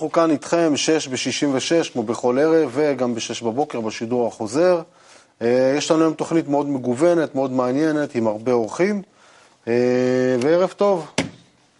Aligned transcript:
אנחנו 0.00 0.12
כאן 0.12 0.30
איתכם, 0.30 0.76
6 0.76 1.08
ב-66, 1.08 1.92
כמו 1.92 2.02
בכל 2.02 2.38
ערב, 2.38 2.70
וגם 2.72 3.14
ב-6 3.14 3.44
בבוקר 3.44 3.80
בשידור 3.80 4.28
החוזר. 4.28 4.82
אה, 5.42 5.74
יש 5.76 5.90
לנו 5.90 6.02
היום 6.02 6.14
תוכנית 6.14 6.48
מאוד 6.48 6.68
מגוונת, 6.68 7.34
מאוד 7.34 7.50
מעניינת, 7.50 8.14
עם 8.14 8.26
הרבה 8.26 8.52
אורחים. 8.52 9.02
אה, 9.68 9.72
וערב 10.40 10.72
טוב 10.76 11.10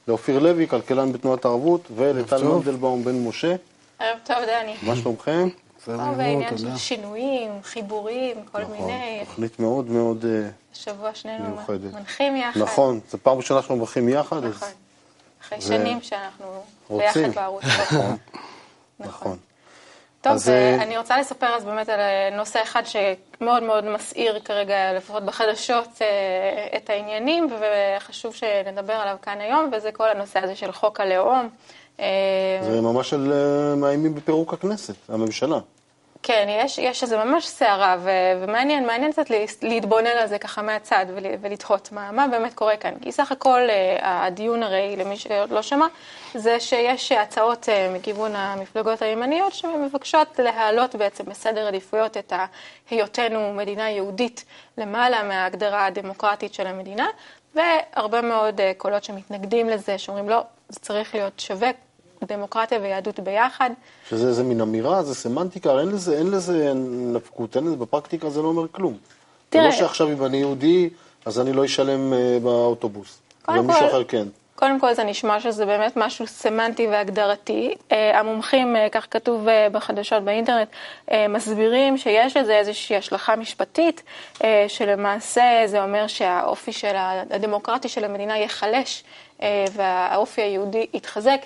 לאופיר 0.08 0.38
לוי, 0.38 0.68
כלכלן 0.68 1.12
בתנועת 1.12 1.44
הערבות, 1.44 1.88
ולטל 1.96 2.44
מנדלבאום 2.44 3.04
בן 3.04 3.24
משה. 3.24 3.54
ערב 3.98 4.18
טוב, 4.24 4.36
דני. 4.36 4.74
מה 4.82 4.96
שלומכם? 4.96 5.48
טוב, 5.84 5.96
בעניין 6.16 6.58
של 6.58 6.76
שינויים, 6.76 7.50
חיבורים, 7.62 8.36
כל 8.52 8.62
נכון, 8.62 8.76
מיני. 8.76 9.22
תוכנית 9.24 9.60
מאוד 9.60 9.90
מאוד 9.90 10.24
אה, 10.24 10.48
השבוע 10.72 11.14
שנינו 11.14 11.44
מיוחדת. 11.48 11.94
מנחים 11.94 12.36
יחד. 12.36 12.60
נכון, 12.60 13.00
זו 13.10 13.18
פעם 13.22 13.36
ראשונה 13.36 13.60
שאנחנו 13.60 13.76
מברכים 13.76 14.08
יחד, 14.08 14.44
אז 14.44 14.54
נכון. 14.54 14.68
אחרי 15.50 15.58
ו- 15.58 15.62
שנים 15.62 16.02
שאנחנו 16.02 16.62
רוצים. 16.88 17.22
ביחד 17.22 17.34
בערוץ. 17.34 17.64
נכון. 17.64 18.16
נכון. 18.98 19.38
טוב, 20.20 20.32
אז, 20.32 20.48
אה, 20.48 20.54
אה, 20.54 20.82
אני 20.82 20.98
רוצה 20.98 21.18
לספר 21.18 21.46
אז 21.46 21.64
באמת 21.64 21.88
על 21.88 22.00
אה, 22.00 22.36
נושא 22.36 22.62
אחד 22.62 22.82
שמאוד 22.84 23.62
מאוד 23.62 23.84
מסעיר 23.84 24.40
כרגע, 24.44 24.92
לפחות 24.92 25.24
בחדשות, 25.24 25.88
את 26.76 26.90
העניינים, 26.90 27.48
וחשוב 27.98 28.34
שנדבר 28.34 28.92
עליו 28.92 29.16
כאן 29.22 29.40
היום, 29.40 29.70
וזה 29.72 29.92
כל 29.92 30.08
הנושא 30.08 30.38
הזה 30.38 30.54
של 30.54 30.72
חוק 30.72 31.00
הלאום. 31.00 31.48
זה 32.62 32.80
ממש 32.82 33.14
אה, 33.14 33.18
מאיימים 33.76 34.14
בפירוק 34.14 34.54
הכנסת, 34.54 34.94
הממשלה. 35.08 35.58
כן, 36.22 36.46
יש, 36.48 36.78
יש 36.78 37.02
איזה 37.02 37.24
ממש 37.24 37.46
סערה, 37.46 37.96
ומעניין, 38.42 38.86
מעניין 38.86 39.12
קצת 39.12 39.30
לה- 39.30 39.36
להתבונן 39.62 40.06
על 40.06 40.26
זה 40.26 40.38
ככה 40.38 40.62
מהצד 40.62 41.06
ול, 41.14 41.22
ולתהות 41.40 41.92
מה, 41.92 42.12
מה 42.12 42.28
באמת 42.28 42.54
קורה 42.54 42.76
כאן. 42.76 42.94
כי 43.02 43.12
סך 43.12 43.32
הכל 43.32 43.60
אה, 43.70 43.96
הדיון 44.26 44.62
הרי, 44.62 44.96
למי 44.96 45.16
שעוד 45.16 45.50
לא 45.50 45.62
שמע, 45.62 45.86
זה 46.34 46.60
שיש 46.60 47.12
הצעות 47.12 47.68
אה, 47.68 47.90
מכיוון 47.94 48.36
המפלגות 48.36 49.02
הימניות 49.02 49.52
שמבקשות 49.52 50.38
להעלות 50.38 50.94
בעצם 50.94 51.24
בסדר 51.24 51.66
עדיפויות 51.68 52.16
את 52.16 52.32
היותנו 52.90 53.52
מדינה 53.54 53.90
יהודית 53.90 54.44
למעלה 54.78 55.22
מההגדרה 55.22 55.86
הדמוקרטית 55.86 56.54
של 56.54 56.66
המדינה, 56.66 57.06
והרבה 57.54 58.20
מאוד 58.20 58.60
אה, 58.60 58.72
קולות 58.76 59.04
שמתנגדים 59.04 59.68
לזה, 59.68 59.98
שאומרים 59.98 60.28
לא, 60.28 60.40
זה 60.68 60.80
צריך 60.80 61.14
להיות 61.14 61.40
שווה, 61.40 61.70
דמוקרטיה 62.24 62.78
ויהדות 62.82 63.20
ביחד. 63.20 63.70
שזה 64.08 64.28
איזה 64.28 64.42
מין 64.44 64.60
אמירה, 64.60 65.02
זה 65.02 65.14
סמנטיקה, 65.14 65.70
אין 65.80 65.88
לזה, 65.88 66.18
אין 66.18 66.30
לזה 66.30 66.72
נפקות, 67.14 67.56
אין 67.56 67.64
לזה, 67.66 67.76
בפרקטיקה 67.76 68.30
זה 68.30 68.42
לא 68.42 68.48
אומר 68.48 68.66
כלום. 68.72 68.96
תראה- 69.50 69.62
זה 69.64 69.68
לא 69.70 69.74
שעכשיו 69.76 70.08
אם 70.12 70.24
אני 70.24 70.36
יהודי, 70.36 70.90
אז 71.24 71.40
אני 71.40 71.52
לא 71.52 71.64
אשלם 71.64 72.12
אה, 72.12 72.38
באוטובוס. 72.42 73.18
קודם 73.44 73.66
כל- 73.66 73.72
אחר 73.72 74.04
כן. 74.04 74.26
קודם 74.56 74.80
כל 74.80 74.94
זה 74.94 75.04
נשמע 75.04 75.40
שזה 75.40 75.66
באמת 75.66 75.92
משהו 75.96 76.26
סמנטי 76.26 76.86
והגדרתי. 76.86 77.74
אה, 77.92 78.18
המומחים, 78.20 78.76
אה, 78.76 78.88
כך 78.92 79.06
כתוב 79.10 79.48
אה, 79.48 79.68
בחדשות 79.72 80.22
באינטרנט, 80.22 80.68
אה, 81.10 81.28
מסבירים 81.28 81.98
שיש 81.98 82.36
לזה 82.36 82.58
איזושהי 82.58 82.96
השלכה 82.96 83.36
משפטית, 83.36 84.02
אה, 84.44 84.64
שלמעשה 84.68 85.42
זה 85.66 85.82
אומר 85.82 86.06
שהאופי 86.06 86.72
של 86.72 86.92
הדמוקרטי 87.30 87.88
של 87.88 88.04
המדינה 88.04 88.38
ייחלש 88.38 89.04
אה, 89.42 89.64
והאופי 89.72 90.42
היהודי 90.42 90.86
יתחזק. 90.94 91.40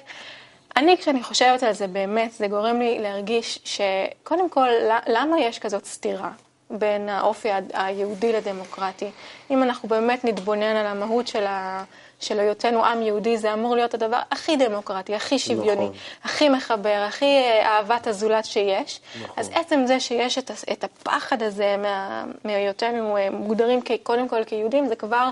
אני, 0.77 0.97
כשאני 0.99 1.23
חושבת 1.23 1.63
על 1.63 1.73
זה, 1.73 1.87
באמת, 1.87 2.33
זה 2.33 2.49
גורם 2.49 2.79
לי 2.79 2.99
להרגיש 2.99 3.59
שקודם 3.65 4.49
כל, 4.49 4.69
למה 5.07 5.41
יש 5.41 5.59
כזאת 5.59 5.85
סתירה? 5.85 6.31
בין 6.71 7.09
האופי 7.09 7.49
היהודי 7.73 8.33
לדמוקרטי. 8.33 9.11
אם 9.51 9.63
אנחנו 9.63 9.89
באמת 9.89 10.25
נתבונן 10.25 10.77
על 10.77 10.87
המהות 10.87 11.27
של, 11.27 11.47
ה... 11.47 11.85
של 12.25 12.41
היותנו 12.41 12.85
עם 12.85 13.03
יהודי, 13.03 13.39
זה 13.39 13.53
אמור 13.53 13.75
להיות 13.77 13.95
הדבר 13.95 14.19
הכי 14.31 14.57
דמוקרטי, 14.57 15.15
הכי 15.15 15.39
שוויוני, 15.39 15.85
נכון. 15.85 15.97
הכי 16.25 16.49
מחבר, 16.49 17.05
הכי 17.09 17.25
אה, 17.25 17.67
אהבת 17.67 18.07
הזולת 18.07 18.45
שיש. 18.45 19.01
נכון. 19.23 19.35
אז 19.37 19.51
עצם 19.55 19.83
זה 19.87 20.01
שיש 20.01 20.39
את, 20.39 20.51
את 20.73 20.85
הפחד 20.85 21.43
הזה 21.43 21.77
מה... 21.79 22.25
מהיותנו 22.45 23.17
אה, 23.17 23.31
מוגדרים 23.31 23.81
כ... 23.85 23.91
קודם 24.03 24.29
כל 24.29 24.45
כיהודים, 24.45 24.87
זה 24.87 24.97
כבר 24.97 25.29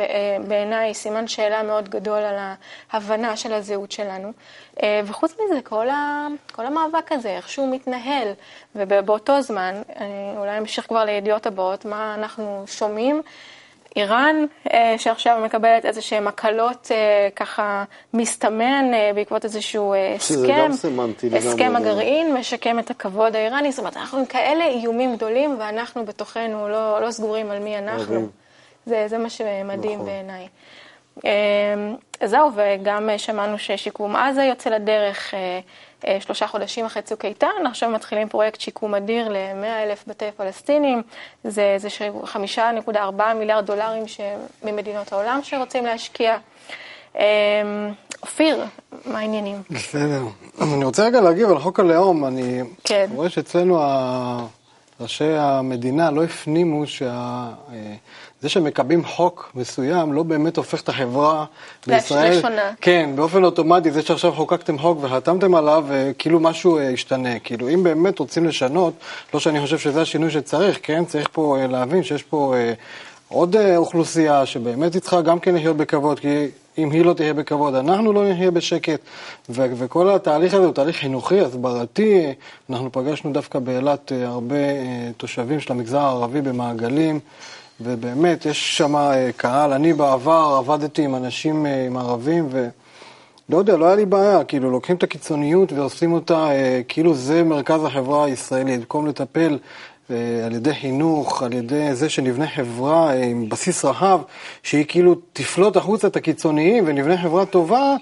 אה, 0.00 0.36
בעיניי 0.48 0.94
סימן 0.94 1.28
שאלה 1.28 1.62
מאוד 1.62 1.88
גדול 1.88 2.18
על 2.18 2.36
ההבנה 2.92 3.36
של 3.36 3.52
הזהות 3.52 3.92
שלנו. 3.92 4.32
וחוץ 5.04 5.32
מזה, 5.32 5.60
כל, 5.62 5.88
ה... 5.88 6.26
כל 6.52 6.66
המאבק 6.66 7.12
הזה, 7.12 7.30
איך 7.30 7.48
שהוא 7.48 7.74
מתנהל, 7.74 8.28
ובאותו 8.74 9.42
זמן, 9.42 9.82
אולי 10.36 10.58
אמשיך 10.58 10.86
כבר 10.86 11.04
לידיעות 11.04 11.46
הבאות, 11.46 11.84
מה 11.84 12.14
אנחנו 12.14 12.64
שומעים. 12.66 13.22
איראן, 13.96 14.36
אה, 14.72 14.94
שעכשיו 14.98 15.40
מקבלת 15.44 15.84
איזה 15.84 16.00
שהן 16.00 16.26
הקלות, 16.26 16.88
אה, 16.90 17.28
ככה 17.36 17.84
מסתמן 18.14 18.84
אה, 18.94 19.10
בעקבות 19.14 19.44
איזשהו 19.44 19.94
הסכם. 20.16 20.70
הסכם. 21.32 21.76
הגרעין 21.76 22.34
משקם 22.34 22.78
את 22.78 22.90
הכבוד 22.90 23.36
האיראני, 23.36 23.72
זאת 23.72 23.78
אומרת, 23.78 23.96
אנחנו 23.96 24.18
עם 24.18 24.26
כאלה 24.26 24.64
איומים 24.64 25.16
גדולים, 25.16 25.56
ואנחנו 25.58 26.04
בתוכנו 26.04 26.68
לא, 26.68 27.00
לא 27.00 27.10
סגורים 27.10 27.50
על 27.50 27.58
מי 27.58 27.78
אנחנו. 27.78 28.28
זה, 28.86 29.04
זה 29.08 29.18
מה 29.18 29.30
שמדהים 29.30 30.00
נכון. 30.00 30.06
בעיניי. 30.06 30.48
זהו, 32.24 32.50
וגם 32.54 33.10
שמענו 33.16 33.58
ששיקום 33.58 34.16
עזה 34.16 34.42
יוצא 34.42 34.70
לדרך 34.70 35.34
שלושה 36.20 36.46
חודשים 36.46 36.84
אחרי 36.84 37.02
צוק 37.02 37.24
איתן, 37.24 37.46
עכשיו 37.70 37.90
מתחילים 37.90 38.28
פרויקט 38.28 38.60
שיקום 38.60 38.94
אדיר 38.94 39.28
ל-100 39.28 39.82
אלף 39.84 40.04
בתי 40.06 40.24
פלסטינים, 40.36 41.02
זה, 41.44 41.74
זה 41.78 41.90
ש- 41.90 42.02
5.4 42.24 42.90
מיליארד 43.38 43.66
דולרים 43.66 44.04
ממדינות 44.62 45.12
העולם 45.12 45.40
שרוצים 45.42 45.84
להשקיע. 45.86 46.36
אה, 47.18 47.22
אופיר, 48.22 48.64
מה 49.06 49.18
העניינים? 49.18 49.62
בסדר. 49.70 50.22
אני 50.62 50.84
רוצה 50.84 51.04
רגע 51.04 51.20
להגיב 51.20 51.50
על 51.50 51.58
חוק 51.58 51.80
הלאום. 51.80 52.24
אני 52.26 52.60
כן. 52.84 53.06
רואה 53.14 53.28
שאצלנו 53.30 53.80
ראשי 55.00 55.32
המדינה 55.38 56.10
לא 56.10 56.24
הפנימו 56.24 56.86
שה... 56.86 57.48
זה 58.46 58.50
שמקבלים 58.50 59.04
חוק 59.04 59.52
מסוים 59.54 60.12
לא 60.12 60.22
באמת 60.22 60.56
הופך 60.56 60.82
את 60.82 60.88
החברה 60.88 61.44
בישראל... 61.86 62.38
לשונה. 62.38 62.72
כן, 62.80 63.10
באופן 63.14 63.44
אוטומטי, 63.44 63.90
זה 63.90 64.02
שעכשיו 64.02 64.32
חוקקתם 64.32 64.78
חוק 64.78 64.98
וחתמתם 65.00 65.54
עליו, 65.54 65.84
אה, 65.90 66.10
כאילו 66.18 66.40
משהו 66.40 66.78
אה, 66.78 66.82
ישתנה. 66.82 67.38
כאילו, 67.38 67.68
אם 67.68 67.82
באמת 67.82 68.18
רוצים 68.18 68.44
לשנות, 68.44 68.92
לא 69.34 69.40
שאני 69.40 69.60
חושב 69.60 69.78
שזה 69.78 70.02
השינוי 70.02 70.30
שצריך, 70.30 70.78
כן? 70.82 71.04
צריך 71.04 71.28
פה 71.32 71.56
אה, 71.58 71.66
להבין 71.66 72.02
שיש 72.02 72.22
פה 72.22 72.54
עוד 73.28 73.56
אוכלוסייה 73.76 74.46
שבאמת 74.46 74.94
היא 74.94 75.02
צריכה 75.02 75.20
גם 75.20 75.38
כן 75.38 75.54
לחיות 75.54 75.76
בכבוד, 75.76 76.20
כי 76.20 76.46
אם 76.78 76.90
היא 76.90 77.04
לא 77.04 77.12
תהיה 77.12 77.34
בכבוד, 77.34 77.74
אנחנו 77.74 78.12
לא 78.12 78.24
נהיה 78.24 78.50
בשקט. 78.50 79.00
ו- 79.48 79.66
וכל 79.76 80.10
התהליך 80.10 80.54
הזה 80.54 80.64
הוא 80.64 80.74
תהליך 80.74 80.96
חינוכי, 80.96 81.40
הסברתי. 81.40 82.32
אנחנו 82.70 82.92
פגשנו 82.92 83.32
דווקא 83.32 83.58
באילת 83.58 84.12
הרבה 84.24 84.56
תושבים 85.16 85.60
של 85.60 85.72
המגזר 85.72 86.00
הערבי 86.00 86.40
במעגלים. 86.40 87.20
ובאמת, 87.80 88.46
יש 88.46 88.78
שם 88.78 88.96
אה, 88.96 89.30
קהל. 89.36 89.72
אני 89.72 89.92
בעבר 89.92 90.56
עבדתי 90.58 91.02
עם 91.02 91.14
אנשים, 91.14 91.66
אה, 91.66 91.86
עם 91.86 91.96
ערבים, 91.96 92.46
ו... 92.50 92.68
לא 93.48 93.58
יודע, 93.58 93.76
לא 93.76 93.86
היה 93.86 93.96
לי 93.96 94.06
בעיה, 94.06 94.44
כאילו 94.44 94.70
לוקחים 94.70 94.96
את 94.96 95.02
הקיצוניות 95.02 95.72
ועושים 95.72 96.12
אותה 96.12 96.50
אה, 96.50 96.80
כאילו 96.88 97.14
זה 97.14 97.44
מרכז 97.44 97.84
החברה 97.84 98.24
הישראלית, 98.24 98.80
במקום 98.80 99.06
לטפל 99.06 99.58
על 100.44 100.52
ידי 100.54 100.74
חינוך, 100.74 101.42
על 101.42 101.52
ידי 101.52 101.94
זה 101.94 102.08
שנבנה 102.08 102.48
חברה 102.48 103.12
עם 103.12 103.48
בסיס 103.48 103.84
רחב, 103.84 104.20
שהיא 104.62 104.84
כאילו 104.88 105.14
תפלוט 105.32 105.76
החוצה 105.76 106.08
את 106.08 106.16
הקיצוניים 106.16 106.84
ונבנה 106.86 107.22
חברה 107.22 107.46
טובה, 107.46 107.94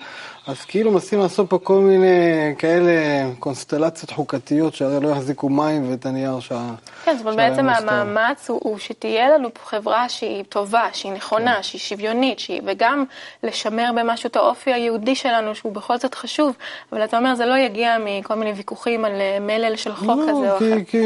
אז 0.47 0.65
כאילו 0.65 0.91
מנסים 0.91 1.19
לעשות 1.19 1.51
פה 1.51 1.59
כל 1.59 1.79
מיני 1.79 2.55
כאלה 2.59 2.93
קונסטלציות 3.39 4.11
חוקתיות 4.11 4.75
שהרי 4.75 5.01
לא 5.01 5.09
יחזיקו 5.09 5.49
מים 5.49 5.91
ואת 5.91 6.07
הנייר 6.07 6.41
שה... 6.41 6.61
כן, 7.05 7.17
זאת 7.17 7.27
אומרת, 7.27 7.37
בעצם. 7.37 7.69
המאמץ 7.69 8.51
הוא, 8.51 8.61
הוא 8.63 8.79
שתהיה 8.79 9.29
לנו 9.29 9.55
פה 9.55 9.61
חברה 9.65 10.09
שהיא 10.09 10.45
טובה, 10.49 10.89
שהיא 10.93 11.13
נכונה, 11.13 11.63
שהיא 11.63 11.81
שוויונית, 11.81 12.39
שהיא, 12.39 12.61
וגם 12.65 13.05
לשמר 13.43 13.91
במשהו 13.97 14.27
את 14.27 14.37
האופי 14.37 14.73
היהודי 14.73 15.15
שלנו, 15.15 15.55
שהוא 15.55 15.73
בכל 15.73 15.99
זאת 15.99 16.15
חשוב, 16.15 16.57
אבל 16.93 17.05
אתה 17.05 17.19
אומר, 17.19 17.35
זה 17.35 17.47
לא 17.47 17.59
יגיע 17.59 17.97
מכל 18.05 18.35
מיני 18.35 18.53
ויכוחים 18.53 19.05
על 19.05 19.21
אה, 19.21 19.39
מלל 19.41 19.77
של 19.77 19.95
חוק 19.95 20.21
כזה 20.23 20.33
או 20.33 20.45
לא, 20.45 20.57
אחר. 20.57 20.85
כי 20.87 21.03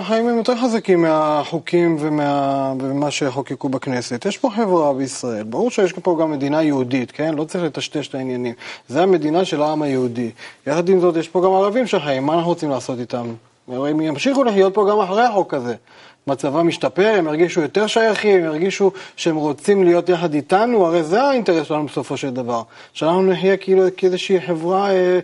החיים 0.00 0.28
הם 0.28 0.36
יותר 0.36 0.56
חזקים 0.56 1.02
מהחוקים 1.02 1.96
ומה, 2.00 2.72
ומה 2.80 3.10
שחוקקו 3.10 3.68
בכנסת. 3.68 4.26
יש 4.26 4.38
פה 4.38 4.50
חברה 4.56 4.92
בישראל, 4.92 5.42
ברור 5.42 5.70
שיש 5.70 5.92
פה 5.92 6.16
גם 6.20 6.30
מדינה 6.30 6.62
יהודית, 6.62 7.10
כן? 7.10 7.34
לא 7.34 7.44
צריך 7.44 7.64
לטשטש 7.64 8.08
את 8.08 8.14
העניינים. 8.14 8.54
זה 8.88 9.02
המדינה 9.02 9.44
של 9.44 9.62
העם 9.62 9.82
היהודי. 9.82 10.30
יחד 10.66 10.88
עם 10.88 11.00
זאת, 11.00 11.16
יש 11.16 11.28
פה 11.28 11.42
גם 11.44 11.52
ערבים 11.52 11.86
שחיים, 11.86 12.26
מה 12.26 12.34
אנחנו 12.34 12.48
רוצים 12.48 12.70
לעשות 12.70 12.98
איתם? 12.98 13.26
הם 13.68 14.00
ימשיכו 14.00 14.44
לחיות 14.44 14.74
פה 14.74 14.86
גם 14.90 15.00
אחרי 15.00 15.22
החוק 15.22 15.54
הזה. 15.54 15.74
מצבם 16.26 16.68
משתפר, 16.68 17.14
הם 17.18 17.26
ירגישו 17.26 17.60
יותר 17.60 17.86
שייכים, 17.86 18.38
הם 18.38 18.44
ירגישו 18.44 18.92
שהם 19.16 19.36
רוצים 19.36 19.84
להיות 19.84 20.08
יחד 20.08 20.34
איתנו, 20.34 20.86
הרי 20.86 21.02
זה 21.02 21.22
האינטרס 21.22 21.66
שלנו 21.66 21.86
בסופו 21.86 22.16
של 22.16 22.30
דבר. 22.30 22.62
שאנחנו 22.92 23.22
נחיה 23.22 23.56
כאילו 23.56 23.82
כאיזושהי 23.96 24.40
חברה 24.40 24.90
אה, 24.90 25.18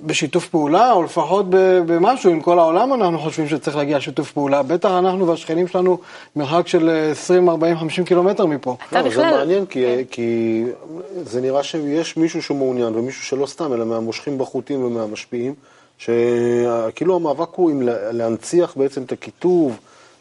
בשיתוף 0.00 0.48
פעולה, 0.48 0.92
או 0.92 1.02
לפחות 1.02 1.46
במשהו, 1.86 2.30
עם 2.30 2.40
כל 2.40 2.58
העולם 2.58 2.94
אנחנו 2.94 3.18
חושבים 3.18 3.48
שצריך 3.48 3.76
להגיע 3.76 3.96
לשיתוף 3.98 4.32
פעולה. 4.32 4.62
בטח 4.62 4.90
אנחנו 4.90 5.28
והשכנים 5.28 5.68
שלנו 5.68 5.98
מרחק 6.36 6.66
של 6.68 7.08
20, 7.10 7.48
40, 7.48 7.76
50 7.78 8.04
קילומטר 8.04 8.46
מפה. 8.46 8.76
אתה 8.88 9.02
לא, 9.02 9.08
בכלל... 9.08 9.30
זה 9.30 9.36
מעניין, 9.36 9.66
כי, 9.66 9.84
כן. 9.84 10.02
כי 10.10 10.62
זה 11.24 11.40
נראה 11.40 11.62
שיש 11.62 12.16
מישהו 12.16 12.42
שמעוניין, 12.42 12.96
ומישהו 12.96 13.24
שלא 13.24 13.46
סתם, 13.46 13.72
אלא 13.72 13.84
מהמושכים 13.84 14.38
בחוטים 14.38 14.84
ומהמשפיעים, 14.84 15.54
שכאילו 15.98 17.16
המאבק 17.16 17.48
הוא 17.54 17.70
עם 17.70 17.82
לה- 17.82 18.12
להנציח 18.12 18.74
בעצם 18.76 19.02
את 19.02 19.12
הקיטוב 19.12 19.76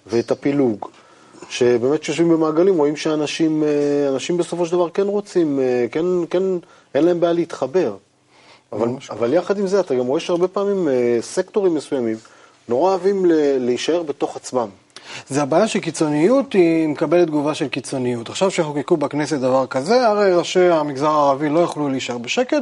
ואת 0.08 0.32
הפילוג. 0.32 0.86
שבאמת 1.50 2.00
כשיושבים 2.00 2.30
במעגלים 2.30 2.78
רואים 2.78 2.96
שאנשים 2.96 3.64
אה, 3.64 3.70
אנשים 4.14 4.38
בסופו 4.38 4.66
של 4.66 4.72
דבר 4.72 4.90
כן 4.90 5.08
רוצים, 5.08 5.60
אה, 5.60 5.86
כן, 5.92 6.06
כן, 6.30 6.44
אין 6.96 7.04
להם 7.06 7.20
בעיה 7.20 7.34
להתחבר. 7.34 7.96
אבל, 8.74 8.88
אבל 9.10 9.34
יחד 9.34 9.60
עם 9.60 9.68
זה, 9.68 9.80
אתה 9.80 9.96
גם 9.96 10.08
רואה 10.08 10.20
שהרבה 10.20 10.48
פעמים 10.48 10.88
אה, 10.90 11.18
סקטורים 11.22 11.74
מסוימים 11.76 12.18
נורא 12.70 12.90
אוהבים 12.90 13.26
ל- 13.26 13.32
להישאר 13.66 14.04
בתוך 14.04 14.36
עצמם. 14.36 14.68
זה 15.30 15.42
הבעיה 15.42 15.68
שקיצוניות 15.68 16.54
היא 16.54 16.88
מקבלת 16.88 17.28
תגובה 17.28 17.54
של 17.54 17.68
קיצוניות. 17.68 18.30
עכשיו 18.30 18.52
שחוקקו 18.52 18.98
בכנסת 18.98 19.38
דבר 19.38 19.68
כזה, 19.68 20.08
הרי 20.08 20.34
ראשי 20.34 20.70
המגזר 20.70 21.10
הערבי 21.10 21.50
לא 21.50 21.60
יוכלו 21.60 21.90
להישאר 21.90 22.18
בשקט, 22.18 22.62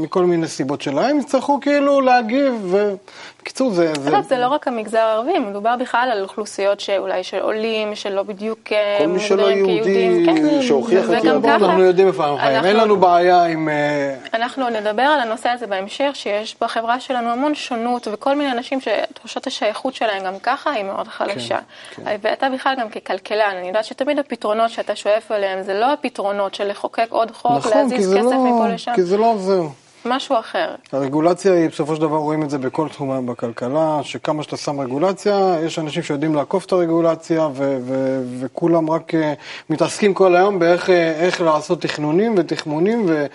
ומכל 0.00 0.24
מיני 0.24 0.48
סיבות 0.48 0.82
שלהם 0.82 1.18
יצטרכו 1.18 1.60
כאילו 1.60 2.00
להגיב, 2.00 2.54
ובקיצור 2.62 3.70
זה... 3.70 3.92
זה... 4.00 4.08
אגב, 4.10 4.22
זה 4.28 4.38
לא 4.38 4.48
רק 4.48 4.68
המגזר 4.68 4.98
הערבי, 4.98 5.38
מדובר 5.38 5.76
בכלל 5.76 6.08
על 6.12 6.22
אוכלוסיות 6.22 6.80
שאולי 6.80 7.24
של 7.24 7.38
עולים, 7.38 7.94
שלא 7.94 8.22
בדיוק 8.22 8.58
אה, 8.72 8.96
כל 8.98 9.06
מי 9.06 9.20
שלא 9.20 9.36
מוגדרים 9.36 9.66
יהודי, 9.66 10.24
כיהודים. 10.24 10.50
כן. 10.50 10.62
שהוכיח 10.62 11.04
את. 11.04 11.22
ככה, 11.44 11.54
אנחנו 11.56 11.82
יודעים 11.82 12.08
איפה 12.08 12.24
אנחנו 12.24 12.38
חיים, 12.38 12.64
אין 12.64 12.76
לנו 12.76 12.96
בעיה 12.96 13.44
עם... 13.44 13.68
אה, 13.68 14.14
אנחנו 14.34 14.68
נדבר 14.70 15.02
על 15.02 15.20
הנושא 15.20 15.48
הזה 15.48 15.66
בהמשך, 15.66 16.10
שיש 16.14 16.56
בחברה 16.60 17.00
שלנו 17.00 17.30
המון 17.30 17.54
שונות, 17.54 18.08
וכל 18.12 18.34
מיני 18.34 18.52
אנשים 18.52 18.78
שתחושת 18.80 19.46
השייכות 19.46 19.94
שלהם 19.94 20.24
גם 20.24 20.38
ככה 20.42 20.70
היא 20.70 20.84
מאוד 20.84 21.08
חלשה. 21.08 21.58
כן. 21.96 22.02
ואתה 22.22 22.48
בכלל 22.48 22.74
גם 22.80 22.88
ככלכלן, 22.88 23.54
אני 23.58 23.68
יודעת 23.68 23.84
שתמיד 23.84 24.18
הפתרונות 24.18 24.70
שאתה 24.70 24.96
שואף 24.96 25.32
אליהם, 25.32 25.62
זה 25.62 25.74
לא 25.74 25.92
הפתרונות 25.92 26.54
של 26.54 26.70
לחוקק 26.70 27.06
עוד 27.10 27.30
חוק, 27.30 27.52
נכון, 27.52 27.72
להזיז 27.74 28.14
כסף 28.14 28.22
לא... 28.22 28.44
מפה 28.44 28.68
לשם, 28.68 28.92
כי 28.94 29.02
זה 29.02 29.16
לא 29.16 29.34
זהו. 29.38 29.85
משהו 30.08 30.38
אחר. 30.38 30.74
הרגולציה 30.92 31.52
היא, 31.52 31.68
בסופו 31.68 31.94
של 31.96 32.00
דבר 32.00 32.16
רואים 32.16 32.42
את 32.42 32.50
זה 32.50 32.58
בכל 32.58 32.88
תחום 32.88 33.10
היום 33.10 33.26
בכלכלה, 33.26 34.00
שכמה 34.02 34.42
שאתה 34.42 34.56
שם 34.56 34.80
רגולציה, 34.80 35.56
יש 35.64 35.78
אנשים 35.78 36.02
שיודעים 36.02 36.34
לעקוף 36.34 36.64
את 36.66 36.72
הרגולציה, 36.72 37.48
ו- 37.54 37.78
ו- 37.82 38.22
וכולם 38.40 38.90
רק 38.90 39.14
אה, 39.14 39.32
מתעסקים 39.70 40.14
כל 40.14 40.36
היום 40.36 40.58
באיך 40.58 40.90
אה, 40.90 41.12
איך 41.12 41.40
לעשות 41.40 41.80
תכנונים 41.82 42.34
ותחמונים, 42.38 43.04
ו- 43.08 43.26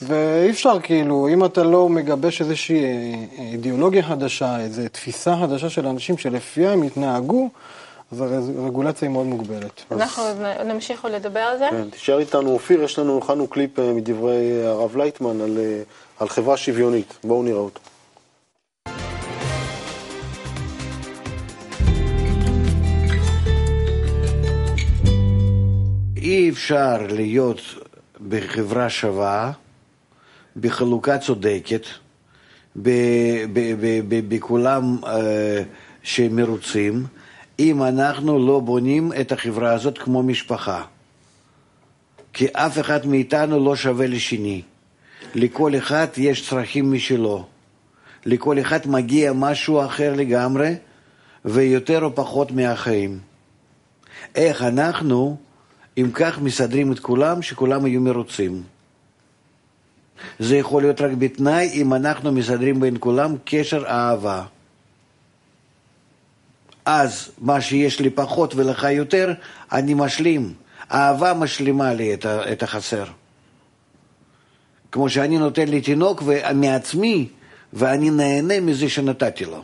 ואי 0.00 0.50
אפשר 0.50 0.80
כאילו, 0.82 1.28
אם 1.32 1.44
אתה 1.44 1.62
לא 1.62 1.88
מגבש 1.88 2.40
איזושהי 2.40 2.84
אה, 2.84 2.88
אידיאולוגיה 3.38 4.02
חדשה, 4.02 4.60
איזו 4.60 4.82
תפיסה 4.92 5.36
חדשה 5.40 5.70
של 5.70 5.86
אנשים 5.86 6.18
שלפיה 6.18 6.72
הם 6.72 6.84
יתנהגו, 6.84 7.48
אז 8.12 8.20
הרגולציה 8.20 9.08
היא 9.08 9.12
מאוד 9.12 9.26
מוגבלת. 9.26 9.82
אנחנו 9.92 10.22
נ- 10.64 10.68
נמשיך 10.70 11.04
לדבר 11.04 11.40
על 11.40 11.58
זה. 11.58 11.68
כן, 11.70 11.90
תישאר 11.90 12.18
איתנו 12.18 12.50
אופיר, 12.50 12.82
יש 12.82 12.98
לנו, 12.98 13.18
הכנו 13.18 13.46
קליפ 13.46 13.78
מדברי 13.80 14.66
הרב 14.66 14.96
לייטמן 14.96 15.40
על, 15.40 15.58
על 16.18 16.28
חברה 16.28 16.56
שוויונית. 16.56 17.18
בואו 17.24 17.42
נראה 17.42 17.58
אותו. 17.58 17.80
אי 26.16 26.50
אפשר 26.50 27.06
להיות 27.10 27.60
בחברה 28.28 28.90
שווה, 28.90 29.52
בחלוקה 30.56 31.18
צודקת, 31.18 31.82
בכולם 34.28 34.98
אה, 35.06 35.62
שמרוצים, 36.02 37.06
אם 37.58 37.82
אנחנו 37.82 38.46
לא 38.46 38.60
בונים 38.60 39.12
את 39.20 39.32
החברה 39.32 39.72
הזאת 39.72 39.98
כמו 39.98 40.22
משפחה. 40.22 40.82
כי 42.32 42.46
אף 42.52 42.78
אחד 42.78 43.06
מאיתנו 43.06 43.64
לא 43.64 43.76
שווה 43.76 44.06
לשני. 44.06 44.62
לכל 45.34 45.76
אחד 45.76 46.06
יש 46.16 46.48
צרכים 46.48 46.92
משלו. 46.92 47.46
לכל 48.26 48.60
אחד 48.60 48.78
מגיע 48.86 49.32
משהו 49.32 49.84
אחר 49.84 50.14
לגמרי, 50.14 50.74
ויותר 51.44 52.04
או 52.04 52.14
פחות 52.14 52.50
מהחיים. 52.50 53.18
איך 54.34 54.62
אנחנו, 54.62 55.36
אם 55.98 56.10
כך, 56.14 56.38
מסדרים 56.38 56.92
את 56.92 56.98
כולם, 56.98 57.42
שכולם 57.42 57.86
יהיו 57.86 58.00
מרוצים. 58.00 58.62
זה 60.38 60.56
יכול 60.56 60.82
להיות 60.82 61.00
רק 61.00 61.10
בתנאי 61.18 61.70
אם 61.72 61.94
אנחנו 61.94 62.32
מסדרים 62.32 62.80
בין 62.80 62.96
כולם 63.00 63.36
קשר 63.44 63.84
אהבה. 63.86 64.44
אז 66.84 67.30
מה 67.38 67.60
שיש 67.60 68.00
לי 68.00 68.10
פחות 68.10 68.54
ולך 68.54 68.86
יותר, 68.90 69.32
אני 69.72 69.94
משלים. 69.94 70.54
אהבה 70.92 71.34
משלימה 71.34 71.94
לי 71.94 72.14
את, 72.52 72.62
החסר. 72.62 73.04
כמו 74.92 75.08
שאני 75.08 75.38
נותן 75.38 75.68
לי 75.68 75.80
תינוק 75.80 76.22
ו- 76.26 76.54
מעצמי, 76.54 77.28
ואני 77.72 78.10
נהנה 78.10 78.60
מזה 78.60 78.88
שנתתי 78.88 79.44
לו. 79.44 79.62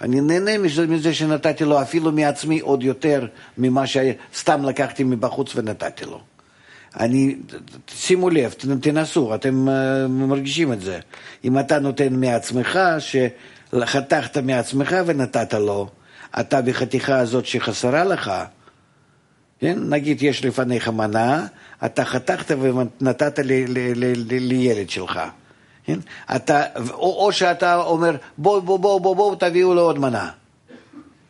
אני 0.00 0.20
נהנה 0.20 0.58
מזה, 0.58 0.86
מזה 0.86 1.14
שנתתי 1.14 1.64
לו 1.64 1.82
אפילו 1.82 2.12
מעצמי 2.12 2.60
עוד 2.60 2.82
יותר 2.82 3.26
ממה 3.58 3.84
שסתם 3.86 4.64
לקחתי 4.64 5.04
מבחוץ 5.04 5.56
ונתתי 5.56 6.04
לו. 6.04 6.20
אני, 7.00 7.36
שימו 7.88 8.30
לב, 8.30 8.54
תנסו, 8.80 9.34
אתם 9.34 9.68
אה, 9.68 10.08
מרגישים 10.08 10.72
את 10.72 10.80
זה. 10.80 11.00
אם 11.44 11.58
אתה 11.58 11.78
נותן 11.78 12.14
מעצמך, 12.20 12.78
שחתכת 12.98 14.36
מעצמך 14.38 14.96
ונתת 15.06 15.54
לו, 15.54 15.88
אתה 16.40 16.62
בחתיכה 16.62 17.18
הזאת 17.18 17.46
שחסרה 17.46 18.04
לך, 18.04 18.32
כן? 19.60 19.78
נגיד 19.88 20.22
יש 20.22 20.44
לפניך 20.44 20.88
מנה, 20.88 21.46
אתה 21.84 22.04
חתכת 22.04 22.56
ונתת 22.60 23.38
לילד 24.28 24.90
שלך. 24.90 25.20
כן? 25.84 25.98
אתה, 26.36 26.62
או, 26.90 27.24
או 27.24 27.32
שאתה 27.32 27.76
אומר, 27.76 28.16
בואו 28.38 28.62
בוא, 28.62 28.78
בוא, 28.78 29.00
בוא, 29.00 29.16
בוא, 29.16 29.36
תביאו 29.36 29.74
לו 29.74 29.82
עוד 29.82 29.98
מנה. 29.98 30.30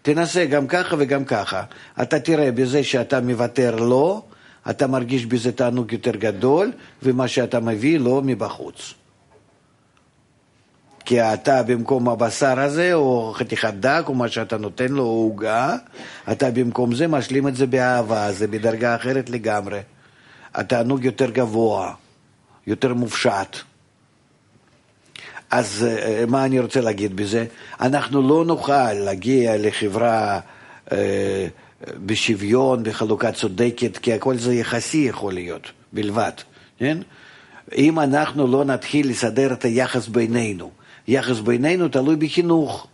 תנסה 0.02 0.44
גם 0.44 0.66
ככה 0.66 0.96
וגם 0.98 1.24
ככה. 1.24 1.62
אתה 2.02 2.20
תראה 2.20 2.52
בזה 2.52 2.84
שאתה 2.84 3.20
מוותר 3.20 3.76
לו, 3.76 4.22
אתה 4.70 4.86
מרגיש 4.86 5.26
בזה 5.26 5.52
תענוג 5.52 5.92
יותר 5.92 6.16
גדול, 6.16 6.72
ומה 7.02 7.28
שאתה 7.28 7.60
מביא 7.60 7.98
לו 7.98 8.22
מבחוץ. 8.24 8.94
כי 11.08 11.22
אתה 11.22 11.62
במקום 11.62 12.08
הבשר 12.08 12.60
הזה, 12.60 12.94
או 12.94 13.32
חתיכת 13.36 13.74
דק, 13.74 14.04
או 14.08 14.14
מה 14.14 14.28
שאתה 14.28 14.56
נותן 14.56 14.88
לו, 14.88 15.02
או 15.02 15.08
עוגה, 15.08 15.76
אתה 16.32 16.50
במקום 16.50 16.94
זה 16.94 17.06
משלים 17.06 17.48
את 17.48 17.56
זה 17.56 17.66
באהבה, 17.66 18.32
זה 18.32 18.46
בדרגה 18.46 18.96
אחרת 18.96 19.30
לגמרי. 19.30 19.80
התענוג 20.54 21.04
יותר 21.04 21.30
גבוה, 21.30 21.94
יותר 22.66 22.94
מופשט. 22.94 23.56
אז 25.50 25.86
אה, 25.88 26.24
מה 26.26 26.44
אני 26.44 26.60
רוצה 26.60 26.80
להגיד 26.80 27.16
בזה? 27.16 27.46
אנחנו 27.80 28.22
לא 28.22 28.44
נוכל 28.44 28.92
להגיע 28.92 29.56
לחברה 29.58 30.40
אה, 30.92 31.46
בשוויון, 32.06 32.82
בחלוקה 32.82 33.32
צודקת, 33.32 33.96
כי 33.96 34.12
הכל 34.12 34.36
זה 34.36 34.54
יחסי 34.54 34.98
יכול 35.08 35.34
להיות, 35.34 35.72
בלבד, 35.92 36.32
כן? 36.78 36.98
אם 37.76 38.00
אנחנו 38.00 38.46
לא 38.46 38.64
נתחיל 38.64 39.10
לסדר 39.10 39.52
את 39.52 39.64
היחס 39.64 40.08
בינינו. 40.08 40.77
יחס 41.08 41.40
בינינו 41.40 41.88
תלוי 41.88 42.16
בחינוך. 42.16 42.86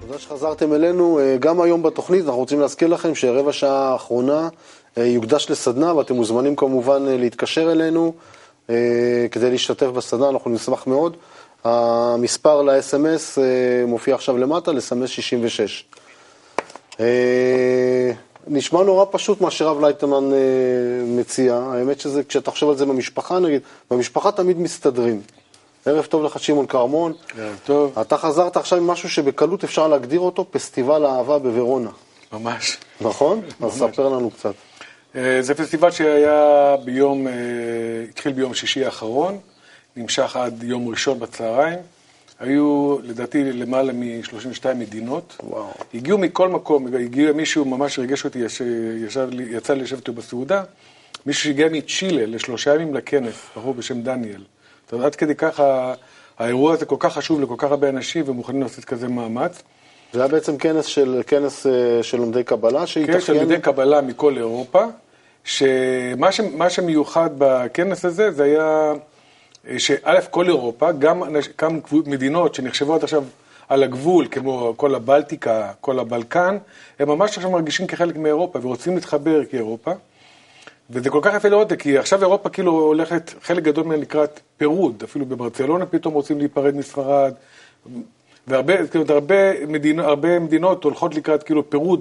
תודה 0.00 0.18
שחזרתם 0.18 0.72
אלינו. 0.72 1.18
אה, 1.18 1.36
גם 1.40 1.60
היום 1.60 1.82
בתוכנית 1.82 2.24
אנחנו 2.24 2.38
רוצים 2.38 2.60
להזכיר 2.60 2.88
לכם 2.88 3.14
שרבע 3.14 3.52
שעה 3.52 3.92
האחרונה 3.92 4.48
אה, 4.98 5.06
יוקדש 5.06 5.50
לסדנה, 5.50 5.94
ואתם 5.94 6.14
מוזמנים 6.14 6.56
כמובן 6.56 7.08
אה, 7.08 7.16
להתקשר 7.16 7.72
אלינו 7.72 8.12
כדי 9.30 9.50
להשתתף 9.50 9.86
בסדנה, 9.86 10.28
אנחנו 10.28 10.50
נשמח 10.50 10.86
מאוד. 10.86 11.16
המספר 11.64 12.62
ל-SMS 12.62 13.38
מופיע 13.86 14.14
עכשיו 14.14 14.38
למטה, 14.38 14.72
לסמס 14.72 15.10
66. 15.10 15.84
נשמע 18.46 18.82
נורא 18.82 19.04
פשוט 19.10 19.40
מה 19.40 19.50
שרב 19.50 19.80
לייטמן 19.80 20.32
אה, 20.32 20.38
מציע. 21.06 21.54
האמת 21.54 22.00
שזה, 22.00 22.24
כשאתה 22.24 22.50
חושב 22.50 22.68
על 22.68 22.76
זה 22.76 22.86
במשפחה, 22.86 23.38
נגיד, 23.38 23.62
במשפחה 23.90 24.32
תמיד 24.32 24.58
מסתדרים. 24.58 25.20
ערב 25.86 26.04
טוב 26.04 26.24
לך, 26.24 26.38
שמעון 26.38 26.66
כרמון. 26.66 27.12
ערב 27.38 27.58
טוב. 27.64 27.98
אתה 27.98 28.16
חזרת 28.16 28.56
עכשיו 28.56 28.78
עם 28.78 28.86
משהו 28.86 29.10
שבקלות 29.10 29.64
אפשר 29.64 29.88
להגדיר 29.88 30.20
אותו, 30.20 30.46
פסטיבל 30.50 31.04
האהבה 31.04 31.38
בוורונה, 31.38 31.90
ממש. 32.32 32.78
נכון? 33.00 33.40
אז 33.64 33.72
ספר 33.72 34.08
לנו 34.08 34.30
קצת. 34.30 34.54
אה, 35.16 35.38
זה 35.40 35.54
פסטיבל 35.54 35.90
שהיה 35.90 36.76
ביום, 36.84 37.26
אה, 37.26 37.32
התחיל 38.10 38.32
ביום 38.32 38.54
שישי 38.54 38.84
האחרון, 38.84 39.38
נמשך 39.96 40.36
עד 40.36 40.62
יום 40.62 40.88
ראשון 40.88 41.18
בצהריים. 41.18 41.78
היו 42.40 42.96
לדעתי 43.02 43.44
למעלה 43.52 43.92
מ-32 43.92 44.34
מדינות. 44.74 45.36
וואו. 45.42 45.66
הגיעו 45.94 46.18
מכל 46.18 46.48
מקום, 46.48 46.86
הגיע 46.94 47.32
מישהו, 47.32 47.64
ממש 47.64 47.98
ריגש 47.98 48.24
אותי, 48.24 48.38
יש- 48.38 48.60
ישב, 49.06 49.28
לי- 49.32 49.46
יצא 49.50 49.74
לי 49.74 49.82
לשבת 49.82 49.98
איתו 49.98 50.12
בסעודה, 50.12 50.62
מישהו 51.26 51.44
שהגיע 51.44 51.68
מצ'ילה 51.70 52.26
לשלושה 52.26 52.74
ימים 52.74 52.94
לכנס, 52.94 53.34
בחור 53.56 53.74
בשם 53.74 54.02
דניאל. 54.02 54.40
זאת 54.84 54.92
אומרת, 54.92 55.06
עד 55.06 55.14
כדי 55.16 55.34
ככה, 55.34 55.94
האירוע 56.38 56.72
הזה 56.72 56.86
כל 56.86 56.96
כך 56.98 57.12
חשוב 57.12 57.40
לכל 57.40 57.54
כך 57.58 57.70
הרבה 57.70 57.88
אנשים 57.88 58.24
ומוכנים 58.28 58.62
לעשות 58.62 58.84
כזה 58.84 59.08
מאמץ. 59.08 59.62
זה 60.12 60.18
היה 60.20 60.28
בעצם 60.28 60.56
כנס 60.56 60.86
של, 60.86 61.22
כנס 61.26 61.66
אה, 61.66 61.72
של 62.02 62.16
לומדי 62.18 62.44
קבלה, 62.44 62.86
שהתאפיין... 62.86 63.20
תלמידי 63.38 63.60
קבלה 63.60 64.00
מכל 64.00 64.36
אירופה, 64.38 64.84
שמה 65.44 66.32
ש, 66.32 66.40
שמיוחד 66.68 67.30
בכנס 67.38 68.04
הזה, 68.04 68.30
זה 68.30 68.44
היה 68.44 68.92
שא', 69.78 70.20
כל 70.30 70.46
אירופה, 70.46 70.92
גם, 70.92 71.22
גם 71.62 71.80
מדינות 72.06 72.54
שנחשבות 72.54 73.02
עכשיו 73.02 73.24
על 73.68 73.82
הגבול, 73.82 74.26
כמו 74.30 74.74
כל 74.76 74.94
הבלטיקה, 74.94 75.72
כל 75.80 75.98
הבלקן, 75.98 76.58
הם 76.98 77.08
ממש 77.08 77.36
עכשיו 77.36 77.50
מרגישים 77.50 77.86
כחלק 77.86 78.16
מאירופה 78.16 78.58
ורוצים 78.62 78.94
להתחבר 78.94 79.44
כאירופה. 79.44 79.92
וזה 80.90 81.10
כל 81.10 81.18
כך 81.22 81.34
יפה 81.34 81.48
לראות 81.48 81.64
את 81.64 81.70
זה, 81.70 81.76
כי 81.76 81.98
עכשיו 81.98 82.20
אירופה 82.22 82.48
כאילו 82.48 82.72
הולכת, 82.72 83.34
חלק 83.42 83.62
גדול 83.62 83.84
ממנה 83.84 83.96
לקראת 83.96 84.40
פירוד, 84.56 85.02
אפילו 85.04 85.26
בברצלונה 85.26 85.86
פתאום 85.86 86.14
רוצים 86.14 86.38
להיפרד 86.38 86.76
מספרד, 86.76 87.32
והרבה 88.46 88.86
כאילו, 88.86 89.04
הרבה, 89.08 89.66
מדינות, 89.66 90.06
הרבה 90.06 90.38
מדינות 90.38 90.84
הולכות 90.84 91.14
לקראת 91.14 91.42
כאילו 91.42 91.70
פירוד 91.70 92.00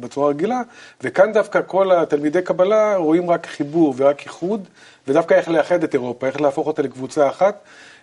בצורה 0.00 0.28
רגילה, 0.28 0.60
וכאן 1.02 1.32
דווקא 1.32 1.60
כל 1.66 1.92
התלמידי 1.92 2.42
קבלה 2.42 2.96
רואים 2.96 3.30
רק 3.30 3.46
חיבור 3.46 3.94
ורק 3.96 4.22
איחוד, 4.22 4.68
ודווקא 5.08 5.34
איך 5.34 5.48
לאחד 5.48 5.84
את 5.84 5.94
אירופה, 5.94 6.26
איך 6.26 6.40
להפוך 6.40 6.66
אותה 6.66 6.82
לקבוצה 6.82 7.28
אחת. 7.28 7.58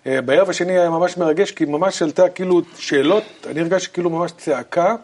אה, 0.07 0.21
בערב 0.21 0.49
השני 0.49 0.79
היה 0.79 0.89
ממש 0.89 1.17
מרגש, 1.17 1.51
כי 1.51 1.65
ממש 1.65 2.01
עלתה 2.01 2.29
כאילו 2.29 2.61
שאלות, 2.77 3.23
אני 3.47 3.59
הרגשתי 3.59 3.93
כאילו 3.93 4.09
ממש 4.09 4.31
צעקה, 4.37 4.95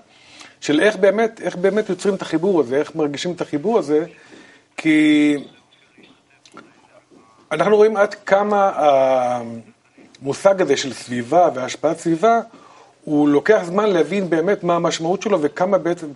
של 0.62 0.80
איך 0.80 0.96
באמת, 0.96 1.42
איך 1.42 1.56
באמת 1.56 1.90
יוצרים 1.90 2.16
את 2.16 2.22
החיבור 2.22 2.60
הזה, 2.60 2.78
איך 2.78 2.96
מרגישים 2.96 3.32
את 3.32 3.42
החיבור 3.42 3.80
הזה, 3.80 4.06
כי 4.78 5.38
אנחנו 7.52 7.76
רואים 7.76 7.98
עד 7.98 8.14
כמה 8.14 8.72
המושג 10.22 10.62
הזה 10.62 10.78
של 10.78 10.94
סביבה 10.94 11.50
והשפעת 11.54 12.00
סביבה, 12.00 12.40
הוא 13.04 13.30
לוקח 13.30 13.62
זמן 13.66 13.90
להבין 13.90 14.30
באמת 14.30 14.64
מה 14.64 14.76
המשמעות 14.76 15.22
שלו 15.22 15.42
וכמה 15.42 15.78
בעצם, 15.78 16.08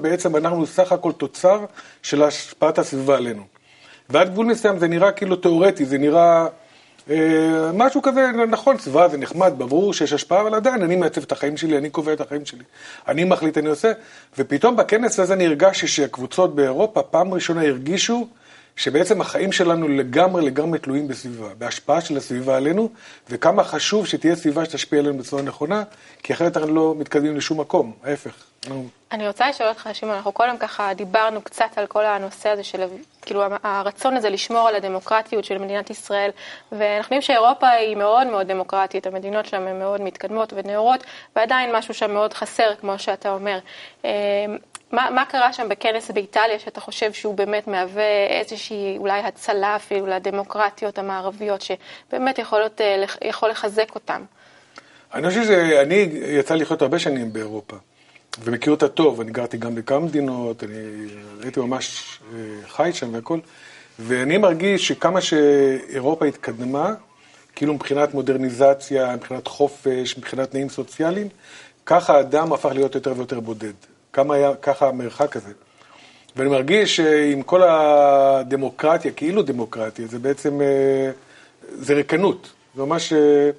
בעצם 0.00 0.36
אנחנו 0.36 0.66
סך 0.66 0.92
הכל 0.92 1.12
תוצר 1.12 1.64
של 2.02 2.22
השפעת 2.22 2.78
הסביבה 2.78 3.16
עלינו. 3.16 3.42
ועד 4.10 4.30
גבול 4.30 4.46
מסוים 4.46 4.78
זה 4.78 4.88
נראה 4.88 5.12
כאילו 5.12 5.36
תיאורטי, 5.36 5.84
זה 5.84 5.98
נראה 5.98 6.46
אה, 7.10 7.70
משהו 7.74 8.02
כזה, 8.02 8.30
נכון, 8.48 8.78
סביבה 8.78 9.08
זה 9.08 9.18
נחמד, 9.18 9.52
ברור 9.58 9.94
שיש 9.94 10.12
השפעה, 10.12 10.40
אבל 10.40 10.54
עדיין 10.54 10.82
אני 10.82 10.96
מעצב 10.96 11.22
את 11.22 11.32
החיים 11.32 11.56
שלי, 11.56 11.78
אני 11.78 11.90
קובע 11.90 12.12
את 12.12 12.20
החיים 12.20 12.46
שלי, 12.46 12.64
אני 13.08 13.24
מחליט, 13.24 13.58
אני 13.58 13.68
עושה, 13.68 13.92
ופתאום 14.38 14.76
בכנס 14.76 15.20
הזה 15.20 15.34
אני 15.34 15.46
הרגשתי 15.46 15.86
שהקבוצות 15.88 16.54
באירופה 16.54 17.02
פעם 17.02 17.34
ראשונה 17.34 17.62
הרגישו 17.62 18.28
שבעצם 18.76 19.20
החיים 19.20 19.52
שלנו 19.52 19.88
לגמרי 19.88 20.46
לגמרי 20.46 20.78
תלויים 20.78 21.08
בסביבה, 21.08 21.48
בהשפעה 21.58 22.00
של 22.00 22.16
הסביבה 22.16 22.56
עלינו, 22.56 22.90
וכמה 23.30 23.64
חשוב 23.64 24.06
שתהיה 24.06 24.36
סביבה 24.36 24.64
שתשפיע 24.64 24.98
עלינו 24.98 25.18
בצורה 25.18 25.42
נכונה, 25.42 25.82
כי 26.22 26.32
אחרת 26.32 26.56
אנחנו 26.56 26.74
לא 26.74 26.94
מתקדמים 26.98 27.36
לשום 27.36 27.60
מקום, 27.60 27.92
ההפך. 28.04 28.34
אני 29.12 29.28
רוצה 29.28 29.48
לשאול 29.48 29.68
אותך, 29.68 29.88
שמעון, 29.92 30.16
אנחנו 30.16 30.32
קודם 30.32 30.58
ככה 30.58 30.94
דיברנו 30.94 31.42
קצת 31.42 31.70
על 31.76 31.86
כל 31.86 32.04
הנושא 32.04 32.48
הזה 32.48 32.64
של, 32.64 32.84
כאילו, 33.22 33.42
הרצון 33.62 34.16
הזה 34.16 34.30
לשמור 34.30 34.68
על 34.68 34.74
הדמוקרטיות 34.74 35.44
של 35.44 35.58
מדינת 35.58 35.90
ישראל, 35.90 36.30
ואנחנו 36.72 37.16
יודעים 37.16 37.22
שאירופה 37.22 37.68
היא 37.68 37.96
מאוד 37.96 38.26
מאוד 38.26 38.46
דמוקרטית, 38.46 39.06
המדינות 39.06 39.46
שם 39.46 39.66
הן 39.66 39.78
מאוד 39.78 40.00
מתקדמות 40.00 40.52
ונאורות, 40.56 41.04
ועדיין 41.36 41.76
משהו 41.76 41.94
שם 41.94 42.10
מאוד 42.10 42.34
חסר, 42.34 42.74
כמו 42.80 42.98
שאתה 42.98 43.30
אומר. 43.30 43.58
אה, 44.04 44.10
מה, 44.92 45.10
מה 45.10 45.24
קרה 45.24 45.52
שם 45.52 45.68
בכנס 45.68 46.10
באיטליה, 46.10 46.58
שאתה 46.58 46.80
חושב 46.80 47.12
שהוא 47.12 47.34
באמת 47.34 47.68
מהווה 47.68 48.26
איזושהי 48.30 48.98
אולי 48.98 49.20
הצלה 49.20 49.76
אפילו 49.76 50.06
לדמוקרטיות 50.06 50.98
המערביות, 50.98 51.60
שבאמת 51.62 52.38
יכולות, 52.38 52.80
אה, 52.80 53.04
יכול 53.24 53.50
לחזק 53.50 53.94
אותן? 53.94 54.22
אני 55.14 55.28
חושב 55.28 55.44
שאני, 55.44 56.08
יצא 56.26 56.54
לי 56.54 56.60
לחיות 56.60 56.82
הרבה 56.82 56.98
שנים 56.98 57.32
באירופה, 57.32 57.76
ומכיר 58.44 58.72
אותה 58.72 58.88
טוב, 58.88 59.20
אני 59.20 59.30
גרתי 59.30 59.56
גם 59.56 59.74
בכמה 59.74 60.00
מדינות, 60.00 60.64
אני 60.64 60.74
הייתי 61.42 61.60
ממש 61.60 62.18
אה, 62.34 62.38
חי 62.68 62.90
שם 62.94 63.14
והכל, 63.14 63.38
ואני 63.98 64.38
מרגיש 64.38 64.88
שכמה 64.88 65.20
שאירופה 65.20 66.26
התקדמה, 66.26 66.94
כאילו 67.54 67.74
מבחינת 67.74 68.14
מודרניזציה, 68.14 69.16
מבחינת 69.16 69.46
חופש, 69.48 70.18
מבחינת 70.18 70.50
תנאים 70.50 70.68
סוציאליים, 70.68 71.28
ככה 71.86 72.16
האדם 72.16 72.52
הפך 72.52 72.70
להיות 72.74 72.94
יותר 72.94 73.12
ויותר 73.16 73.40
בודד. 73.40 73.72
כמה 74.12 74.34
היה, 74.34 74.54
ככה 74.62 74.88
המרחק 74.88 75.36
הזה. 75.36 75.52
ואני 76.36 76.50
מרגיש 76.50 76.96
שעם 76.96 77.42
כל 77.42 77.62
הדמוקרטיה, 77.62 79.12
כאילו 79.12 79.42
דמוקרטיה, 79.42 80.06
זה 80.06 80.18
בעצם, 80.18 80.60
אה, 80.60 81.10
זה 81.72 81.94
ריקנות. 81.94 82.52
זה 82.74 82.82
ממש, 82.82 83.12
אה, 83.12 83.50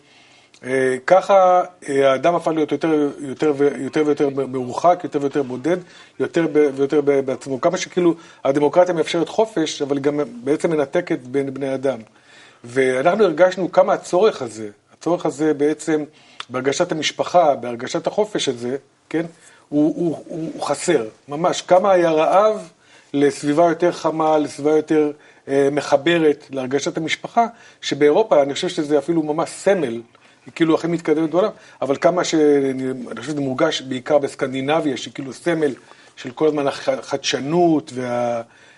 ככה 1.05 1.63
אה, 1.89 2.11
האדם 2.11 2.35
הפך 2.35 2.47
להיות 2.47 2.71
יותר, 2.71 3.09
יותר, 3.19 3.53
יותר 3.77 4.03
ויותר 4.05 4.29
מרוחק, 4.29 4.99
יותר 5.03 5.21
ויותר 5.21 5.43
בודד, 5.43 5.77
יותר 6.19 6.47
ויותר 6.75 7.01
בעצמו. 7.01 7.61
כמה 7.61 7.77
שכאילו 7.77 8.13
הדמוקרטיה 8.45 8.93
מאפשרת 8.93 9.29
חופש, 9.29 9.81
אבל 9.81 9.99
גם 9.99 10.19
בעצם 10.43 10.71
מנתקת 10.71 11.19
בין 11.19 11.53
בני 11.53 11.73
אדם. 11.73 11.99
ואנחנו 12.63 13.23
הרגשנו 13.23 13.71
כמה 13.71 13.93
הצורך 13.93 14.41
הזה, 14.41 14.69
הצורך 14.93 15.25
הזה 15.25 15.53
בעצם 15.53 16.03
בהרגשת 16.49 16.91
המשפחה, 16.91 17.55
בהרגשת 17.55 18.07
החופש 18.07 18.49
הזה, 18.49 18.77
כן? 19.09 19.25
הוא, 19.69 19.95
הוא, 19.95 20.23
הוא, 20.27 20.51
הוא 20.53 20.63
חסר, 20.63 21.05
ממש. 21.27 21.61
כמה 21.61 21.91
היה 21.91 22.11
רעב 22.11 22.69
לסביבה 23.13 23.63
יותר 23.63 23.91
חמה, 23.91 24.37
לסביבה 24.37 24.75
יותר 24.75 25.11
אה, 25.47 25.69
מחברת, 25.71 26.47
להרגשת 26.49 26.97
המשפחה, 26.97 27.45
שבאירופה 27.81 28.41
אני 28.41 28.53
חושב 28.53 28.67
שזה 28.69 28.97
אפילו 28.97 29.23
ממש 29.23 29.49
סמל, 29.49 30.01
היא 30.47 30.53
כאילו 30.55 30.75
הכי 30.75 30.87
מתקדמת 30.87 31.29
בעולם, 31.29 31.49
אבל 31.81 31.95
כמה 32.01 32.23
שאני 32.23 32.91
אני 33.11 33.19
חושב 33.19 33.31
שזה 33.31 33.41
מורגש 33.41 33.81
בעיקר 33.81 34.17
בסקנדינביה, 34.17 34.97
שהיא 34.97 35.13
כאילו 35.13 35.33
סמל 35.33 35.73
של 36.15 36.31
כל 36.31 36.47
הזמן 36.47 36.67
החדשנות 36.67 37.93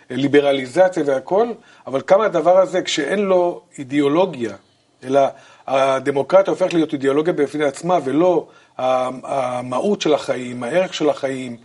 והליברליזציה 0.10 1.04
והכל, 1.06 1.48
אבל 1.88 2.02
כמה 2.08 2.26
הדבר 2.26 2.58
הזה, 2.58 2.82
כשאין 2.82 3.20
לו 3.20 3.62
אידיאולוגיה, 3.78 4.56
אלא 5.04 5.22
הדמוקרטיה 5.68 6.52
הופכת 6.52 6.74
להיות 6.74 6.94
אידיאולוגיה 6.94 7.34
בפני 7.34 7.64
עצמה, 7.66 8.00
ולא 8.04 8.48
המהות 8.78 10.02
של 10.02 10.14
החיים, 10.14 10.64
הערך 10.64 10.94
של 10.94 11.10
החיים, 11.10 11.58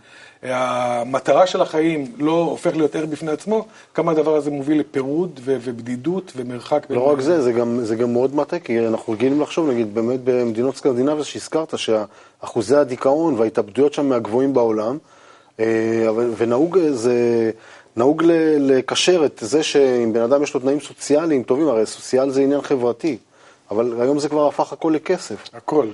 המטרה 0.49 1.47
של 1.47 1.61
החיים 1.61 2.11
לא 2.17 2.31
הופך 2.31 2.75
להיות 2.75 2.95
ערך 2.95 3.09
בפני 3.09 3.31
עצמו, 3.31 3.65
כמה 3.93 4.11
הדבר 4.11 4.35
הזה 4.35 4.51
מוביל 4.51 4.79
לפירוד 4.79 5.39
ובדידות 5.43 6.31
ומרחק. 6.35 6.85
לא 6.89 7.01
רק 7.11 7.21
זה, 7.21 7.41
זה 7.41 7.51
גם, 7.51 7.79
זה 7.83 7.95
גם 7.95 8.13
מאוד 8.13 8.35
מטעה, 8.35 8.59
כי 8.59 8.87
אנחנו 8.87 9.13
רגילים 9.13 9.41
לחשוב, 9.41 9.69
נגיד, 9.69 9.95
באמת 9.95 10.19
במדינות 10.23 10.75
סקנדינביה 10.75 11.23
שהזכרת, 11.23 11.73
שאחוזי 11.77 12.75
הדיכאון 12.75 13.35
וההתאבדויות 13.37 13.93
שם 13.93 14.09
מהגבוהים 14.09 14.53
בעולם, 14.53 14.97
אה, 15.59 16.07
ונהוג 16.37 16.79
זה, 16.91 17.51
נהוג 17.95 18.23
לקשר 18.59 19.25
את 19.25 19.39
זה 19.41 19.63
שאם 19.63 20.13
בן 20.13 20.21
אדם 20.21 20.43
יש 20.43 20.53
לו 20.53 20.59
תנאים 20.59 20.79
סוציאליים 20.79 21.43
טובים, 21.43 21.67
הרי 21.67 21.85
סוציאל 21.85 22.29
זה 22.29 22.41
עניין 22.41 22.61
חברתי, 22.61 23.17
אבל 23.71 23.93
היום 24.01 24.19
זה 24.19 24.29
כבר 24.29 24.47
הפך 24.47 24.73
הכל 24.73 24.91
לכסף. 24.95 25.49
הכל. 25.53 25.87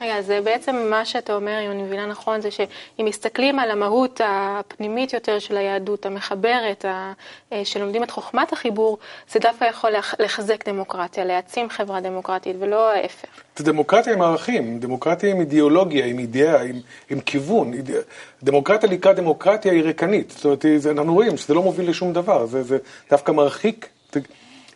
רגע, 0.00 0.22
זה 0.22 0.40
בעצם 0.40 0.76
מה 0.90 1.04
שאתה 1.04 1.34
אומר, 1.34 1.58
אם 1.66 1.70
אני 1.70 1.82
מבינה 1.82 2.06
נכון, 2.06 2.40
זה 2.40 2.50
שאם 2.50 2.68
מסתכלים 3.04 3.58
על 3.58 3.70
המהות 3.70 4.20
הפנימית 4.24 5.12
יותר 5.12 5.38
של 5.38 5.56
היהדות, 5.56 6.06
המחברת, 6.06 6.84
ה- 6.84 7.12
אה, 7.52 7.64
שלומדים 7.64 8.02
את 8.02 8.10
חוכמת 8.10 8.52
החיבור, 8.52 8.98
זה 9.30 9.40
דווקא 9.40 9.64
יכול 9.64 9.90
לח- 9.90 10.14
לחזק 10.18 10.68
דמוקרטיה, 10.68 11.24
להעצים 11.24 11.70
חברה 11.70 12.00
דמוקרטית, 12.00 12.56
ולא 12.58 12.90
ההפך. 12.92 13.28
זה 13.56 13.64
דמוקרטיה 13.64 14.12
עם 14.12 14.22
ערכים, 14.22 14.78
דמוקרטיה 14.78 15.30
עם 15.30 15.40
אידיאולוגיה, 15.40 16.06
עם 16.06 16.18
אידאה, 16.18 16.62
עם, 16.62 16.80
עם 17.10 17.20
כיוון. 17.20 17.72
איד... 17.72 17.90
דמוקרטיה 18.42 18.88
לקראת 18.90 19.16
דמוקרטיה 19.16 19.72
היא 19.72 19.82
ריקנית. 19.82 20.30
זאת 20.30 20.44
אומרת, 20.44 20.64
זה, 20.76 20.90
אנחנו 20.90 21.14
רואים 21.14 21.36
שזה 21.36 21.54
לא 21.54 21.62
מוביל 21.62 21.90
לשום 21.90 22.12
דבר, 22.12 22.46
זה, 22.46 22.62
זה 22.62 22.78
דווקא 23.10 23.32
מרחיק, 23.32 23.88
זה, 24.12 24.20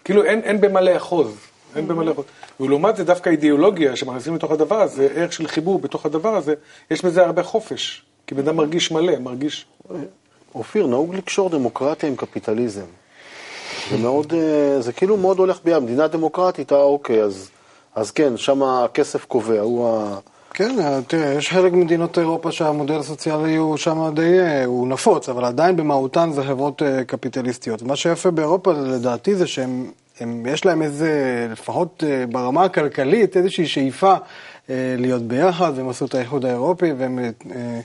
כאילו 0.05 0.25
אין, 0.25 0.41
אין 0.41 0.61
במה 0.61 0.81
לאחוז, 0.81 1.37
אין 1.77 1.89
במה 1.89 2.05
לאחוז. 2.05 2.25
ולעומת 2.61 2.97
זה 2.97 3.05
דווקא 3.05 3.31
אידיאולוגיה 3.31 3.97
שמכניסים 3.97 4.35
לתוך 4.35 4.51
הדבר 4.53 4.81
הזה, 4.81 5.09
ערך 5.15 5.33
של 5.33 5.47
חיבור 5.47 5.79
בתוך 5.79 6.07
הדבר 6.07 6.37
הזה, 6.37 6.55
יש 6.91 7.05
בזה 7.05 7.25
הרבה 7.25 7.43
חופש. 7.43 8.03
כי 8.27 8.35
בן 8.35 8.41
אדם 8.41 8.57
מרגיש 8.57 8.91
מלא, 8.91 9.19
מרגיש... 9.19 9.67
אופיר, 10.55 10.87
נהוג 10.87 11.15
לקשור 11.15 11.51
דמוקרטיה 11.51 12.09
עם 12.09 12.17
קפיטליזם. 12.17 12.87
זה 13.91 13.97
מאוד, 13.99 14.35
אה, 14.35 14.81
זה 14.81 14.93
כאילו 14.93 15.17
מאוד 15.17 15.39
הולך 15.39 15.61
ביחד. 15.65 15.83
מדינה 15.83 16.09
דמוקרטית, 16.09 16.73
אה, 16.73 16.83
אוקיי, 16.83 17.23
אז, 17.23 17.51
אז 17.95 18.11
כן, 18.11 18.37
שם 18.37 18.63
הכסף 18.63 19.25
קובע, 19.25 19.61
הוא 19.61 19.89
ה... 19.89 20.19
כן, 20.57 21.03
תראה, 21.07 21.33
יש 21.33 21.49
חלק 21.49 21.73
ממדינות 21.73 22.19
אירופה 22.19 22.53
שהמודל 22.53 22.95
הסוציאלי 22.95 23.57
הוא 23.57 23.77
שם 23.77 24.15
די, 24.15 24.41
אה, 24.41 24.65
הוא 24.65 24.89
נפוץ, 24.89 25.29
אבל 25.29 25.45
עדיין 25.45 25.77
במהותן 25.77 26.31
זה 26.33 26.43
חברות 26.43 26.83
אה, 26.83 27.05
קפיטליסטיות. 27.05 27.83
מה 27.83 27.97
שיפה 27.97 28.31
באירופה 28.31 28.73
לדעתי 28.73 29.35
זה 29.35 29.47
שהם 29.47 29.91
הם, 30.21 30.47
יש 30.47 30.65
להם 30.65 30.83
איזה, 30.83 31.47
לפחות 31.51 32.05
אה, 32.07 32.27
ברמה 32.27 32.65
הכלכלית, 32.65 33.37
איזושהי 33.37 33.67
שאיפה 33.67 34.15
אה, 34.71 34.95
להיות 34.99 35.23
ביחד, 35.23 35.73
והם 35.77 35.89
עשו 35.89 36.05
את 36.05 36.15
האיחוד 36.15 36.45
האירופי, 36.45 36.93
והם 36.93 37.19
אה, 37.19 37.81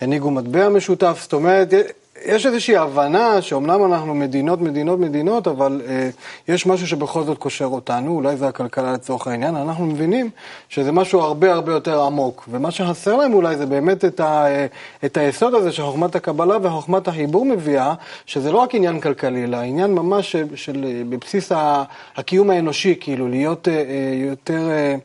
הנהיגו 0.00 0.30
מטבע 0.30 0.68
משותף, 0.68 1.18
זאת 1.22 1.32
אומרת, 1.32 1.68
יש 2.24 2.46
איזושהי 2.46 2.76
הבנה 2.76 3.42
שאומנם 3.42 3.92
אנחנו 3.92 4.14
מדינות, 4.14 4.60
מדינות, 4.60 4.98
מדינות, 4.98 5.48
אבל 5.48 5.82
אה, 5.88 6.10
יש 6.48 6.66
משהו 6.66 6.86
שבכל 6.86 7.22
זאת 7.22 7.38
קושר 7.38 7.64
אותנו, 7.64 8.14
אולי 8.14 8.36
זה 8.36 8.48
הכלכלה 8.48 8.92
לצורך 8.92 9.26
העניין, 9.26 9.56
אנחנו 9.56 9.86
מבינים 9.86 10.30
שזה 10.68 10.92
משהו 10.92 11.20
הרבה 11.20 11.52
הרבה 11.52 11.72
יותר 11.72 12.02
עמוק, 12.02 12.48
ומה 12.50 12.70
שחסר 12.70 13.16
להם 13.16 13.34
אולי 13.34 13.56
זה 13.56 13.66
באמת 13.66 14.04
את, 14.04 14.20
ה, 14.20 14.46
אה, 14.46 14.66
את 15.04 15.16
היסוד 15.16 15.54
הזה 15.54 15.72
שחוכמת 15.72 16.14
הקבלה 16.14 16.56
וחוכמת 16.62 17.08
החיבור 17.08 17.44
מביאה, 17.44 17.94
שזה 18.26 18.52
לא 18.52 18.58
רק 18.58 18.74
עניין 18.74 19.00
כלכלי, 19.00 19.44
אלא 19.44 19.56
עניין 19.56 19.94
ממש 19.94 20.32
של, 20.32 20.56
של 20.56 20.84
אה, 20.84 21.02
בבסיס 21.08 21.52
הקיום 22.16 22.50
האנושי, 22.50 22.94
כאילו 23.00 23.28
להיות 23.28 23.68
אה, 23.68 23.74
אה, 23.74 23.82
יותר... 24.14 24.70
אה, 24.70 24.96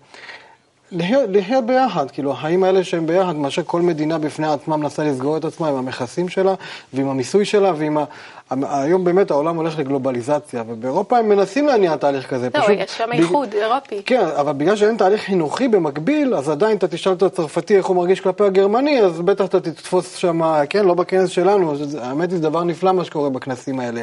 לחיות, 0.95 1.65
ביחד, 1.65 2.11
כאילו 2.11 2.31
החיים 2.31 2.63
האלה 2.63 2.83
שהם 2.83 3.07
ביחד, 3.07 3.35
מאשר 3.35 3.61
כל 3.65 3.81
מדינה 3.81 4.17
בפני 4.17 4.47
עצמה 4.47 4.77
מנסה 4.77 5.03
לסגור 5.03 5.37
את 5.37 5.45
עצמה 5.45 5.67
עם 5.69 5.75
המכסים 5.75 6.29
שלה 6.29 6.53
ועם 6.93 7.07
המיסוי 7.07 7.45
שלה 7.45 7.71
ועם 7.77 7.97
ה... 7.97 8.03
היום 8.49 9.03
באמת 9.03 9.31
העולם 9.31 9.55
הולך 9.55 9.79
לגלובליזציה, 9.79 10.63
ובאירופה 10.67 11.17
הם 11.17 11.29
מנסים 11.29 11.67
להניע 11.67 11.95
תהליך 11.95 12.29
כזה. 12.29 12.49
לא, 12.55 12.61
פשוט, 12.61 12.75
יש 12.77 12.97
שם 12.97 13.11
איחוד 13.11 13.49
בג... 13.49 13.55
אירופי. 13.55 14.01
כן, 14.05 14.25
אבל 14.39 14.53
בגלל 14.53 14.75
שאין 14.75 14.97
תהליך 14.97 15.21
חינוכי 15.21 15.67
במקביל, 15.67 16.35
אז 16.35 16.49
עדיין 16.49 16.77
אתה 16.77 16.87
תשאל 16.87 17.13
את 17.13 17.23
הצרפתי 17.23 17.77
איך 17.77 17.85
הוא 17.85 17.95
מרגיש 17.95 18.21
כלפי 18.21 18.43
הגרמני, 18.43 19.01
אז 19.01 19.21
בטח 19.21 19.45
אתה 19.45 19.59
תתפוס 19.59 20.15
שם, 20.15 20.41
כן, 20.69 20.85
לא 20.85 20.93
בכנס 20.93 21.29
שלנו, 21.29 21.73
האמת 22.01 22.31
היא 22.31 22.37
זה 22.37 22.43
דבר 22.43 22.63
נפלא 22.63 22.91
מה 22.91 23.03
שקורה 23.03 23.29
בכנסים 23.29 23.79
האלה. 23.79 24.01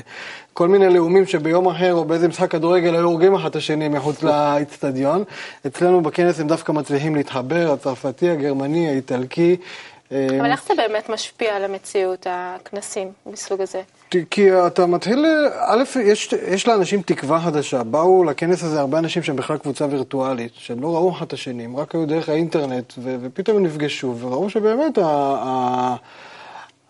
כל 0.54 0.68
מיני 0.68 0.94
לאומים 0.94 1.26
שביום 1.26 1.66
אחר 1.66 1.94
או 1.94 2.04
באיזה 2.04 2.28
משחק 2.28 2.50
כדורגל 2.50 2.94
היו 2.94 3.04
הורגים 3.04 3.34
אחד 3.34 3.48
את 3.48 3.56
השני 3.56 3.88
מחוץ 3.88 4.22
לאצטדיון. 4.22 5.24
אצלנו 5.66 6.00
בכנס 6.00 6.40
הם 6.40 6.46
דווקא 6.46 6.72
מצליחים 6.82 7.14
להתחבר, 7.14 7.72
הצרפתי, 7.72 8.30
הגרמני, 8.30 8.88
האיטלקי. 8.88 9.56
אבל 10.10 10.50
איך 10.50 10.64
זה 10.68 10.74
באמת 10.76 11.08
משפיע 11.08 11.56
על 11.56 11.64
המציאות, 11.64 12.26
הכנסים 12.30 13.08
מסוג 13.26 13.60
הזה? 13.60 13.82
כי 14.30 14.48
אתה 14.66 14.86
מתחיל, 14.86 15.26
א', 15.58 15.82
יש, 16.04 16.32
יש 16.48 16.68
לאנשים 16.68 17.02
תקווה 17.02 17.40
חדשה. 17.40 17.82
באו 17.82 18.24
לכנס 18.24 18.64
הזה 18.64 18.80
הרבה 18.80 18.98
אנשים 18.98 19.22
שהם 19.22 19.36
בכלל 19.36 19.58
קבוצה 19.58 19.86
וירטואלית, 19.90 20.52
שהם 20.54 20.82
לא 20.82 20.94
ראו 20.94 21.12
אחד 21.12 21.26
את 21.26 21.32
השני, 21.32 21.64
הם 21.64 21.76
רק 21.76 21.94
היו 21.94 22.06
דרך 22.06 22.28
האינטרנט, 22.28 22.92
ופתאום 23.22 23.56
הם 23.56 23.62
נפגשו, 23.62 24.14
וראו 24.20 24.50
שבאמת 24.50 24.98
ה, 24.98 25.04
ה, 25.04 25.96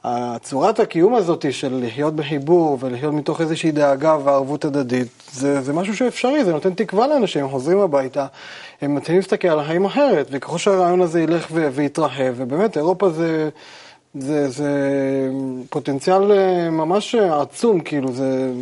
הצורת 0.05 0.81
הקיום 0.81 1.15
הזאת 1.15 1.53
של 1.53 1.81
לחיות 1.87 2.17
בחיבור 2.17 2.79
ולחיות 2.81 3.15
מתוך 3.15 3.41
איזושהי 3.41 3.73
דאגה 3.73 4.17
וערבות 4.25 4.65
הדדית, 4.65 5.09
זה, 5.33 5.61
זה 5.61 5.73
משהו 5.73 5.97
שאפשרי, 5.97 6.45
זה 6.45 6.53
נותן 6.53 6.75
תקווה 6.75 7.07
לאנשים, 7.07 7.45
הם 7.45 7.51
חוזרים 7.51 7.79
הביתה, 7.79 8.27
הם 8.81 8.95
מתחילים 8.95 9.21
להסתכל 9.21 9.49
על 9.49 9.61
החיים 9.61 9.85
אחרת, 9.85 10.27
וככל 10.31 10.59
שהרעיון 10.59 11.01
הזה 11.01 11.21
ילך 11.23 11.47
ויתרחב, 11.75 12.35
ובאמת 12.37 12.77
אירופה 12.77 13.11
זה... 13.11 13.49
זה, 14.15 14.49
זה 14.49 14.71
פוטנציאל 15.71 16.33
אה, 16.33 16.71
ממש 16.71 17.15
עצום, 17.15 17.81
כאילו, 17.81 18.13
זה... 18.13 18.53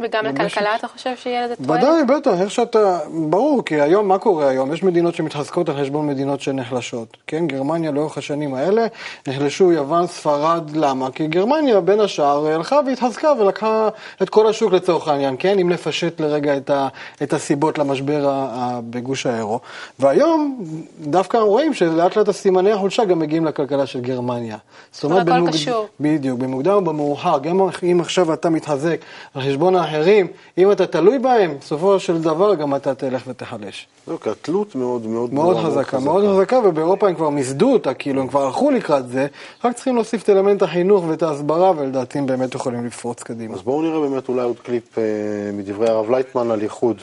וגם 0.00 0.24
לכלכלה 0.26 0.76
אתה 0.76 0.88
חושב 0.88 1.16
שיהיה 1.16 1.44
לזה 1.44 1.54
תועלת? 1.56 1.82
ודאי, 1.82 2.04
בטח, 2.04 2.40
איך 2.40 2.50
שאתה... 2.50 2.98
ברור, 3.30 3.64
כי 3.64 3.80
היום, 3.80 4.08
מה 4.08 4.18
קורה 4.18 4.48
היום? 4.48 4.72
יש 4.72 4.82
מדינות 4.82 5.14
שמתחזקות 5.14 5.68
על 5.68 5.76
חשבון 5.80 6.06
מדינות 6.06 6.40
שנחלשות. 6.40 7.16
כן, 7.26 7.46
גרמניה 7.46 7.90
לאורך 7.90 8.18
השנים 8.18 8.54
האלה 8.54 8.86
נחלשו 9.28 9.72
יוון, 9.72 10.06
ספרד, 10.06 10.76
למה? 10.76 11.10
כי 11.10 11.26
גרמניה, 11.26 11.80
בין 11.80 12.00
השאר, 12.00 12.46
הלכה 12.46 12.80
והתחזקה 12.86 13.32
ולקחה 13.38 13.88
את 14.22 14.30
כל 14.30 14.46
השוק 14.46 14.72
לצורך 14.72 15.08
העניין, 15.08 15.36
כן? 15.38 15.58
אם 15.58 15.68
נפשט 15.68 16.20
לרגע 16.20 16.56
את, 16.56 16.70
ה, 16.70 16.88
את 17.22 17.32
הסיבות 17.32 17.78
למשבר 17.78 18.28
ה, 18.28 18.32
ה, 18.32 18.80
בגוש 18.90 19.26
האירו. 19.26 19.60
והיום, 19.98 20.64
דווקא 21.00 21.36
רואים 21.36 21.74
שלאט 21.74 22.16
לאט 22.16 22.28
הסימני 22.28 22.72
החולשה 22.72 23.04
גם 23.04 23.18
מגיעים 23.18 23.44
לכלכלה 23.44 23.86
של 23.86 24.00
גרמניה. 24.00 24.56
זאת 24.92 25.04
אומרת, 25.04 25.26
במוג... 25.26 25.48
קשור. 25.48 25.86
בדיוק, 26.00 26.38
במוקדם 26.38 26.72
או 26.72 26.80
במאוחר, 26.80 27.38
גם 27.38 27.60
אם 27.90 28.00
עכשיו 28.00 28.32
אתה 28.32 28.50
מתחזק 28.50 29.00
על 29.34 29.42
חשבון 29.42 29.83
האחרים, 29.84 30.26
אם 30.58 30.72
אתה 30.72 30.86
תלוי 30.86 31.18
בהם, 31.18 31.56
בסופו 31.60 32.00
של 32.00 32.22
דבר 32.22 32.54
גם 32.54 32.74
אתה 32.74 32.94
תלך 32.94 33.22
ותחלש. 33.26 33.86
לא, 34.08 34.18
כי 34.22 34.30
התלות 34.30 34.74
מאוד 34.74 35.06
מאוד 35.06 35.34
מאוד 35.34 35.56
חזקה, 35.56 35.98
מאוד 35.98 36.24
חזקה, 36.36 36.58
ובאירופה 36.64 37.08
הם 37.08 37.14
כבר 37.14 37.30
מיסדו 37.30 37.72
אותה, 37.72 37.94
כאילו 37.94 38.20
הם 38.20 38.28
כבר 38.28 38.46
הלכו 38.46 38.70
לקראת 38.70 39.08
זה, 39.08 39.26
רק 39.64 39.72
צריכים 39.74 39.94
להוסיף 39.94 40.22
את 40.22 40.30
אלמנט 40.30 40.62
החינוך 40.62 41.04
ואת 41.08 41.22
ההסברה, 41.22 41.72
ולדעתי 41.76 42.18
הם 42.18 42.26
באמת 42.26 42.54
יכולים 42.54 42.86
לפרוץ 42.86 43.22
קדימה. 43.22 43.54
אז 43.54 43.62
בואו 43.62 43.82
נראה 43.82 44.00
באמת 44.00 44.28
אולי 44.28 44.42
עוד 44.42 44.60
קליפ 44.60 44.98
אה, 44.98 45.04
מדברי 45.52 45.88
הרב 45.88 46.10
לייטמן 46.10 46.50
על 46.50 46.62
ייחוד. 46.62 46.96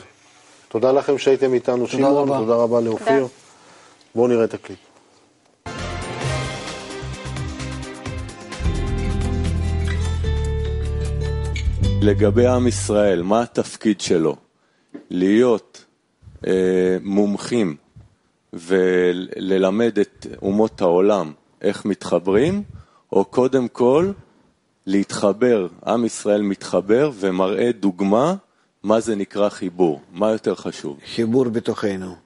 תודה 0.68 0.92
לכם 0.92 1.18
שהייתם 1.18 1.54
איתנו, 1.54 1.86
שמעון, 1.86 2.28
תודה 2.28 2.54
רבה 2.54 2.80
לאופיר. 2.80 3.26
בואו 4.14 4.28
נראה 4.28 4.44
את 4.44 4.54
הקליפ. 4.54 4.91
לגבי 12.02 12.46
עם 12.46 12.66
ישראל, 12.66 13.22
מה 13.22 13.42
התפקיד 13.42 14.00
שלו? 14.00 14.36
להיות 15.10 15.84
אה, 16.46 16.96
מומחים 17.02 17.76
וללמד 18.52 19.98
את 19.98 20.26
אומות 20.42 20.80
העולם 20.80 21.32
איך 21.60 21.84
מתחברים, 21.84 22.62
או 23.12 23.24
קודם 23.24 23.68
כל 23.68 24.12
להתחבר, 24.86 25.68
עם 25.86 26.04
ישראל 26.04 26.42
מתחבר 26.42 27.10
ומראה 27.14 27.70
דוגמה 27.80 28.34
מה 28.82 29.00
זה 29.00 29.14
נקרא 29.16 29.48
חיבור, 29.48 30.00
מה 30.12 30.30
יותר 30.30 30.54
חשוב? 30.54 30.98
חיבור 31.14 31.48
בתוכנו. 31.48 32.16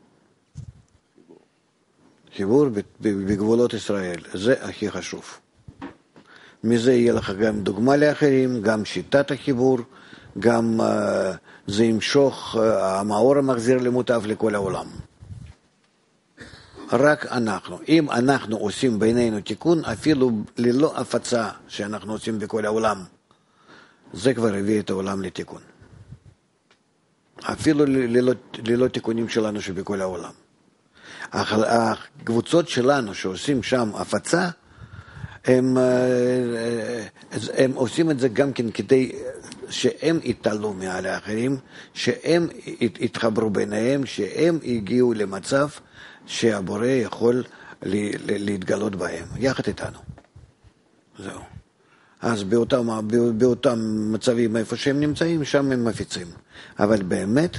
חיבור 2.37 2.67
בגבולות 3.01 3.75
ישראל, 3.75 4.21
זה 4.35 4.65
הכי 4.65 4.91
חשוב. 4.91 5.39
מזה 6.65 6.93
יהיה 6.93 7.13
לך 7.13 7.31
גם 7.31 7.61
דוגמה 7.61 7.97
לאחרים, 7.97 8.63
גם 8.63 8.85
שיטת 8.85 9.31
החיבור, 9.31 9.79
גם 10.39 10.81
uh, 10.81 10.85
זה 11.67 11.85
ימשוך, 11.85 12.55
uh, 12.55 12.59
המאור 12.83 13.37
המחזיר 13.39 13.79
למוטב 13.79 14.23
לכל 14.27 14.55
העולם. 14.55 14.87
רק 16.93 17.27
אנחנו. 17.27 17.79
אם 17.89 18.11
אנחנו 18.11 18.57
עושים 18.57 18.99
בינינו 18.99 19.41
תיקון, 19.41 19.85
אפילו 19.85 20.31
ללא 20.59 20.93
הפצה 20.97 21.49
שאנחנו 21.69 22.13
עושים 22.13 22.39
בכל 22.39 22.65
העולם, 22.65 23.05
זה 24.13 24.35
כבר 24.35 24.55
הביא 24.55 24.81
את 24.81 24.91
העולם 24.91 25.23
לתיקון. 25.23 25.61
אפילו 27.43 27.87
ללא, 27.87 28.33
ללא 28.65 28.89
תיקונים 28.89 29.29
שלנו 29.29 29.61
שבכל 29.61 30.01
העולם. 30.01 30.33
הקבוצות 31.33 32.69
שלנו 32.69 33.15
שעושים 33.15 33.63
שם 33.63 33.91
הפצה, 33.95 34.49
הם, 35.47 35.79
אה, 35.79 37.07
הם 37.55 37.73
עושים 37.75 38.11
את 38.11 38.19
זה 38.21 38.29
גם 38.29 38.53
כן 38.53 38.71
כדי 38.71 39.13
שהם 39.71 40.19
יתעלו 40.23 40.73
מעל 40.73 41.07
האחרים, 41.07 41.57
שהם 41.95 42.49
יתחברו 42.81 43.51
ביניהם, 43.51 44.07
שהם 44.07 44.59
הגיעו 44.65 45.15
למצב 45.15 45.69
שהבורא 46.27 46.87
יכול 46.87 47.45
להתגלות 47.83 48.97
בהם, 48.97 49.27
יחד 49.37 49.63
איתנו. 49.67 49.99
זהו. 51.19 51.41
אז 52.21 52.45
באותם, 52.45 52.89
באותם 53.39 53.79
מצבים 54.13 54.57
איפה 54.57 54.77
שהם 54.77 55.01
נמצאים, 55.01 55.45
שם 55.45 55.73
הם 55.73 55.85
מפיצים. 55.85 56.27
אבל 56.79 57.03
באמת, 57.03 57.57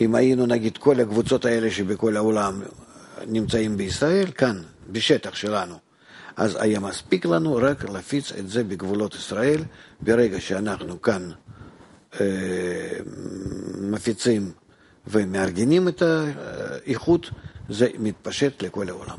אם 0.00 0.14
היינו 0.14 0.46
נגיד 0.46 0.78
כל 0.78 1.00
הקבוצות 1.00 1.44
האלה 1.44 1.70
שבכל 1.70 2.16
העולם 2.16 2.62
נמצאים 3.26 3.76
בישראל, 3.76 4.30
כאן, 4.30 4.62
בשטח 4.92 5.34
שלנו, 5.34 5.89
אז 6.40 6.56
היה 6.60 6.80
מספיק 6.80 7.26
לנו 7.26 7.56
רק 7.56 7.84
להפיץ 7.84 8.32
את 8.32 8.48
זה 8.48 8.64
בגבולות 8.64 9.14
ישראל. 9.14 9.62
ברגע 10.00 10.40
שאנחנו 10.40 11.02
כאן 11.02 11.30
אה, 12.20 12.26
מפיצים 13.80 14.52
ומארגנים 15.06 15.88
את 15.88 16.02
האיכות, 16.02 17.30
זה 17.68 17.88
מתפשט 17.98 18.62
לכל 18.62 18.88
העולם. 18.88 19.18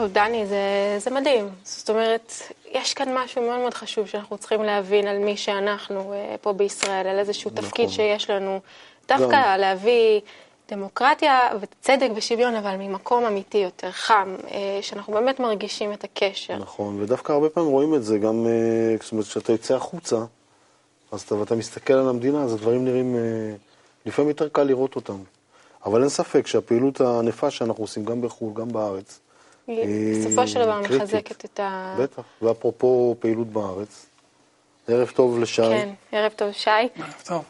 טוב, 0.00 0.12
דני, 0.12 0.46
זה, 0.46 0.96
זה 0.98 1.10
מדהים. 1.10 1.48
זאת 1.64 1.90
אומרת, 1.90 2.32
יש 2.72 2.94
כאן 2.94 3.18
משהו 3.18 3.42
מאוד 3.42 3.58
מאוד 3.58 3.74
חשוב 3.74 4.06
שאנחנו 4.06 4.38
צריכים 4.38 4.62
להבין 4.62 5.06
על 5.06 5.18
מי 5.18 5.36
שאנחנו 5.36 6.12
אה, 6.12 6.36
פה 6.40 6.52
בישראל, 6.52 7.06
על 7.06 7.18
איזשהו 7.18 7.50
נכון. 7.50 7.64
תפקיד 7.64 7.88
שיש 7.88 8.30
לנו. 8.30 8.60
דווקא 9.08 9.54
גם. 9.54 9.60
להביא 9.60 10.20
דמוקרטיה 10.70 11.38
וצדק 11.60 12.08
ושוויון, 12.14 12.54
אבל 12.54 12.76
ממקום 12.76 13.24
אמיתי 13.24 13.58
יותר, 13.58 13.90
חם, 13.90 14.36
אה, 14.50 14.78
שאנחנו 14.82 15.12
באמת 15.12 15.40
מרגישים 15.40 15.92
את 15.92 16.04
הקשר. 16.04 16.56
נכון, 16.56 17.02
ודווקא 17.02 17.32
הרבה 17.32 17.48
פעמים 17.48 17.70
רואים 17.70 17.94
את 17.94 18.04
זה 18.04 18.18
גם, 18.18 18.46
אה, 18.46 18.96
זאת 19.02 19.12
אומרת, 19.12 19.26
כשאתה 19.26 19.52
יוצא 19.52 19.74
החוצה, 19.74 20.16
אז 21.12 21.20
אתה, 21.20 21.34
ואתה 21.34 21.54
מסתכל 21.54 21.92
על 21.92 22.08
המדינה, 22.08 22.42
אז 22.42 22.52
הדברים 22.54 22.84
נראים, 22.84 23.16
לפעמים 24.06 24.28
יותר 24.28 24.48
קל 24.48 24.62
לראות 24.62 24.96
אותם. 24.96 25.18
אבל 25.84 26.00
אין 26.00 26.08
ספק 26.08 26.46
שהפעילות 26.46 27.00
הענפה 27.00 27.50
שאנחנו 27.50 27.84
עושים 27.84 28.04
גם 28.04 28.22
בחו"ל, 28.22 28.54
גם 28.54 28.68
בארץ, 28.72 29.20
בסופו 29.68 30.48
של 30.48 30.62
דבר. 30.62 30.80
מחזקת 30.80 31.44
את 31.44 31.60
ה... 31.60 31.96
בטח. 31.98 32.22
ואפרופו 32.42 33.16
פעילות 33.18 33.46
בארץ, 33.46 34.06
ערב 34.88 35.10
טוב 35.14 35.38
לשי. 35.38 35.62
כן, 35.62 35.88
ערב 36.12 36.32
טוב, 36.32 36.52
שי. 36.52 36.70
טוב. 37.24 37.44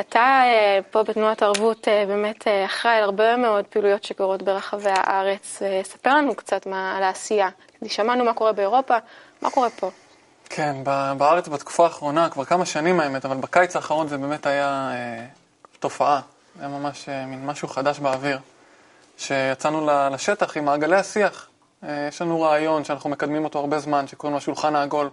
אתה 0.00 0.20
אה, 0.20 0.78
פה 0.90 1.02
בתנועת 1.02 1.42
ערבות 1.42 1.88
אה, 1.88 2.04
באמת 2.06 2.48
אה, 2.48 2.64
אחראי 2.64 2.94
על 2.94 3.02
הרבה 3.02 3.36
מאוד 3.36 3.64
פעילויות 3.64 4.04
שקורות 4.04 4.42
ברחבי 4.42 4.90
הארץ. 4.90 5.62
ספר 5.82 6.14
לנו 6.16 6.34
קצת 6.34 6.66
מה, 6.66 6.96
על 6.96 7.02
העשייה. 7.02 7.48
שמענו 7.86 8.24
מה 8.24 8.34
קורה 8.34 8.52
באירופה, 8.52 8.96
מה 9.42 9.50
קורה 9.50 9.70
פה? 9.70 9.90
כן, 10.54 10.76
בארץ 11.18 11.48
בתקופה 11.48 11.84
האחרונה, 11.84 12.30
כבר 12.30 12.44
כמה 12.44 12.66
שנים 12.66 13.00
האמת, 13.00 13.24
אבל 13.24 13.36
בקיץ 13.36 13.76
האחרון 13.76 14.08
זה 14.08 14.18
באמת 14.18 14.46
היה 14.46 14.90
אה, 14.94 15.24
תופעה. 15.78 16.20
זה 16.56 16.66
היה 16.66 16.78
ממש 16.78 17.08
אה, 17.08 17.26
מין 17.26 17.46
משהו 17.46 17.68
חדש 17.68 17.98
באוויר. 17.98 18.38
שיצאנו 19.18 19.88
לשטח 20.12 20.56
עם 20.56 20.64
מעגלי 20.64 20.96
השיח. 20.96 21.48
אה, 21.88 22.06
יש 22.08 22.22
לנו 22.22 22.40
רעיון 22.40 22.84
שאנחנו 22.84 23.10
מקדמים 23.10 23.44
אותו 23.44 23.58
הרבה 23.58 23.78
זמן, 23.78 24.06
שקוראים 24.06 24.32
לו 24.32 24.38
השולחן 24.38 24.76
העגול. 24.76 25.10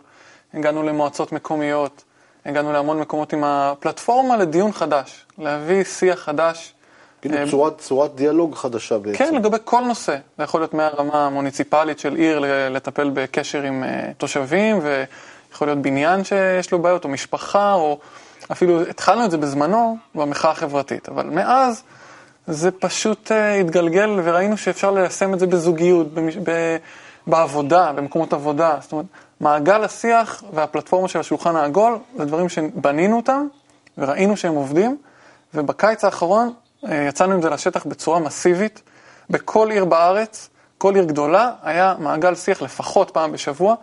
הגענו 0.53 0.83
למועצות 0.83 1.31
מקומיות, 1.31 2.03
הגענו 2.45 2.73
להמון 2.73 2.99
מקומות 2.99 3.33
עם 3.33 3.43
הפלטפורמה 3.43 4.37
לדיון 4.37 4.71
חדש, 4.71 5.25
להביא 5.37 5.83
שיח 5.83 6.19
חדש. 6.19 6.73
כאילו 7.21 7.37
אה, 7.37 7.49
צורת, 7.49 7.77
צורת 7.77 8.15
דיאלוג 8.15 8.55
חדשה 8.55 8.97
בעצם. 8.97 9.17
כן, 9.17 9.35
לגבי 9.35 9.57
כל 9.63 9.81
נושא. 9.81 10.17
זה 10.37 10.43
יכול 10.43 10.61
להיות 10.61 10.73
מהרמה 10.73 11.25
המוניציפלית 11.25 11.99
של 11.99 12.15
עיר 12.15 12.39
לטפל 12.69 13.09
בקשר 13.13 13.61
עם 13.61 13.83
uh, 13.83 14.13
תושבים, 14.17 14.79
ויכול 14.83 15.67
להיות 15.67 15.79
בניין 15.81 16.23
שיש 16.23 16.71
לו 16.71 16.79
בעיות, 16.79 17.03
או 17.03 17.09
משפחה, 17.09 17.73
או 17.73 17.99
אפילו 18.51 18.81
התחלנו 18.81 19.25
את 19.25 19.31
זה 19.31 19.37
בזמנו 19.37 19.97
במחאה 20.15 20.51
החברתית. 20.51 21.09
אבל 21.09 21.25
מאז 21.25 21.83
זה 22.47 22.71
פשוט 22.71 23.31
uh, 23.31 23.59
התגלגל, 23.59 24.19
וראינו 24.23 24.57
שאפשר 24.57 24.91
ליישם 24.91 25.33
את 25.33 25.39
זה 25.39 25.47
בזוגיות, 25.47 26.13
במש... 26.13 26.37
ב... 26.37 26.77
בעבודה, 27.27 27.91
במקומות 27.95 28.33
עבודה. 28.33 28.77
זאת 28.81 28.91
אומרת, 28.91 29.05
מעגל 29.39 29.83
השיח 29.83 30.43
והפלטפורמה 30.53 31.07
של 31.07 31.19
השולחן 31.19 31.55
העגול, 31.55 31.97
זה 32.17 32.25
דברים 32.25 32.49
שבנינו 32.49 33.17
אותם, 33.17 33.47
וראינו 33.97 34.37
שהם 34.37 34.55
עובדים, 34.55 34.97
ובקיץ 35.53 36.03
האחרון 36.03 36.53
אה, 36.87 37.05
יצאנו 37.09 37.33
עם 37.33 37.41
זה 37.41 37.49
לשטח 37.49 37.85
בצורה 37.85 38.19
מסיבית. 38.19 38.81
בכל 39.29 39.71
עיר 39.71 39.85
בארץ, 39.85 40.49
כל 40.77 40.95
עיר 40.95 41.03
גדולה, 41.03 41.51
היה 41.63 41.95
מעגל 41.99 42.35
שיח 42.35 42.61
לפחות 42.61 43.11
פעם 43.11 43.31
בשבוע. 43.31 43.75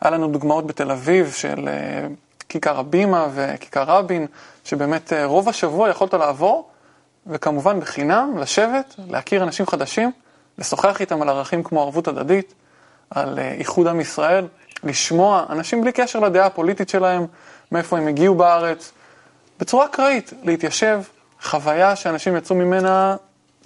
היה 0.00 0.10
לנו 0.10 0.28
דוגמאות 0.28 0.66
בתל 0.66 0.90
אביב 0.90 1.32
של 1.32 1.68
אה, 1.68 2.06
כיכר 2.48 2.78
הבימה 2.78 3.26
וכיכר 3.34 3.82
רבין, 3.82 4.26
שבאמת 4.64 5.12
אה, 5.12 5.24
רוב 5.24 5.48
השבוע 5.48 5.90
יכולת 5.90 6.14
לעבור, 6.14 6.68
וכמובן 7.26 7.80
בחינם, 7.80 8.38
לשבת, 8.38 8.94
להכיר 9.08 9.42
אנשים 9.42 9.66
חדשים, 9.66 10.12
לשוחח 10.58 11.00
איתם 11.00 11.22
על 11.22 11.28
ערכים 11.28 11.62
כמו 11.62 11.82
ערבות 11.82 12.08
הדדית, 12.08 12.54
על 13.10 13.38
אה, 13.38 13.52
איחוד 13.52 13.86
עם 13.86 14.00
ישראל, 14.00 14.46
לשמוע 14.84 15.46
אנשים 15.48 15.80
בלי 15.80 15.92
קשר 15.92 16.20
לדעה 16.20 16.46
הפוליטית 16.46 16.88
שלהם, 16.88 17.26
מאיפה 17.72 17.98
הם 17.98 18.08
הגיעו 18.08 18.34
בארץ, 18.34 18.92
בצורה 19.60 19.86
אקראית, 19.86 20.32
להתיישב, 20.42 21.02
חוויה 21.42 21.96
שאנשים 21.96 22.36
יצאו 22.36 22.56
ממנה 22.56 23.16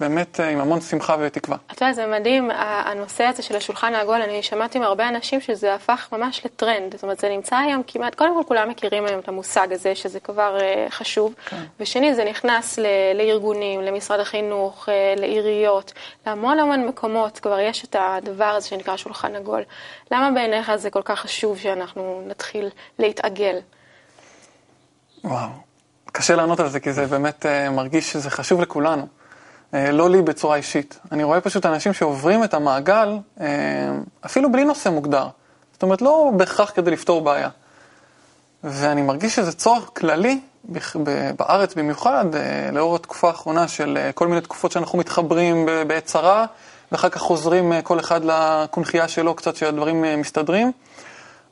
באמת 0.00 0.40
אה, 0.40 0.48
עם 0.48 0.60
המון 0.60 0.80
שמחה 0.80 1.16
ותקווה. 1.20 1.56
אתה 1.72 1.84
יודע, 1.84 1.92
זה 1.92 2.06
מדהים, 2.06 2.50
הנושא 2.54 3.24
הזה 3.24 3.42
של 3.42 3.56
השולחן 3.56 3.94
העגול, 3.94 4.22
אני 4.22 4.42
שמעתי 4.42 4.78
מהרבה 4.78 5.08
אנשים 5.08 5.40
שזה 5.40 5.74
הפך 5.74 6.08
ממש 6.12 6.42
לטרנד. 6.44 6.92
זאת 6.92 7.02
אומרת, 7.02 7.18
זה 7.20 7.28
נמצא 7.28 7.56
היום 7.56 7.82
כמעט, 7.86 8.14
קודם 8.14 8.34
כל 8.42 8.48
כולם 8.48 8.68
מכירים 8.68 9.06
היום 9.06 9.20
את 9.20 9.28
המושג 9.28 9.72
הזה, 9.72 9.94
שזה 9.94 10.20
כבר 10.20 10.58
אה, 10.60 10.86
חשוב. 10.90 11.34
ושני, 11.80 12.14
זה 12.14 12.24
נכנס 12.24 12.78
ל- 12.78 12.86
לארגונים, 13.14 13.80
למשרד 13.80 14.20
החינוך, 14.20 14.88
אה, 14.88 15.14
לעיריות, 15.16 15.92
להמון 16.26 16.58
המון 16.58 16.86
מקומות, 16.86 17.38
כבר 17.38 17.58
יש 17.60 17.84
את 17.84 17.96
הדבר 17.98 18.44
הזה 18.44 18.68
שנקרא 18.68 18.96
שולחן 18.96 19.36
עגול. 19.36 19.62
למה 20.12 20.30
בעיניך 20.30 20.76
זה 20.76 20.90
כל 20.90 21.02
כך 21.04 21.20
חשוב 21.20 21.58
שאנחנו 21.58 22.22
נתחיל 22.26 22.68
להתעגל? 22.98 23.58
וואו, 25.24 25.48
קשה 26.12 26.36
לענות 26.36 26.60
על 26.60 26.68
זה, 26.68 26.80
כי 26.80 26.92
זה 26.92 27.06
באמת 27.06 27.46
אה, 27.46 27.70
מרגיש 27.70 28.12
שזה 28.12 28.30
חשוב 28.30 28.60
לכולנו. 28.60 29.06
אה, 29.76 29.92
לא 29.92 30.10
לי 30.10 30.22
בצורה 30.22 30.56
אישית. 30.56 30.98
אני 31.12 31.24
רואה 31.24 31.40
פשוט 31.40 31.66
אנשים 31.66 31.92
שעוברים 31.92 32.44
את 32.44 32.54
המעגל, 32.54 33.18
אה, 33.40 33.46
אפילו 34.26 34.52
בלי 34.52 34.64
נושא 34.64 34.88
מוגדר. 34.88 35.28
זאת 35.72 35.82
אומרת, 35.82 36.02
לא 36.02 36.30
בהכרח 36.36 36.72
כדי 36.74 36.90
לפתור 36.90 37.20
בעיה. 37.20 37.48
ואני 38.64 39.02
מרגיש 39.02 39.34
שזה 39.36 39.52
צורך 39.52 39.90
כללי, 39.96 40.40
בארץ 41.36 41.74
במיוחד, 41.74 42.34
אה, 42.34 42.70
לאור 42.72 42.96
התקופה 42.96 43.28
האחרונה 43.28 43.68
של 43.68 43.98
כל 44.14 44.28
מיני 44.28 44.40
תקופות 44.40 44.72
שאנחנו 44.72 44.98
מתחברים 44.98 45.68
בעת 45.86 46.04
צרה, 46.04 46.46
ואחר 46.92 47.08
כך 47.08 47.20
חוזרים 47.20 47.82
כל 47.82 48.00
אחד 48.00 48.20
לקונכייה 48.24 49.08
שלו 49.08 49.34
קצת 49.34 49.56
שהדברים 49.56 50.04
מסתדרים. 50.18 50.72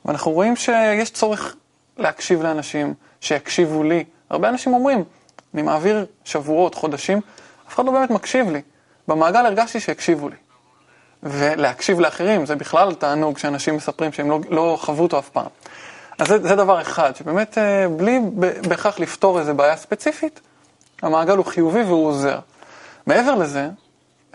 ואנחנו 0.05 0.31
רואים 0.31 0.55
שיש 0.55 1.09
צורך 1.09 1.55
להקשיב 1.97 2.43
לאנשים, 2.43 2.93
שיקשיבו 3.21 3.83
לי. 3.83 4.03
הרבה 4.29 4.49
אנשים 4.49 4.73
אומרים, 4.73 5.03
אני 5.53 5.61
מעביר 5.61 6.05
שבועות, 6.23 6.75
חודשים, 6.75 7.21
אף 7.67 7.75
אחד 7.75 7.85
לא 7.85 7.91
באמת 7.91 8.09
מקשיב 8.09 8.49
לי. 8.49 8.61
במעגל 9.07 9.45
הרגשתי 9.45 9.79
שהקשיבו 9.79 10.29
לי. 10.29 10.35
ולהקשיב 11.23 11.99
לאחרים, 11.99 12.45
זה 12.45 12.55
בכלל 12.55 12.93
תענוג 12.93 13.37
שאנשים 13.37 13.75
מספרים 13.75 14.11
שהם 14.11 14.29
לא, 14.29 14.39
לא 14.49 14.77
חוו 14.81 15.03
אותו 15.03 15.19
אף 15.19 15.29
פעם. 15.29 15.47
אז 16.19 16.27
זה, 16.27 16.41
זה 16.41 16.55
דבר 16.55 16.81
אחד, 16.81 17.15
שבאמת 17.15 17.57
אה, 17.57 17.87
בלי 17.87 18.19
בהכרח 18.67 18.99
לפתור 18.99 19.39
איזו 19.39 19.53
בעיה 19.53 19.77
ספציפית, 19.77 20.39
המעגל 21.01 21.37
הוא 21.37 21.45
חיובי 21.45 21.83
והוא 21.83 22.07
עוזר. 22.07 22.39
מעבר 23.07 23.35
לזה, 23.35 23.69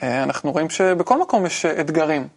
אה, 0.03 0.23
אנחנו 0.23 0.53
רואים 0.53 0.71
שבכל 0.71 1.21
מקום 1.21 1.47
יש 1.47 1.67
אתגרים. 1.67 2.29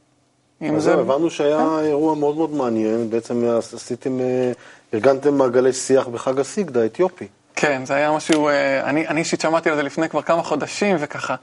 אם 0.62 0.80
זה... 0.80 0.94
הבנו 0.94 1.30
שהיה 1.30 1.80
אירוע 1.82 2.16
מאוד 2.16 2.38
מאוד 2.38 2.54
מעניין, 2.54 3.10
בעצם 3.10 3.44
עשיתם, 3.74 4.20
אה, 4.20 4.52
ארגנתם 4.94 5.38
מעגלי 5.38 5.74
שיח 5.74 6.08
בחג 6.08 6.40
הסיגד 6.40 6.78
האתיופי. 6.78 7.28
כן, 7.56 7.86
זה 7.86 7.94
היה 7.94 8.12
משהו, 8.12 8.48
אה, 8.48 8.84
אני 8.84 9.08
אני 9.08 9.20
אישית 9.20 9.42
שמעתי 9.42 9.70
על 9.70 9.76
זה 9.76 9.84
לפני 9.84 10.10
כבר 10.10 10.22
כמה 10.22 10.44
חודשים, 10.44 10.96
וככה, 11.00 11.36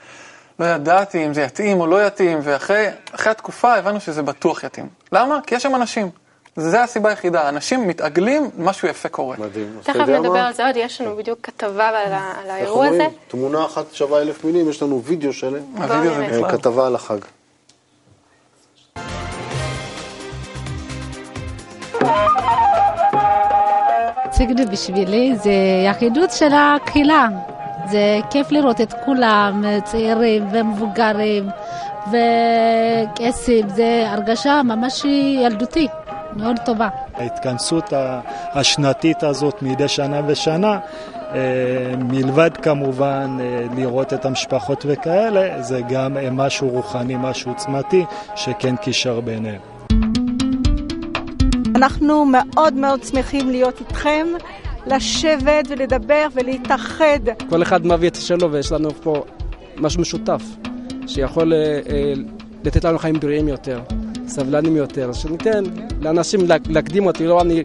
לא 0.60 0.64
ידעתי 0.64 1.26
אם 1.26 1.34
זה 1.34 1.42
יתאים 1.42 1.80
או 1.80 1.86
לא 1.86 2.06
יתאים, 2.06 2.38
ואחרי 2.42 2.86
אחרי 3.12 3.32
התקופה 3.32 3.74
הבנו 3.74 4.00
שזה 4.00 4.22
בטוח 4.22 4.64
יתאים. 4.64 4.88
למה? 5.12 5.38
כי 5.46 5.54
יש 5.54 5.62
שם 5.62 5.74
אנשים. 5.74 6.10
זה 6.56 6.82
הסיבה 6.82 7.08
היחידה, 7.10 7.48
אנשים 7.48 7.88
מתעגלים, 7.88 8.50
משהו 8.58 8.88
יפה 8.88 9.08
קורה. 9.08 9.36
מדהים. 9.38 9.76
אז 9.78 9.82
אתה 9.82 9.92
תכף 9.92 10.08
נדבר? 10.08 10.38
על 10.38 10.52
זה 10.52 10.66
עוד, 10.66 10.76
יש 10.76 11.00
לנו 11.00 11.16
בדיוק 11.16 11.38
כתבה 11.42 11.88
על 11.88 11.94
איך 11.96 12.50
האירוע 12.50 12.86
הזה. 12.86 12.94
אומרים? 12.94 13.10
תמונה 13.28 13.64
אחת 13.64 13.84
שווה 13.92 14.22
אלף 14.22 14.44
מילים, 14.44 14.70
יש 14.70 14.82
לנו 14.82 15.02
וידאו 15.02 15.32
שלם, 15.32 15.62
הווידאו 15.76 16.14
זה 16.14 16.26
בכלל. 16.26 16.58
כתבה 16.58 16.86
על 16.86 16.94
החג. 16.94 17.18
סיגד 24.40 24.70
בשבילי 24.70 25.36
זה 25.36 25.52
יחידות 25.86 26.30
של 26.30 26.52
הקהילה. 26.52 27.28
זה 27.90 28.18
כיף 28.30 28.52
לראות 28.52 28.80
את 28.80 28.94
כולם, 29.04 29.64
צעירים 29.84 30.48
ומבוגרים 30.52 31.48
וקייסים, 32.08 33.68
זה 33.68 34.04
הרגשה 34.06 34.62
ממש 34.64 35.04
ילדותי, 35.44 35.88
מאוד 36.36 36.56
טובה. 36.64 36.88
ההתכנסות 37.14 37.92
השנתית 38.52 39.22
הזאת 39.22 39.62
מדי 39.62 39.88
שנה 39.88 40.20
ושנה, 40.26 40.78
אה, 41.34 41.38
מלבד 41.98 42.56
כמובן 42.56 43.36
אה, 43.40 43.66
לראות 43.76 44.12
את 44.12 44.24
המשפחות 44.24 44.84
וכאלה, 44.88 45.62
זה 45.62 45.80
גם 45.88 46.16
אה, 46.16 46.30
משהו 46.30 46.68
רוחני, 46.68 47.16
משהו 47.18 47.50
עוצמתי, 47.50 48.04
שכן 48.36 48.76
קישר 48.76 49.20
ביניהם. 49.20 49.69
אנחנו 51.76 52.24
מאוד 52.24 52.74
מאוד 52.74 53.02
שמחים 53.04 53.50
להיות 53.50 53.80
איתכם, 53.80 54.26
לשבת 54.86 55.64
ולדבר 55.68 56.26
ולהתאחד. 56.34 57.18
כל 57.50 57.62
אחד 57.62 57.86
מביא 57.86 58.08
את 58.08 58.14
שלו 58.14 58.52
ויש 58.52 58.72
לנו 58.72 58.90
פה 58.90 59.24
משהו 59.76 60.00
משותף 60.00 60.42
שיכול 61.06 61.52
אה, 61.52 61.58
אה, 61.88 62.12
לתת 62.64 62.84
לנו 62.84 62.98
חיים 62.98 63.20
בריאים 63.20 63.48
יותר, 63.48 63.80
סבלנים 64.26 64.76
יותר, 64.76 65.12
שניתן 65.12 65.64
לאנשים 66.00 66.40
לה- 66.48 66.56
להקדים 66.68 67.06
אותי, 67.06 67.26
לא 67.26 67.40
אני 67.40 67.62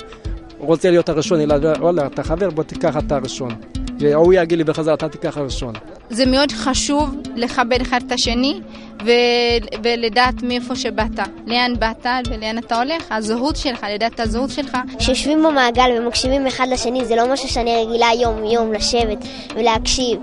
רוצה 0.57 0.89
להיות 0.89 1.09
הראשון, 1.09 1.39
אלא 1.39 1.55
וואלה, 1.79 2.05
אתה 2.07 2.23
חבר, 2.23 2.49
בוא 2.49 2.63
תיקח 2.63 2.97
אתה 2.97 3.15
הראשון. 3.15 3.51
והוא 3.99 4.33
יגיד 4.33 4.57
לי 4.57 4.63
בחזרה, 4.63 4.93
אתה 4.93 5.09
תיקח 5.09 5.37
הראשון. 5.37 5.73
זה 6.09 6.25
מאוד 6.25 6.51
חשוב 6.51 7.15
לכבד 7.35 7.81
אחד 7.81 7.99
את 8.07 8.11
השני 8.11 8.61
ו- 9.05 9.79
ולדעת 9.83 10.43
מאיפה 10.43 10.75
שבאת, 10.75 11.19
לאן 11.47 11.73
באת 11.79 12.05
ולאן 12.29 12.57
אתה 12.57 12.81
הולך, 12.81 13.11
הזהות 13.11 13.55
שלך, 13.55 13.85
לדעת 13.93 14.13
את 14.13 14.19
הזהות 14.19 14.49
שלך. 14.49 14.77
כשיושבים 14.99 15.43
במעגל 15.43 15.89
ומקשיבים 15.97 16.47
אחד 16.47 16.67
לשני, 16.71 17.05
זה 17.05 17.15
לא 17.15 17.33
משהו 17.33 17.49
שאני 17.49 17.85
רגילה 17.85 18.07
יום-יום 18.21 18.73
לשבת 18.73 19.17
ולהקשיב. 19.55 20.19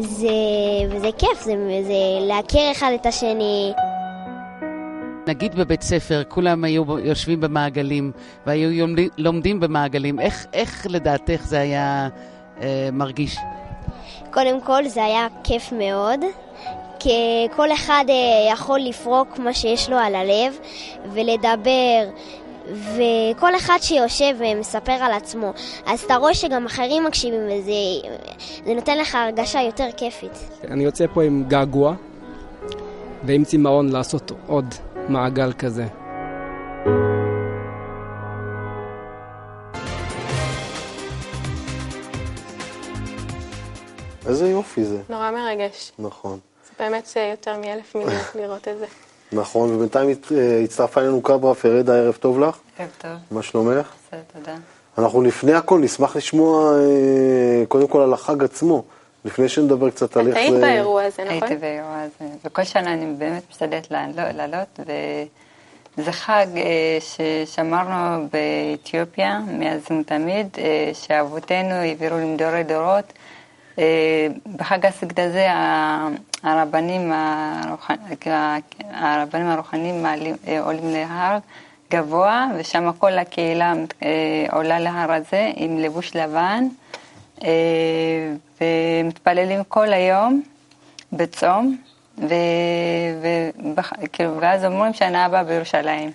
זה, 0.00 0.28
וזה 0.90 1.08
כיף, 1.18 1.40
זה, 1.44 1.52
זה 1.86 2.26
להכיר 2.28 2.72
אחד 2.72 2.90
את 2.94 3.06
השני. 3.06 3.72
נגיד 5.26 5.54
בבית 5.54 5.82
ספר, 5.82 6.22
כולם 6.28 6.64
היו 6.64 6.98
יושבים 6.98 7.40
במעגלים 7.40 8.12
והיו 8.46 8.86
לומדים 9.18 9.60
במעגלים, 9.60 10.20
איך, 10.20 10.46
איך 10.52 10.86
לדעתך 10.90 11.40
זה 11.44 11.60
היה 11.60 12.08
אה, 12.60 12.88
מרגיש? 12.92 13.36
קודם 14.34 14.60
כל, 14.60 14.88
זה 14.88 15.04
היה 15.04 15.26
כיף 15.44 15.72
מאוד, 15.72 16.20
כי 16.98 17.46
כל 17.56 17.72
אחד 17.72 18.04
אה, 18.08 18.52
יכול 18.52 18.80
לפרוק 18.80 19.38
מה 19.38 19.52
שיש 19.52 19.90
לו 19.90 19.96
על 19.96 20.14
הלב 20.14 20.58
ולדבר. 21.12 22.08
וכל 22.94 23.56
אחד 23.56 23.78
שיושב 23.80 24.34
ומספר 24.38 24.92
על 24.92 25.12
עצמו, 25.12 25.52
אז 25.86 26.00
אתה 26.00 26.16
רואה 26.16 26.34
שגם 26.34 26.66
אחרים 26.66 27.04
מקשיבים 27.04 27.40
וזה 27.46 27.72
זה 28.66 28.74
נותן 28.74 28.98
לך 28.98 29.14
הרגשה 29.14 29.62
יותר 29.62 29.86
כיפית. 29.96 30.38
אני 30.70 30.84
יוצא 30.84 31.04
פה 31.14 31.22
עם 31.22 31.44
געגוע 31.48 31.94
ועם 33.24 33.44
צמאון 33.44 33.88
לעשות 33.88 34.32
עוד 34.46 34.74
מעגל 35.08 35.52
כזה. 35.52 35.86
איזה 44.26 44.48
יופי 44.48 44.84
זה. 44.84 44.98
נורא 45.08 45.30
מרגש. 45.30 45.92
נכון. 45.98 46.38
זה 46.66 46.84
באמת 46.84 47.12
אה, 47.16 47.30
יותר 47.30 47.56
מאלף 47.60 47.94
מילים 47.94 48.18
לראות 48.40 48.68
את 48.68 48.78
זה. 48.78 48.86
נכון, 49.32 49.74
ובינתיים 49.74 50.08
אה, 50.08 50.60
הצטרפה 50.64 51.00
אלינו 51.00 51.22
קברה 51.22 51.54
פרדה, 51.54 51.94
ערב 51.96 52.14
טוב 52.14 52.40
לך. 52.40 52.58
ערב 52.78 52.88
טוב, 52.98 53.10
מה 53.30 53.42
שלומך? 53.42 53.92
בסדר, 54.08 54.20
תודה. 54.32 54.56
אנחנו 54.98 55.22
לפני 55.22 55.52
הכל 55.52 55.78
נשמח 55.78 56.16
לשמוע 56.16 56.72
אה, 56.78 57.66
קודם 57.68 57.86
כל 57.86 58.00
על 58.00 58.12
החג 58.12 58.44
עצמו, 58.44 58.82
לפני 59.24 59.48
שנדבר 59.48 59.90
קצת 59.90 60.16
על 60.16 60.26
איך 60.26 60.34
זה... 60.34 60.40
היית 60.40 60.54
באירוע 60.54 61.02
הזה, 61.02 61.24
נכון? 61.24 61.42
הייתי 61.42 61.56
באירוע 61.56 62.00
הזה, 62.00 62.30
וכל 62.44 62.64
שנה 62.64 62.92
אני 62.92 63.14
באמת 63.18 63.42
משתדלת 63.50 63.90
לעלות, 63.90 64.34
לעלות 64.34 64.80
וזה 65.98 66.12
חג 66.12 66.46
ששמרנו 67.00 68.28
באתיופיה 68.32 69.40
מאז 69.58 69.80
ומתמיד, 69.90 70.46
שאבותינו 70.92 71.74
העבירו 71.74 72.16
למדורי 72.16 72.64
דורות. 72.64 73.12
בחג 74.56 74.86
הסגד 74.86 75.20
הזה 75.20 75.46
הרבנים, 76.42 77.12
הרוח- 77.14 77.90
הרבנים 78.90 79.46
הרוחניים 79.46 80.06
אה, 80.06 80.60
עולים 80.60 80.90
להר 80.92 81.38
גבוה, 81.92 82.46
ושם 82.58 82.90
כל 82.98 83.18
הקהילה 83.18 83.72
אה, 84.02 84.08
עולה 84.52 84.78
להר 84.80 85.12
הזה 85.12 85.50
עם 85.56 85.78
לבוש 85.78 86.16
לבן, 86.16 86.64
אה, 87.44 87.48
ומתפללים 88.60 89.64
כל 89.68 89.92
היום 89.92 90.42
בצום, 91.12 91.76
ו, 92.18 92.34
ו, 93.22 93.50
כאילו, 94.12 94.30
ואז 94.40 94.64
אומרים 94.64 94.92
שנה 94.94 95.24
הבאה 95.24 95.44
בירושלים. 95.44 96.10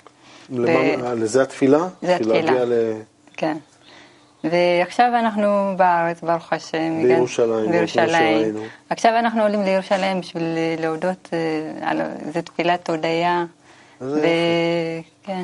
למה- 0.50 1.14
לזה 1.14 1.42
התפילה? 1.42 1.80
זה 2.02 2.16
התפילה. 2.16 2.42
להגיע 2.42 2.66
ל... 2.66 2.74
כן. 3.38 3.58
ועכשיו 4.44 5.12
אנחנו 5.20 5.74
בארץ, 5.78 6.22
ברוך 6.22 6.54
השם. 6.54 7.04
בירושלים, 7.04 7.72
בירושלים. 7.72 8.56
עכשיו 8.90 9.12
אנחנו 9.20 9.42
עולים 9.42 9.64
לירושלים 9.64 10.22
בשביל 10.22 10.44
להודות, 10.80 11.30
אה, 11.34 11.90
על- 11.90 12.02
זה 12.34 12.42
תפילת 12.42 12.90
הודיה. 12.90 13.46
איזה 14.02 14.20
ו... 14.22 14.26
כן. 15.24 15.44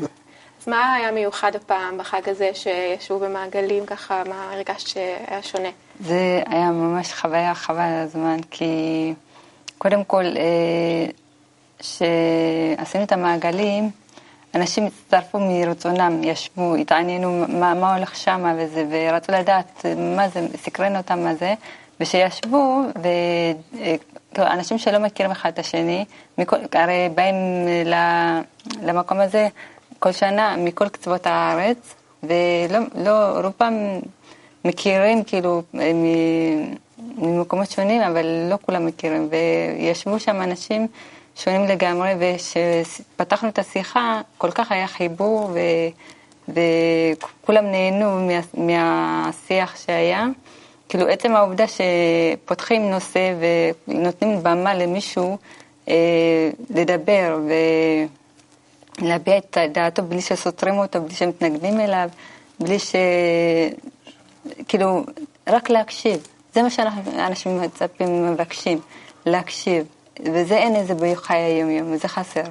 אז 0.62 0.67
מה 0.67 0.93
היה 0.93 1.12
מיוחד 1.12 1.55
הפעם 1.55 1.97
בחג 1.97 2.29
הזה 2.29 2.49
שישבו 2.53 3.19
במעגלים 3.19 3.86
ככה, 3.86 4.23
מה 4.29 4.49
הרגשת 4.53 4.88
שהיה 4.88 5.43
שונה? 5.43 5.69
זה 5.99 6.41
היה 6.47 6.71
ממש 6.71 7.13
חוויה 7.13 7.55
חבל 7.55 7.79
על 7.79 8.03
הזמן, 8.03 8.38
כי 8.51 9.13
קודם 9.77 10.03
כל, 10.03 10.23
אה, 10.25 11.05
כשעשינו 11.79 13.03
את 13.03 13.12
המעגלים, 13.12 13.89
אנשים 14.56 14.86
הצטרפו 14.86 15.39
מרצונם, 15.39 16.24
ישבו, 16.24 16.76
התעניינו 16.76 17.46
מה, 17.48 17.74
מה 17.74 17.96
הולך 17.96 18.15
שם 18.15 18.56
וזה, 18.58 18.86
ורצו 18.89 19.32
לדעת 19.32 19.86
מה 20.15 20.30
זה, 20.30 20.48
סקרן 20.58 20.96
אותם 20.96 21.20
מה 21.20 21.36
זה, 21.36 21.54
ושישבו, 22.00 22.82
ואנשים 24.38 24.78
שלא 24.78 25.00
מכירים 25.00 25.32
אחד 25.32 25.50
את 25.50 25.60
השני, 25.60 26.06
מכל, 26.38 26.56
הרי 26.74 27.10
באים 27.15 27.36
למקום 28.82 29.20
הזה 29.20 29.48
כל 30.00 30.12
שנה 30.12 30.56
מכל 30.58 30.89
קצוות 30.89 31.28
הארץ, 31.28 31.96
ולא, 32.24 32.80
לא, 32.96 33.39
רובם 33.44 33.74
מכירים 34.65 35.24
כאילו 35.24 35.62
ממקומות 37.18 37.72
שונים, 37.72 38.02
אבל 38.02 38.26
לא 38.50 38.58
כולם 38.62 38.86
מכירים, 38.86 39.30
וישבו 39.32 40.20
שם 40.20 40.41
אנשים 40.41 40.88
שונים 41.36 41.63
לגמרי, 41.65 42.13
וכשפתחנו 42.19 43.50
את 43.50 43.60
השיחה, 43.60 44.21
כל 44.38 44.52
כך 44.52 44.71
היה 44.71 44.88
חיבור, 44.88 45.52
ו... 45.54 45.60
וכולם 46.48 47.65
נהנו 47.71 48.28
מה... 48.28 48.39
מהשיח 48.54 49.76
שהיה. 49.86 50.26
כאילו 50.89 51.08
עצם 51.08 51.36
העובדה 51.36 51.65
שפותחים 51.67 52.89
נושא 52.89 53.34
ונותנים 53.88 54.43
במה 54.43 54.74
למישהו 54.74 55.38
אה, 55.89 56.50
לדבר 56.69 57.39
ולהביע 59.02 59.38
את 59.38 59.58
דעתו 59.71 60.04
בלי 60.04 60.21
שסותרים 60.21 60.78
אותו, 60.78 61.02
בלי 61.02 61.15
שמתנגדים 61.15 61.80
אליו, 61.80 62.10
בלי 62.60 62.80
ש... 62.80 62.95
כאילו, 64.67 65.04
רק 65.48 65.69
להקשיב. 65.69 66.28
זה 66.54 66.62
מה 66.62 66.69
שאנשים 66.69 67.62
מצפים, 67.62 68.32
מבקשים, 68.32 68.80
להקשיב. 69.26 69.86
וזה 70.23 70.58
אין 70.58 70.75
איזה 70.75 70.93
בחיי 70.93 71.41
היום-יום, 71.41 71.91
וזה 71.91 72.08
חסר. 72.08 72.43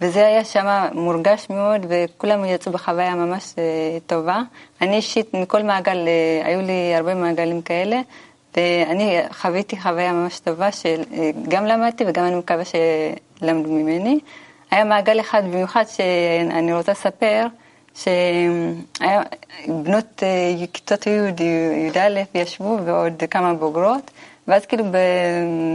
וזה 0.00 0.26
היה 0.26 0.44
שם 0.44 0.86
מורגש 0.92 1.46
מאוד, 1.50 1.86
וכולם 1.88 2.44
יצאו 2.44 2.72
בחוויה 2.72 3.14
ממש 3.14 3.54
אה, 3.58 3.98
טובה. 4.06 4.42
אני 4.82 4.96
אישית, 4.96 5.34
מכל 5.34 5.62
מעגל, 5.62 6.08
אה, 6.08 6.46
היו 6.46 6.60
לי 6.60 6.94
הרבה 6.94 7.14
מעגלים 7.14 7.62
כאלה, 7.62 8.00
ואני 8.56 9.18
חוויתי 9.32 9.80
חוויה 9.80 10.12
ממש 10.12 10.38
טובה, 10.40 10.68
שגם 10.72 11.66
למדתי 11.66 12.04
וגם 12.06 12.24
אני 12.24 12.34
מקווה 12.34 12.62
שלמדו 12.64 13.72
ממני. 13.72 14.18
היה 14.70 14.84
מעגל 14.84 15.20
אחד 15.20 15.42
במיוחד 15.44 15.84
שאני 15.86 16.74
רוצה 16.74 16.92
לספר, 16.92 17.46
שהיה 17.94 19.22
בנות 19.68 20.22
אה, 20.22 20.66
כיתות 20.72 21.06
י', 21.06 21.10
י"א 21.94 22.22
ישבו 22.34 22.78
ועוד 22.84 23.22
כמה 23.30 23.54
בוגרות, 23.54 24.10
ואז 24.48 24.66
כאילו 24.66 24.84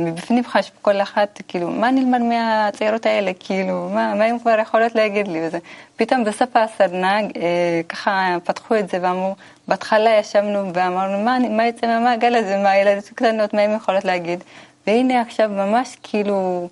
מבפנים 0.05 0.43
חשבו 0.43 0.75
כל 0.81 1.01
אחת, 1.01 1.41
כאילו, 1.47 1.69
מה 1.69 1.91
נלמד 1.91 2.21
מהצעירות 2.21 3.05
האלה, 3.05 3.31
כאילו, 3.39 3.89
מה, 3.93 4.15
מה 4.15 4.25
הן 4.25 4.39
כבר 4.39 4.59
יכולות 4.61 4.95
להגיד 4.95 5.27
לי 5.27 5.47
וזה. 5.47 5.57
פתאום 5.95 6.23
בסוף 6.23 6.49
הסדנה, 6.55 7.19
אה, 7.19 7.81
ככה 7.89 8.37
פתחו 8.43 8.75
את 8.75 8.89
זה 8.89 8.97
ואמרו, 9.01 9.35
בהתחלה 9.67 10.09
ישבנו 10.19 10.73
ואמרנו, 10.73 11.23
מה, 11.23 11.37
מה 11.49 11.67
יצא 11.67 11.87
מהמעגל 11.87 12.35
הזה, 12.35 12.57
מה 12.57 12.69
הילדות 12.69 13.09
קטנות, 13.15 13.53
מה 13.53 13.61
הן 13.61 13.75
יכולות 13.75 14.05
להגיד. 14.05 14.43
והנה 14.87 15.21
עכשיו 15.21 15.49
ממש 15.49 15.97
כאילו, 16.03 16.67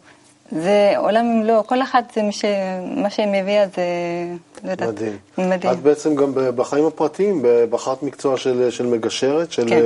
זה 0.52 0.94
עולם 0.98 1.26
ומלואו, 1.26 1.68
כל 1.68 1.82
אחת 1.82 2.12
זה 2.16 2.22
ש... 2.32 2.46
מה 2.98 3.10
שהיא 3.10 3.28
מביאה 3.28 3.66
זה, 3.76 3.84
לא 4.64 4.72
יודעת, 4.72 4.90
מדהים. 4.90 5.18
מדהים. 5.38 5.74
את 5.74 5.80
בעצם 5.80 6.16
גם 6.16 6.32
בחיים 6.36 6.86
הפרטיים 6.86 7.42
בחרת 7.70 8.04
מקצוע 8.04 8.38
של, 8.38 8.72
של 8.72 8.86
מגשרת, 8.86 9.52
של 9.52 9.70
כן. 9.70 9.82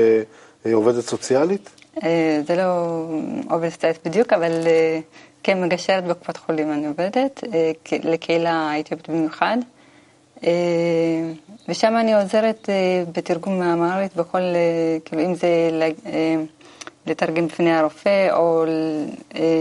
אה, 0.65 0.73
עובדת 0.73 1.03
סוציאלית? 1.03 1.69
אה, 2.03 2.41
זה 2.47 2.55
לא 2.55 3.05
סוציאלית 3.69 3.99
בדיוק, 4.05 4.33
אבל 4.33 4.51
אה, 4.67 4.99
כן, 5.43 5.63
מגשרת 5.63 6.03
בקופת 6.03 6.37
חולים 6.37 6.71
אני 6.71 6.87
עובדת, 6.87 7.43
אה, 7.53 7.71
לקהילה 8.03 8.53
האתיופית 8.53 9.09
במיוחד. 9.09 9.57
ושם 11.69 11.97
אני 11.97 12.13
עוזרת 12.13 12.69
בתרגום 13.11 13.59
מאמרית 13.59 14.15
בכל, 14.15 14.41
כאילו 15.05 15.25
אם 15.25 15.35
זה 15.35 15.47
לתרגם 17.07 17.47
בפני 17.47 17.71
הרופא, 17.71 18.27
או 18.31 18.65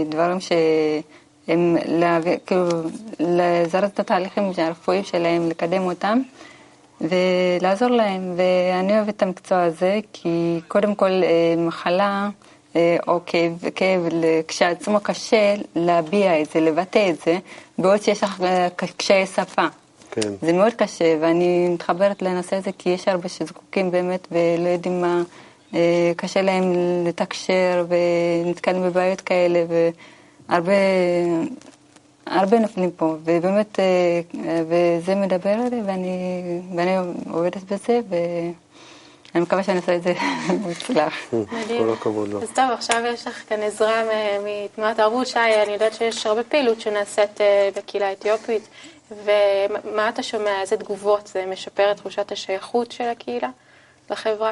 דברים 0.09 0.37
שהם 0.39 1.77
כאילו, 2.45 2.69
לזרז 3.19 3.89
את 3.93 3.99
התהליכים 3.99 4.51
הרפואיים 4.57 5.03
שלהם, 5.03 5.49
לקדם 5.49 5.83
אותם. 5.83 6.21
ולעזור 7.09 7.87
להם, 7.89 8.33
ואני 8.37 8.93
אוהבת 8.93 9.09
את 9.09 9.23
המקצוע 9.23 9.63
הזה, 9.63 9.99
כי 10.13 10.59
קודם 10.67 10.95
כל 10.95 11.11
אה, 11.23 11.55
מחלה 11.57 12.29
אה, 12.75 12.97
או 13.07 13.19
כאב, 13.25 13.51
כאב 13.75 14.01
כשעצמו 14.47 14.99
קשה 14.99 15.55
להביע 15.75 16.41
את 16.41 16.51
זה, 16.53 16.59
לבטא 16.59 17.09
את 17.09 17.21
זה, 17.25 17.37
בעוד 17.77 18.01
שיש 18.01 18.23
לך 18.23 18.41
אה, 18.41 18.67
קשיי 18.75 19.25
שפה. 19.25 19.65
כן. 20.11 20.29
זה 20.41 20.53
מאוד 20.53 20.73
קשה, 20.73 21.17
ואני 21.21 21.69
מתחברת 21.69 22.21
לנושא 22.21 22.55
הזה, 22.55 22.71
כי 22.77 22.89
יש 22.89 23.07
הרבה 23.07 23.29
שזקוקים 23.29 23.91
באמת 23.91 24.27
ולא 24.31 24.69
יודעים 24.69 25.01
מה, 25.01 25.23
אה, 25.73 26.11
קשה 26.15 26.41
להם 26.41 26.73
לתקשר 27.07 27.85
ונתקלים 27.89 28.83
בבעיות 28.83 29.21
כאלה, 29.21 29.63
והרבה 30.49 30.73
הרבה 32.25 32.59
נופלים 32.59 32.91
פה, 32.91 33.15
ובאמת, 33.23 33.79
אה, 33.79 33.85
אה, 34.45 34.61
וזה 34.67 35.15
מדבר 35.15 35.53
אליי, 35.53 35.81
ואני, 35.85 36.41
ואני 36.75 36.97
עובדת 37.31 37.63
בזה, 37.63 37.99
ואני 38.09 39.43
מקווה 39.43 39.63
שאני 39.63 39.77
עושה 39.77 39.95
את 39.95 40.03
זה 40.03 40.13
מוצלח. 40.67 41.13
מדהים. 41.33 41.83
כל 41.83 41.93
הכבוד 41.93 42.29
לו. 42.29 42.41
אז 42.41 42.49
טוב, 42.55 42.71
עכשיו 42.71 43.01
יש 43.13 43.27
לך 43.27 43.43
כאן 43.49 43.63
עזרה 43.63 44.03
מתנועת 44.45 44.97
תרבות. 44.97 45.27
שי, 45.27 45.39
אני 45.39 45.73
יודעת 45.73 45.93
שיש 45.93 46.25
הרבה 46.25 46.43
פעילות 46.43 46.81
שנעשית 46.81 47.41
אה, 47.41 47.69
בקהילה 47.75 48.07
האתיופית, 48.07 48.67
ומה 49.25 50.09
אתה 50.09 50.23
שומע? 50.23 50.61
איזה 50.61 50.77
תגובות? 50.77 51.27
זה 51.27 51.45
משפר 51.51 51.91
את 51.91 51.97
תחושת 51.97 52.31
השייכות 52.31 52.91
של 52.91 53.03
הקהילה 53.03 53.49
לחברה? 54.09 54.51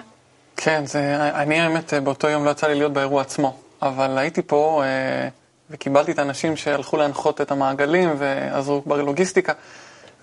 כן, 0.58 0.86
זה, 0.86 1.32
אני 1.36 1.60
האמת 1.60 1.94
באותו 1.94 2.30
יום 2.30 2.46
לא 2.46 2.50
יצא 2.50 2.68
לי 2.68 2.76
להיות 2.76 2.94
באירוע 2.94 3.22
עצמו, 3.22 3.56
אבל 3.82 4.18
הייתי 4.18 4.42
פה, 4.42 4.82
אה, 4.84 5.28
וקיבלתי 5.70 6.12
את 6.12 6.20
האנשים 6.20 6.56
שהלכו 6.56 6.98
להנחות 6.98 7.42
את 7.42 7.52
המעגלים 7.52 8.16
ועזרו 8.18 8.82
בלוגיסטיקה, 8.86 9.54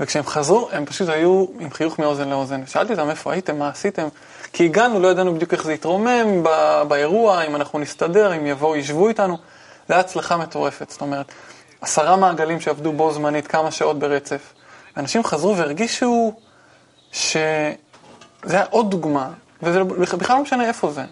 וכשהם 0.00 0.24
חזרו, 0.26 0.68
הם 0.72 0.86
פשוט 0.86 1.08
היו 1.08 1.46
עם 1.60 1.70
חיוך 1.70 1.98
מאוזן 1.98 2.28
לאוזן. 2.28 2.66
שאלתי 2.66 2.92
אותם 2.92 3.10
איפה 3.10 3.32
הייתם, 3.32 3.58
מה 3.58 3.68
עשיתם, 3.68 4.08
כי 4.52 4.64
הגענו, 4.64 5.00
לא 5.00 5.08
ידענו 5.08 5.34
בדיוק 5.34 5.52
איך 5.52 5.64
זה 5.64 5.72
יתרומם 5.72 6.42
באירוע, 6.88 7.42
אם 7.46 7.56
אנחנו 7.56 7.78
נסתדר, 7.78 8.36
אם 8.36 8.46
יבואו, 8.46 8.76
ישבו 8.76 9.08
איתנו. 9.08 9.36
זו 9.36 9.94
הייתה 9.94 10.08
הצלחה 10.08 10.36
מטורפת, 10.36 10.90
זאת 10.90 11.00
אומרת, 11.00 11.32
עשרה 11.80 12.16
מעגלים 12.16 12.60
שעבדו 12.60 12.92
בו 12.92 13.12
זמנית, 13.12 13.46
כמה 13.46 13.70
שעות 13.70 13.98
ברצף. 13.98 14.52
אנשים 14.96 15.24
חזרו 15.24 15.56
והרגישו 15.56 16.32
שזה 17.12 17.74
היה 18.44 18.64
עוד 18.70 18.90
דוגמה, 18.90 19.30
וזה 19.62 19.84
בכלל 19.84 20.36
לא 20.36 20.42
משנה 20.42 20.68
איפה 20.68 20.90
זה. 20.90 21.04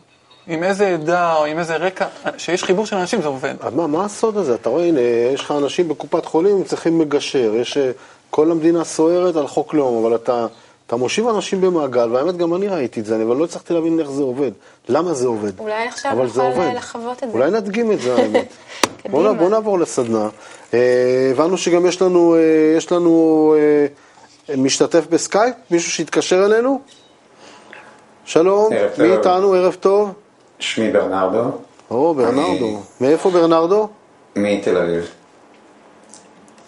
עם 0.48 0.62
איזה 0.62 0.88
עדה 0.88 1.36
או 1.36 1.44
עם 1.44 1.58
איזה 1.58 1.76
רקע, 1.76 2.06
שיש 2.38 2.64
חיבור 2.64 2.86
של 2.86 2.96
אנשים 2.96 3.22
זה 3.22 3.28
עובד. 3.28 3.54
מה, 3.74 3.86
מה 3.86 4.04
הסוד 4.04 4.36
הזה? 4.36 4.54
אתה 4.54 4.68
רואה, 4.68 4.84
הנה, 4.84 5.00
יש 5.34 5.40
לך 5.40 5.50
אנשים 5.50 5.88
בקופת 5.88 6.24
חולים, 6.24 6.64
צריכים 6.64 6.98
מגשר. 6.98 7.54
יש, 7.54 7.76
אה, 7.76 7.90
כל 8.30 8.50
המדינה 8.50 8.84
סוערת 8.84 9.36
על 9.36 9.46
חוק 9.46 9.74
לאום, 9.74 10.04
אבל 10.04 10.14
אתה, 10.14 10.46
אתה 10.86 10.96
מושיב 10.96 11.28
אנשים 11.28 11.60
במעגל, 11.60 12.12
והאמת 12.12 12.36
גם 12.36 12.54
אני 12.54 12.68
ראיתי 12.68 13.00
את 13.00 13.04
זה, 13.04 13.22
אבל 13.22 13.36
לא 13.36 13.44
הצלחתי 13.44 13.74
להבין 13.74 14.00
איך 14.00 14.10
זה 14.10 14.22
עובד. 14.22 14.50
למה 14.88 15.14
זה 15.14 15.26
עובד? 15.26 15.58
אולי 15.58 15.88
עכשיו 15.88 16.14
נוכל 16.14 16.40
אה, 16.40 16.74
לחוות 16.74 17.22
את 17.22 17.28
זה. 17.28 17.34
אולי 17.38 17.50
נדגים 17.50 17.92
את 17.92 18.00
זה, 18.00 18.14
האמת. 18.16 18.52
בוא, 19.10 19.32
בוא 19.32 19.50
נעבור 19.50 19.78
לסדנה. 19.78 20.28
אה, 20.74 21.28
הבנו 21.30 21.58
שגם 21.58 21.86
יש 21.86 22.02
לנו, 22.02 22.36
יש 22.76 22.92
לנו 22.92 23.54
משתתף 24.56 25.06
בסקייפ, 25.10 25.54
מישהו 25.70 25.92
שהתקשר 25.92 26.46
אלינו? 26.46 26.80
שלום, 28.24 28.72
מי 28.98 29.12
איתנו? 29.12 29.54
ערב 29.54 29.76
טוב. 29.80 30.12
שמי 30.58 30.90
ברנרדו. 30.90 31.50
או, 31.90 32.14
ברנרדו. 32.14 32.80
מאיפה 33.00 33.30
ברנרדו? 33.30 33.88
מתל 34.36 34.76
אביב. 34.76 35.10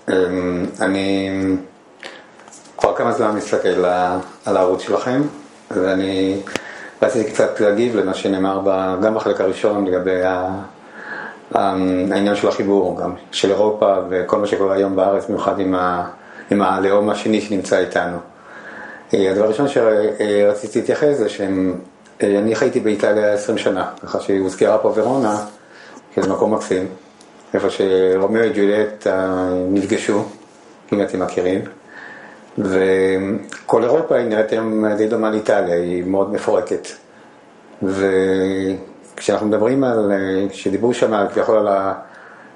אמ, 0.09 0.67
אני 0.81 1.31
כבר 2.79 2.95
כמה 2.97 3.13
זמן 3.13 3.37
מסתכל 3.37 3.85
על 4.47 4.57
הערוץ 4.57 4.83
שלכם, 4.83 5.23
ואני 5.71 6.41
רציתי 7.03 7.31
קצת 7.31 7.61
להגיב 7.61 7.97
למה 7.97 8.15
שנאמר 8.15 8.61
גם 9.03 9.15
בחלק 9.15 9.41
הראשון 9.41 9.85
לגבי 9.85 10.21
העניין 11.55 12.37
של 12.37 12.49
החיבור, 12.49 13.01
גם 13.01 13.15
של 13.33 13.51
אירופה 13.51 13.95
וכל 14.11 14.39
מה 14.39 14.47
שקורה 14.47 14.75
היום 14.75 14.97
בארץ, 14.97 15.27
במיוחד 15.27 15.61
עם, 15.61 15.75
ה, 15.75 16.09
עם 16.51 16.63
הלאום 16.63 17.11
השני 17.11 17.41
שנמצא 17.41 17.79
איתנו. 17.79 18.17
אה, 19.15 19.31
הדבר 19.31 19.45
הראשון 19.45 19.69
שרציתי 19.69 20.81
להתייחס 20.81 21.17
זה 21.17 21.29
שהם 21.29 21.75
אני 22.25 22.55
חייתי 22.55 22.81
באיטליה 22.81 23.33
20 23.33 23.59
שנה, 23.59 23.91
ככה 24.03 24.21
שהוזכרה 24.21 24.79
פה 24.79 24.93
ורונה, 24.97 25.47
שזה 26.15 26.29
מקום 26.29 26.55
מקסים, 26.55 26.87
איפה 27.55 27.71
שרומאו 27.71 28.41
וג'וליאט 28.51 29.07
אה, 29.07 29.49
נפגשו, 29.69 30.25
אם 30.93 31.03
אתם 31.03 31.23
מכירים, 31.23 31.61
וכל 32.59 33.85
אירופה 33.85 34.17
היא 34.17 34.27
נראית 34.27 34.53
היום 34.53 34.87
די 34.97 35.07
דומה 35.07 35.31
לאיטליה, 35.31 35.75
היא 35.75 36.05
מאוד 36.05 36.33
מפורקת. 36.33 36.89
וכשאנחנו 37.83 39.47
מדברים 39.47 39.85
על, 39.85 40.13
אה, 40.13 40.49
כשדיברו 40.49 40.95
שם 40.95 41.27
כביכול 41.33 41.57
על 41.57 41.95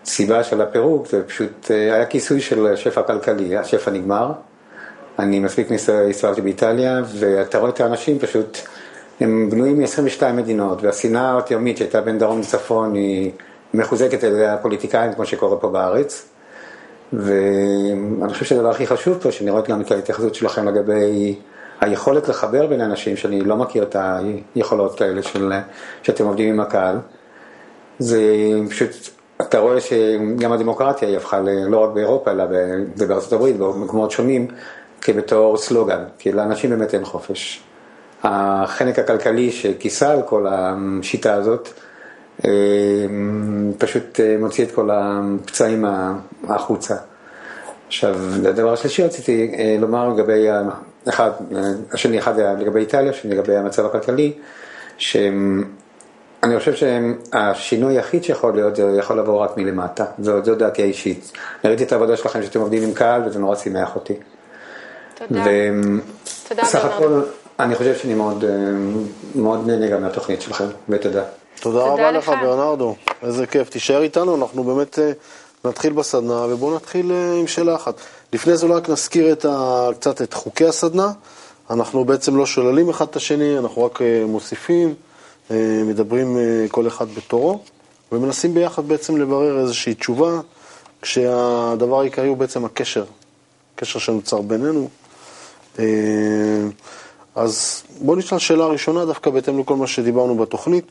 הסיבה 0.05 0.45
של 0.45 0.61
הפירוק, 0.61 1.07
זה 1.07 1.23
פשוט 1.23 1.71
היה 1.71 2.07
כיסוי 2.07 2.41
של 2.41 2.77
שפע 2.77 3.03
כלכלי, 3.03 3.57
השפע 3.57 3.91
נגמר. 3.91 4.33
אני 5.19 5.41
מספיק 5.41 5.69
הסתובבתי 6.11 6.41
באיטליה, 6.41 7.03
ואתה 7.15 7.59
רואה 7.59 7.71
את 7.71 7.81
האנשים 7.81 8.19
פשוט... 8.19 8.59
הם 9.25 9.51
בנויים 9.51 9.79
מ-22 9.79 10.33
מדינות, 10.33 10.83
והשנאה 10.83 11.39
התהומית 11.39 11.77
שהייתה 11.77 12.01
בין 12.01 12.19
דרום 12.19 12.41
לצפון 12.41 12.95
היא 12.95 13.31
מחוזקת 13.75 14.25
על 14.25 14.33
ידי 14.33 14.47
הפוליטיקאים, 14.47 15.13
כמו 15.13 15.27
שקורה 15.27 15.57
פה 15.57 15.69
בארץ. 15.69 16.29
ואני 17.13 18.33
חושב 18.33 18.45
שהדבר 18.45 18.71
הכי 18.71 18.87
חשוב 18.87 19.19
פה, 19.19 19.33
שאני 19.33 19.51
רואה 19.51 19.63
גם 19.63 19.81
את 19.81 19.91
ההתייחסות 19.91 20.35
שלכם 20.35 20.69
לגבי 20.69 21.35
היכולת 21.81 22.29
לחבר 22.29 22.67
בין 22.67 22.81
אנשים, 22.81 23.17
שאני 23.17 23.41
לא 23.41 23.57
מכיר 23.57 23.83
את 23.83 23.97
היכולות 24.55 25.01
האלה 25.01 25.23
של, 25.23 25.53
שאתם 26.03 26.27
עובדים 26.27 26.55
עם 26.55 26.61
הקהל, 26.61 26.97
זה 27.99 28.23
פשוט, 28.71 28.91
אתה 29.41 29.59
רואה 29.59 29.81
שגם 29.81 30.53
הדמוקרטיה 30.53 31.09
היא 31.09 31.17
הפכה 31.17 31.41
לא 31.69 31.79
רק 31.79 31.91
באירופה, 31.91 32.31
אלא 32.31 32.45
בארצות 33.09 33.33
הברית, 33.33 33.57
במקומות 33.57 34.11
שונים, 34.11 34.47
כבתור 35.01 35.57
סלוגן, 35.57 36.05
כי 36.19 36.33
לאנשים 36.33 36.71
באמת 36.71 36.95
אין 36.95 37.05
חופש. 37.05 37.63
החנק 38.25 38.99
הכלכלי 38.99 39.53
שכיסה 39.53 40.13
על 40.13 40.23
כל 40.23 40.47
השיטה 40.49 41.35
הזאת, 41.35 41.69
אה, 42.45 42.51
פשוט 43.79 44.21
אה, 44.21 44.37
מוציא 44.39 44.65
את 44.65 44.73
כל 44.73 44.91
הפצעים 44.93 45.85
החוצה. 46.49 46.95
עכשיו, 47.87 48.17
הדבר 48.49 48.73
השלישי 48.73 49.03
רציתי 49.03 49.55
אה, 49.59 49.77
לומר 49.81 50.09
לגבי, 50.09 50.47
אחד, 51.09 51.31
השני 51.93 52.19
אחד 52.19 52.39
לגבי 52.39 52.81
איטליה, 52.81 53.11
השני 53.11 53.35
לגבי 53.35 53.57
המצב 53.57 53.87
הכלכלי, 53.87 54.33
שאני 54.99 56.59
חושב 56.59 56.75
שהשינוי 56.75 57.97
היחיד 57.97 58.25
שיכול 58.25 58.55
להיות, 58.55 58.77
זה 58.77 58.97
יכול 58.99 59.19
לבוא 59.19 59.41
רק 59.41 59.57
מלמטה, 59.57 60.05
זו, 60.19 60.45
זו 60.45 60.55
דעתי 60.55 60.83
האישית. 60.83 61.33
ראיתי 61.65 61.85
את 61.85 61.93
העבודה 61.93 62.17
שלכם 62.17 62.43
שאתם 62.43 62.61
עובדים 62.61 62.83
עם 62.83 62.93
קהל 62.93 63.23
וזה 63.27 63.39
נורא 63.39 63.57
שימח 63.57 63.95
אותי. 63.95 64.15
תודה. 65.15 65.45
תודה 66.49 66.65
סך 66.65 66.85
הכל, 66.85 67.23
אני 67.61 67.75
חושב 67.75 67.99
שאני 67.99 68.15
מאוד, 68.15 68.45
אה, 68.45 68.51
מאוד 69.35 69.67
נהנה 69.67 69.89
גם 69.89 70.03
מהתוכנית 70.03 70.43
שלכם, 70.43 70.65
ותודה. 70.89 71.25
תודה 71.61 71.83
רבה 71.83 72.11
לך, 72.11 72.29
ברנרדו. 72.29 72.95
איזה 73.23 73.47
כיף. 73.47 73.71
תישאר 73.71 74.03
איתנו, 74.03 74.37
אנחנו 74.37 74.65
באמת 74.65 74.99
אה, 74.99 75.13
נתחיל 75.65 75.93
בסדנה, 75.93 76.47
ובואו 76.49 76.77
נתחיל 76.77 77.13
אה, 77.13 77.35
עם 77.41 77.47
שאלה 77.47 77.75
אחת. 77.75 77.95
לפני 78.33 78.57
זה 78.57 78.67
רק 78.67 78.89
נזכיר 78.89 79.33
את 79.33 79.45
ה, 79.45 79.89
קצת 79.95 80.23
את 80.23 80.35
חוקי 80.35 80.67
הסדנה. 80.67 81.13
אנחנו 81.71 82.05
בעצם 82.05 82.37
לא 82.37 82.47
שוללים 82.47 82.89
אחד 82.89 83.07
את 83.11 83.17
השני, 83.17 83.59
אנחנו 83.59 83.85
רק 83.85 84.01
מוסיפים, 84.27 84.95
מדברים 85.85 86.39
כל 86.71 86.87
אחד 86.87 87.07
בתורו, 87.17 87.61
ומנסים 88.13 88.55
ביחד 88.55 88.89
בעצם 88.89 89.17
לברר 89.17 89.61
איזושהי 89.61 89.95
תשובה, 89.95 90.41
כשהדבר 91.03 92.01
העיקרי 92.01 92.29
הוא 92.29 92.37
בעצם 92.37 92.65
הקשר, 92.65 93.05
הקשר 93.75 93.99
שנוצר 93.99 94.41
בינינו. 94.41 94.89
אז 97.35 97.83
בואו 98.01 98.17
נשאל 98.17 98.39
שאלה 98.39 98.67
ראשונה, 98.67 99.05
דווקא 99.05 99.31
בהתאם 99.31 99.59
לכל 99.59 99.77
מה 99.77 99.87
שדיברנו 99.87 100.37
בתוכנית, 100.37 100.85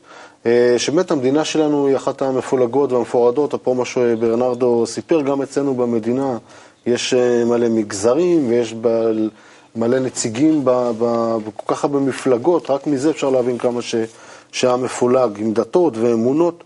אה, 0.46 0.74
שבאמת 0.78 1.10
המדינה 1.10 1.44
שלנו 1.44 1.86
היא 1.86 1.96
אחת 1.96 2.22
המפולגות 2.22 2.92
והמפורדות, 2.92 3.54
אפרופו 3.54 3.74
מה 3.74 3.84
שברנרדו 3.84 4.86
סיפר, 4.86 5.20
גם 5.20 5.42
אצלנו 5.42 5.74
במדינה 5.74 6.38
יש 6.86 7.14
אה, 7.14 7.44
מלא 7.44 7.68
מגזרים 7.68 8.48
ויש 8.48 8.74
מלא 9.76 9.98
נציגים 9.98 10.64
כל 11.56 11.74
כך 11.74 11.84
הרבה 11.84 11.98
מפלגות, 11.98 12.70
רק 12.70 12.86
מזה 12.86 13.10
אפשר 13.10 13.30
להבין 13.30 13.58
כמה 13.58 13.82
ש, 13.82 13.94
שהיה 14.52 14.76
מפולג 14.76 15.38
עם 15.38 15.52
דתות 15.52 15.96
ואמונות. 15.96 16.64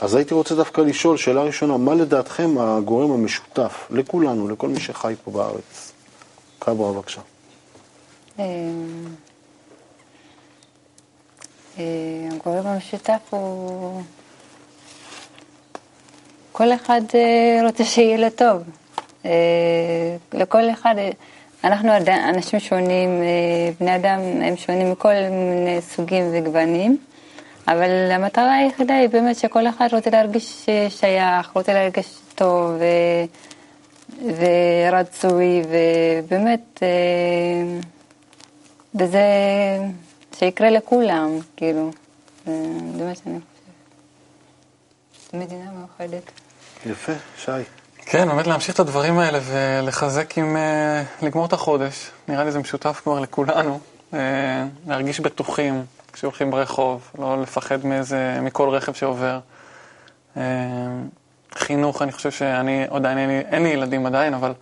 אז 0.00 0.14
הייתי 0.14 0.34
רוצה 0.34 0.54
דווקא 0.54 0.80
לשאול, 0.80 1.16
שאלה 1.16 1.42
ראשונה, 1.42 1.76
מה 1.76 1.94
לדעתכם 1.94 2.58
הגורם 2.58 3.10
המשותף 3.10 3.86
לכולנו, 3.90 4.48
לכל 4.48 4.68
מי 4.68 4.80
שחי 4.80 5.14
פה 5.24 5.30
בארץ? 5.30 5.92
קברה, 6.58 6.92
בבקשה. 6.92 7.20
אה, 8.38 8.44
אה, 11.78 11.84
הגורם 12.32 12.66
המשותף 12.66 13.20
הוא... 13.30 14.02
כל 16.52 16.72
אחד 16.72 17.00
אה, 17.14 17.66
רוצה 17.66 17.84
שיהיה 17.84 18.16
לו 18.16 18.30
טוב. 18.30 18.62
לכל 20.32 20.70
אחד, 20.70 20.94
אנחנו 21.64 21.90
אנשים 22.06 22.60
שונים, 22.60 23.22
בני 23.80 23.96
אדם 23.96 24.20
הם 24.42 24.56
שונים 24.56 24.92
מכל 24.92 25.14
מיני 25.30 25.80
סוגים 25.80 26.24
וגוונים, 26.32 26.98
אבל 27.68 28.10
המטרה 28.10 28.54
היחידה 28.54 28.94
היא 28.94 29.08
באמת 29.08 29.36
שכל 29.36 29.66
אחד 29.68 29.88
רוצה 29.92 30.10
להרגיש 30.10 30.66
שייך, 30.88 31.50
רוצה 31.54 31.72
להרגיש 31.72 32.18
טוב. 32.34 32.72
ורצוי, 34.22 35.62
ובאמת... 35.68 36.82
וזה, 38.98 39.20
שיקרה 40.38 40.70
לכולם, 40.70 41.38
כאילו, 41.56 41.90
זה 42.44 43.04
מה 43.04 43.14
שאני 43.14 43.38
חושבת. 43.40 43.46
מדינה 45.34 45.70
מאוחדת. 45.70 46.22
יפה, 46.86 47.12
שי. 47.36 47.50
כן, 47.96 48.28
באמת 48.28 48.46
להמשיך 48.46 48.74
את 48.74 48.80
הדברים 48.80 49.18
האלה 49.18 49.38
ולחזק 49.42 50.38
עם, 50.38 50.56
uh, 50.56 51.24
לגמור 51.24 51.46
את 51.46 51.52
החודש. 51.52 52.10
נראה 52.28 52.44
לי 52.44 52.52
זה 52.52 52.58
משותף 52.58 53.00
כבר 53.02 53.20
לכולנו. 53.20 53.80
Uh, 54.12 54.16
להרגיש 54.86 55.20
בטוחים 55.20 55.84
כשהולכים 56.12 56.50
ברחוב, 56.50 57.10
לא 57.18 57.42
לפחד 57.42 57.86
מאיזה, 57.86 58.38
מכל 58.42 58.68
רכב 58.68 58.92
שעובר. 58.92 59.38
Uh, 60.34 60.38
חינוך, 61.54 62.02
אני 62.02 62.12
חושב 62.12 62.30
שאני 62.30 62.86
עדיין, 62.90 63.18
אין 63.18 63.28
לי, 63.28 63.38
אין 63.38 63.62
לי 63.62 63.68
ילדים 63.68 64.06
עדיין, 64.06 64.34
אבל 64.34 64.52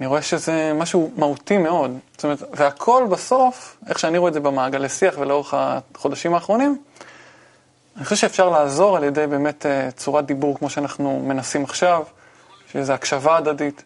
אני 0.00 0.06
רואה 0.06 0.22
שזה 0.22 0.72
משהו 0.74 1.10
מהותי 1.16 1.58
מאוד. 1.58 1.98
זאת 2.16 2.24
אומרת, 2.24 2.38
והכל 2.52 3.06
בסוף, 3.10 3.76
איך 3.88 3.98
שאני 3.98 4.18
רואה 4.18 4.28
את 4.28 4.34
זה 4.34 4.40
במעגלי 4.40 4.88
שיח 4.88 5.14
ולאורך 5.18 5.54
החודשים 5.56 6.34
האחרונים, 6.34 6.78
אני 7.96 8.04
חושב 8.04 8.16
שאפשר 8.16 8.48
לעזור 8.48 8.96
על 8.96 9.04
ידי 9.04 9.26
באמת 9.26 9.66
אה, 9.66 9.90
צורת 9.90 10.26
דיבור 10.26 10.58
כמו 10.58 10.70
שאנחנו 10.70 11.22
מנסים 11.24 11.64
עכשיו, 11.64 12.02
שזה 12.72 12.94
הקשבה 12.94 13.36
הדדית, 13.36 13.84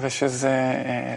ושזה... 0.00 0.48
אה, 0.48 1.16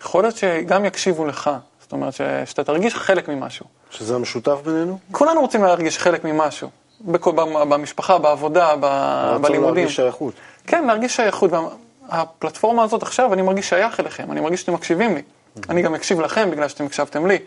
יכול 0.00 0.24
להיות 0.24 0.36
שגם 0.36 0.84
יקשיבו 0.84 1.24
לך, 1.26 1.50
זאת 1.82 1.92
אומרת 1.92 2.12
ש- 2.14 2.20
שאתה 2.44 2.64
תרגיש 2.64 2.94
חלק 2.94 3.28
ממשהו. 3.28 3.66
שזה 3.90 4.14
המשותף 4.14 4.58
בינינו? 4.64 4.98
כולנו 5.12 5.40
רוצים 5.40 5.62
להרגיש 5.64 5.98
חלק 5.98 6.24
ממשהו. 6.24 6.68
בכל- 7.00 7.32
במשפחה, 7.68 8.18
בעבודה, 8.18 8.74
ב- 8.80 9.36
בלימודים. 9.40 9.74
להרגיש 9.74 9.96
שייכות. 9.96 10.34
כן, 10.66 10.86
להרגיש 10.86 11.16
שייכות. 11.16 11.50
והפלטפורמה 12.10 12.82
הזאת 12.82 13.02
עכשיו, 13.02 13.32
אני 13.34 13.42
מרגיש 13.42 13.68
שייך 13.68 14.00
אליכם, 14.00 14.32
אני 14.32 14.40
מרגיש 14.40 14.60
שאתם 14.60 14.74
מקשיבים 14.74 15.14
לי. 15.14 15.22
אני 15.68 15.82
גם 15.82 15.94
אקשיב 15.94 16.20
לכם 16.20 16.50
בגלל 16.50 16.68
שאתם 16.68 16.86
הקשבתם 16.86 17.26
לי. 17.26 17.38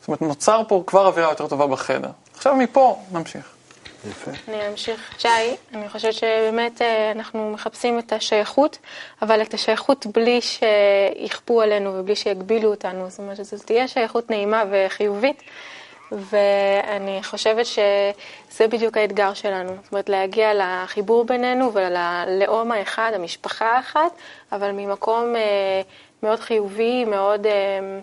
זאת 0.00 0.08
אומרת, 0.08 0.22
נוצר 0.22 0.62
פה 0.68 0.82
כבר 0.86 1.06
אווירה 1.06 1.28
יותר 1.30 1.46
טובה 1.46 1.66
בחדר. 1.66 2.10
עכשיו 2.34 2.56
מפה 2.56 2.98
נמשיך. 3.12 3.54
יפה. 4.10 4.30
אני 4.48 4.68
אמשיך. 4.68 5.14
שי, 5.18 5.28
אני 5.74 5.88
חושבת 5.88 6.14
שבאמת 6.14 6.82
אה, 6.82 7.10
אנחנו 7.10 7.50
מחפשים 7.50 7.98
את 7.98 8.12
השייכות, 8.12 8.78
אבל 9.22 9.42
את 9.42 9.54
השייכות 9.54 10.06
בלי 10.06 10.40
שיכפו 10.40 11.60
עלינו 11.62 11.90
ובלי 11.94 12.16
שיגבילו 12.16 12.70
אותנו. 12.70 13.10
זאת 13.10 13.18
אומרת 13.18 13.36
שזו 13.36 13.58
תהיה 13.64 13.88
שייכות 13.88 14.30
נעימה 14.30 14.64
וחיובית, 14.70 15.42
ואני 16.12 17.22
חושבת 17.22 17.66
שזה 17.66 18.68
בדיוק 18.68 18.96
האתגר 18.96 19.34
שלנו. 19.34 19.72
זאת 19.82 19.92
אומרת, 19.92 20.08
להגיע 20.08 20.52
לחיבור 20.54 21.24
בינינו 21.24 21.72
וללאום 21.72 22.72
האחד, 22.72 23.12
המשפחה 23.14 23.76
האחת, 23.76 24.12
אבל 24.52 24.70
ממקום 24.70 25.36
אה, 25.36 25.82
מאוד 26.22 26.40
חיובי, 26.40 27.04
מאוד... 27.04 27.46
אה, 27.46 28.00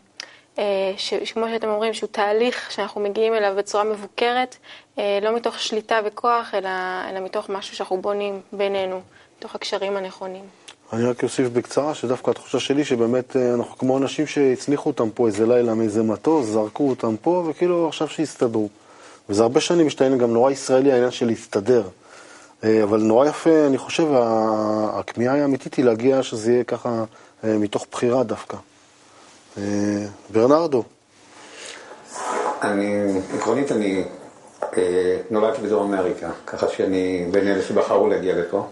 אה, 0.60 0.94
שכמו 0.98 1.46
שאתם 1.50 1.68
אומרים, 1.68 1.94
שהוא 1.94 2.10
תהליך 2.12 2.72
שאנחנו 2.72 3.02
מגיעים 3.02 3.34
אליו 3.34 3.54
בצורה 3.58 3.84
מבוקרת, 3.84 4.58
אה, 5.00 5.20
לא 5.22 5.36
מתוך 5.36 5.60
שליטה 5.60 6.00
וכוח, 6.06 6.56
אלא, 6.56 6.70
אלא 7.10 7.20
מתוך 7.20 7.50
משהו 7.50 7.76
שאנחנו 7.76 8.02
בונים 8.02 8.42
בינינו, 8.54 9.02
מתוך 9.38 9.56
הקשרים 9.56 9.98
הנכונים. 9.98 10.59
אני 10.94 11.06
רק 11.06 11.24
אוסיף 11.24 11.48
בקצרה, 11.54 11.96
שדווקא 11.96 12.32
התחושה 12.32 12.60
שלי 12.60 12.86
שבאמת 12.86 13.36
אה, 13.36 13.54
אנחנו 13.54 13.78
כמו 13.78 13.98
אנשים 13.98 14.28
שהצניחו 14.28 14.90
אותם 14.90 15.10
פה 15.10 15.28
איזה 15.28 15.48
לילה 15.48 15.74
מאיזה 15.74 16.04
מטוס, 16.04 16.46
זרקו 16.46 16.90
אותם 16.90 17.16
פה, 17.22 17.44
וכאילו 17.50 17.88
עכשיו 17.88 18.08
שיסתדרו. 18.08 18.70
וזה 19.30 19.44
הרבה 19.44 19.60
שנים 19.60 19.88
משתנה, 19.88 20.18
גם 20.18 20.34
נורא 20.34 20.52
ישראלי 20.52 20.92
העניין 20.92 21.12
של 21.12 21.26
להסתדר. 21.26 21.84
אה, 22.64 22.84
אבל 22.84 23.00
נורא 23.00 23.28
יפה, 23.28 23.68
אני 23.68 23.78
חושב, 23.78 24.08
הכמיהה 24.94 25.42
האמיתית 25.42 25.74
היא 25.74 25.86
להגיע 25.86 26.24
שזה 26.24 26.52
יהיה 26.52 26.64
ככה 26.64 27.04
אה, 27.44 27.58
מתוך 27.58 27.86
בחירה 27.92 28.24
דווקא. 28.24 28.58
ברנרדו. 30.30 30.84
אני, 32.62 33.20
עקרונית 33.38 33.72
אני 33.72 34.04
נולדתי 35.32 35.62
בדרום 35.62 35.94
אמריקה, 35.94 36.30
ככה 36.46 36.68
שאני 36.70 37.26
בין 37.32 37.48
אלה 37.48 37.62
שבחרו 37.62 38.08
להגיע 38.08 38.36
לפה. 38.36 38.68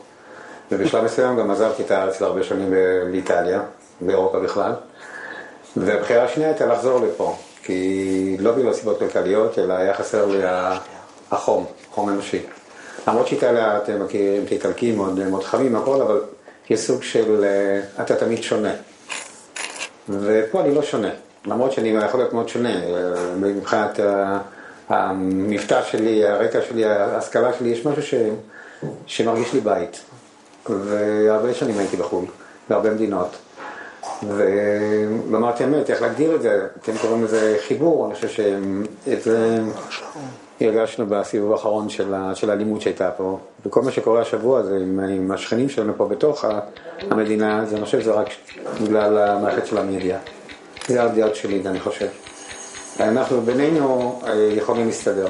ובשלב 0.72 1.04
מסוים 1.04 1.38
גם 1.38 1.52
עזבתי 1.52 1.84
את 1.84 1.92
הארץ 1.92 2.22
להרבה 2.22 2.44
שנים 2.44 2.74
באיטליה, 3.12 3.62
באירופה 4.02 4.40
בכלל. 4.40 4.74
והבחירה 5.78 6.24
השנייה 6.24 6.50
הייתה 6.50 6.66
לחזור 6.66 7.00
לפה, 7.00 7.36
כי 7.64 8.38
לא 8.40 8.52
בגלל 8.52 8.74
סיבות 8.74 9.00
כלכליות, 9.00 9.60
אלא 9.60 9.74
היה 9.74 9.94
חסר 9.94 10.26
לי 10.26 10.40
החום, 11.32 11.66
חום 11.92 12.10
אנושי. 12.10 12.42
למרות 13.08 13.28
שאיטליה, 13.28 13.78
אתם 13.78 14.04
מכירים 14.04 14.44
את 14.44 14.52
האיטלקים, 14.52 14.98
מאוד, 14.98 15.30
מאוד 15.30 15.44
חמים, 15.44 15.76
הכל, 15.76 16.02
אבל 16.02 16.22
יש 16.70 16.80
סוג 16.80 17.04
של, 17.04 17.44
אה, 17.44 18.04
אתה 18.04 18.16
תמיד 18.16 18.44
שונה. 18.44 18.72
ופה 20.10 20.62
אני 20.62 20.76
לא 20.76 20.82
שונה, 20.82 21.10
למרות 21.46 21.72
שאני 21.72 21.90
יכול 21.90 22.20
להיות 22.20 22.34
מאוד 22.34 22.50
שונה, 22.50 22.76
אה, 22.76 23.36
מבחינת 23.36 24.00
המבטא 24.90 25.84
שלי, 25.84 26.26
הרקע 26.26 26.60
שלי, 26.70 26.86
ההשכלה 26.86 27.54
שלי, 27.54 27.70
יש 27.70 27.86
משהו 27.86 28.04
ש, 28.04 28.14
שמרגיש 29.06 29.54
לי 29.54 29.60
בית. 29.60 30.02
והרבה 30.70 31.54
שנים 31.54 31.78
הייתי 31.78 31.98
בחו"ל, 31.98 32.26
בהרבה 32.70 32.94
מדינות. 32.94 33.36
ואמרתי 34.28 35.64
אמת, 35.64 35.90
איך 35.90 36.02
להגדיר 36.02 36.36
את 36.36 36.42
זה? 36.42 36.68
אתם 36.82 36.92
קוראים 37.02 37.24
לזה 37.24 37.58
חיבור, 37.68 38.06
אני 38.06 38.16
חושב 38.16 38.28
שאת 38.28 39.24
זה 39.24 39.60
הרגשנו 40.62 41.06
בסיבוב 41.10 41.52
האחרון 41.52 41.90
של, 41.90 42.14
ה, 42.14 42.36
של 42.36 42.50
האלימות 42.50 42.82
שהייתה 42.82 43.12
פה. 43.12 43.40
וכל 43.66 43.82
מה 43.82 43.92
שקורה 43.92 44.22
השבוע 44.22 44.64
זה 44.64 44.76
עם, 44.76 45.00
עם 45.00 45.32
השכנים 45.32 45.70
שלנו 45.70 45.94
פה 45.98 46.06
בתוך 46.06 46.46
המדינה, 47.12 47.66
זה, 47.66 47.76
אני 47.76 47.86
חושב 47.86 48.02
שזה 48.02 48.12
רק 48.12 48.28
בגלל 48.84 49.18
המערכת 49.18 49.68
של 49.68 49.78
המדיה. 49.78 50.20
זה 50.88 51.04
הדעות 51.04 51.36
שלי, 51.36 51.62
אני 51.66 51.80
חושב. 51.80 52.08
אנחנו 53.00 53.42
בינינו 53.42 54.20
אה, 54.28 54.34
יכולים 54.36 54.86
להסתדר. 54.86 55.28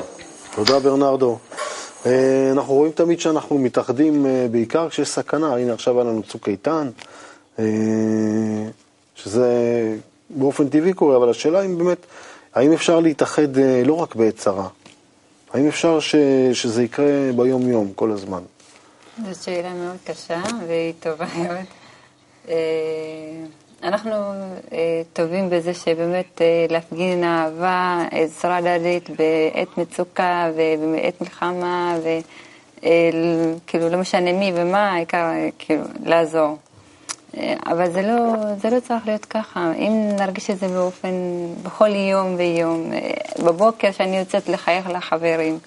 תודה 0.56 0.80
ברנרדו. 0.80 1.38
אה, 2.08 2.52
אנחנו 2.52 2.74
רואים 2.74 2.92
תמיד 2.92 3.20
שאנחנו 3.20 3.58
מתאחדים 3.58 4.26
אה, 4.26 4.48
בעיקר 4.52 4.90
כשיש 4.90 5.10
סכנה, 5.10 5.56
הנה 5.56 5.74
עכשיו 5.74 6.00
היה 6.00 6.04
לנו 6.04 6.24
צוק 6.24 6.50
איתן, 6.50 6.90
אה, 7.60 7.66
שזה 9.16 9.48
באופן 10.30 10.70
טבעי 10.70 10.94
קורה, 10.94 11.18
אבל 11.18 11.30
השאלה 11.30 11.62
אם 11.62 11.78
באמת, 11.78 12.06
האם 12.54 12.74
אפשר 12.74 13.00
להתאחד 13.00 13.58
לא 13.86 13.94
רק 13.94 14.16
בעת 14.16 14.36
צרה? 14.36 14.68
האם 15.54 15.68
אפשר 15.68 16.00
ש, 16.00 16.16
שזה 16.54 16.84
יקרה 16.84 17.32
ביום 17.36 17.70
יום, 17.70 17.92
כל 17.96 18.12
הזמן? 18.12 18.42
זו 19.24 19.44
שאלה 19.44 19.74
מאוד 19.74 19.98
קשה 20.06 20.42
והיא 20.68 20.94
טובה 21.00 21.26
מאוד. 21.36 21.66
אה, 23.84 23.88
אנחנו 23.88 24.12
אה, 24.74 25.02
טובים 25.14 25.50
בזה 25.50 25.74
שבאמת 25.74 26.42
אה, 26.42 26.66
להפגין 26.70 27.24
אהבה, 27.24 28.06
עזרה 28.12 28.58
הדדית 28.58 29.10
בעת 29.10 29.78
מצוקה 29.78 30.52
ובעת 30.56 31.22
מלחמה, 31.22 31.98
וכאילו 32.78 33.90
לא 33.90 33.98
משנה 33.98 34.34
מי 34.34 34.52
ומה, 34.56 34.92
העיקר 34.92 35.18
אה, 35.18 35.50
כאילו 35.60 35.84
לעזור. 36.06 36.58
אה, 37.38 37.54
אבל 37.66 37.92
זה 37.92 38.02
לא, 38.02 38.34
זה 38.62 38.70
לא 38.70 38.80
צריך 38.80 39.08
להיות 39.08 39.26
ככה. 39.26 39.72
אם 39.78 40.10
נרגיש 40.20 40.50
את 40.50 40.60
זה 40.60 40.68
באופן, 40.68 41.14
בכל 41.64 41.90
יום 41.96 42.36
ויום, 42.38 42.94
אה, 42.94 43.12
בבוקר 43.46 43.92
שאני 43.92 44.18
יוצאת 44.18 44.50
לחייך 44.50 44.90
לחברים, 44.90 45.60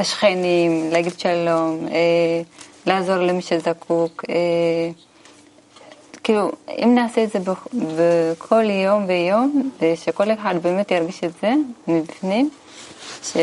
לשכנים, 0.00 0.90
להגיד 0.92 1.18
שלום, 1.18 1.88
אה, 1.90 2.42
לעזור 2.86 3.16
למי 3.16 3.42
שזקוק. 3.42 4.24
כאילו, 6.28 6.50
אם 6.84 6.92
נעשה 6.94 7.24
את 7.24 7.30
זה 7.30 7.38
בכ- 7.38 7.66
בכל 7.74 8.70
יום 8.70 9.04
ויום, 9.08 9.70
שכל 9.94 10.32
אחד 10.32 10.54
באמת 10.62 10.90
ירגיש 10.90 11.24
את 11.24 11.30
זה 11.42 11.52
מבפנים, 11.88 12.50
שלא 13.22 13.40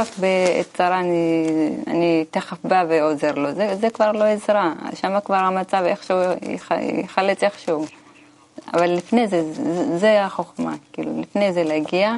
רק 0.00 0.08
בעת 0.18 0.66
צרה 0.74 1.00
אני, 1.00 1.46
אני 1.86 2.24
תכף 2.30 2.56
בא 2.64 2.84
ועוזר 2.88 3.32
לו, 3.34 3.54
זה, 3.54 3.76
זה 3.80 3.90
כבר 3.90 4.12
לא 4.12 4.24
עזרה, 4.24 4.72
שם 4.94 5.20
כבר 5.24 5.34
המצב 5.34 5.82
איכשהו 5.86 6.16
יח- 6.42 6.70
ייחלץ 6.98 7.42
איכשהו. 7.42 7.84
אבל 8.74 8.90
לפני 8.90 9.28
זה, 9.28 9.52
זה, 9.52 9.98
זה 9.98 10.24
החוכמה, 10.24 10.74
כאילו, 10.92 11.20
לפני 11.20 11.52
זה 11.52 11.64
להגיע 11.64 12.14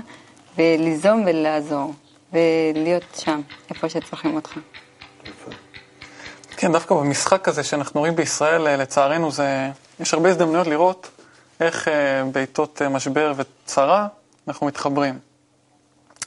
וליזום 0.59 1.23
ולעזור, 1.27 1.93
ולהיות 2.33 3.05
שם, 3.19 3.41
איפה 3.71 3.89
שצריכים 3.89 4.35
אותך. 4.37 4.59
כן, 6.61 6.73
דווקא 6.73 6.95
במשחק 6.95 7.49
הזה 7.49 7.65
שאנחנו 7.65 8.01
רואים 8.01 8.17
בישראל, 8.17 8.67
אה, 8.67 8.77
לצערנו, 8.77 9.31
זה... 9.31 9.71
יש 10.01 10.15
הרבה 10.15 10.29
הזדמנויות 10.29 10.67
לראות 10.67 11.11
איך 11.61 11.89
אה, 11.89 12.25
בעיתות 12.33 12.83
אה, 12.83 12.89
משבר 12.89 13.33
וצרה 13.37 14.07
אנחנו 14.49 14.67
מתחברים. 14.67 15.19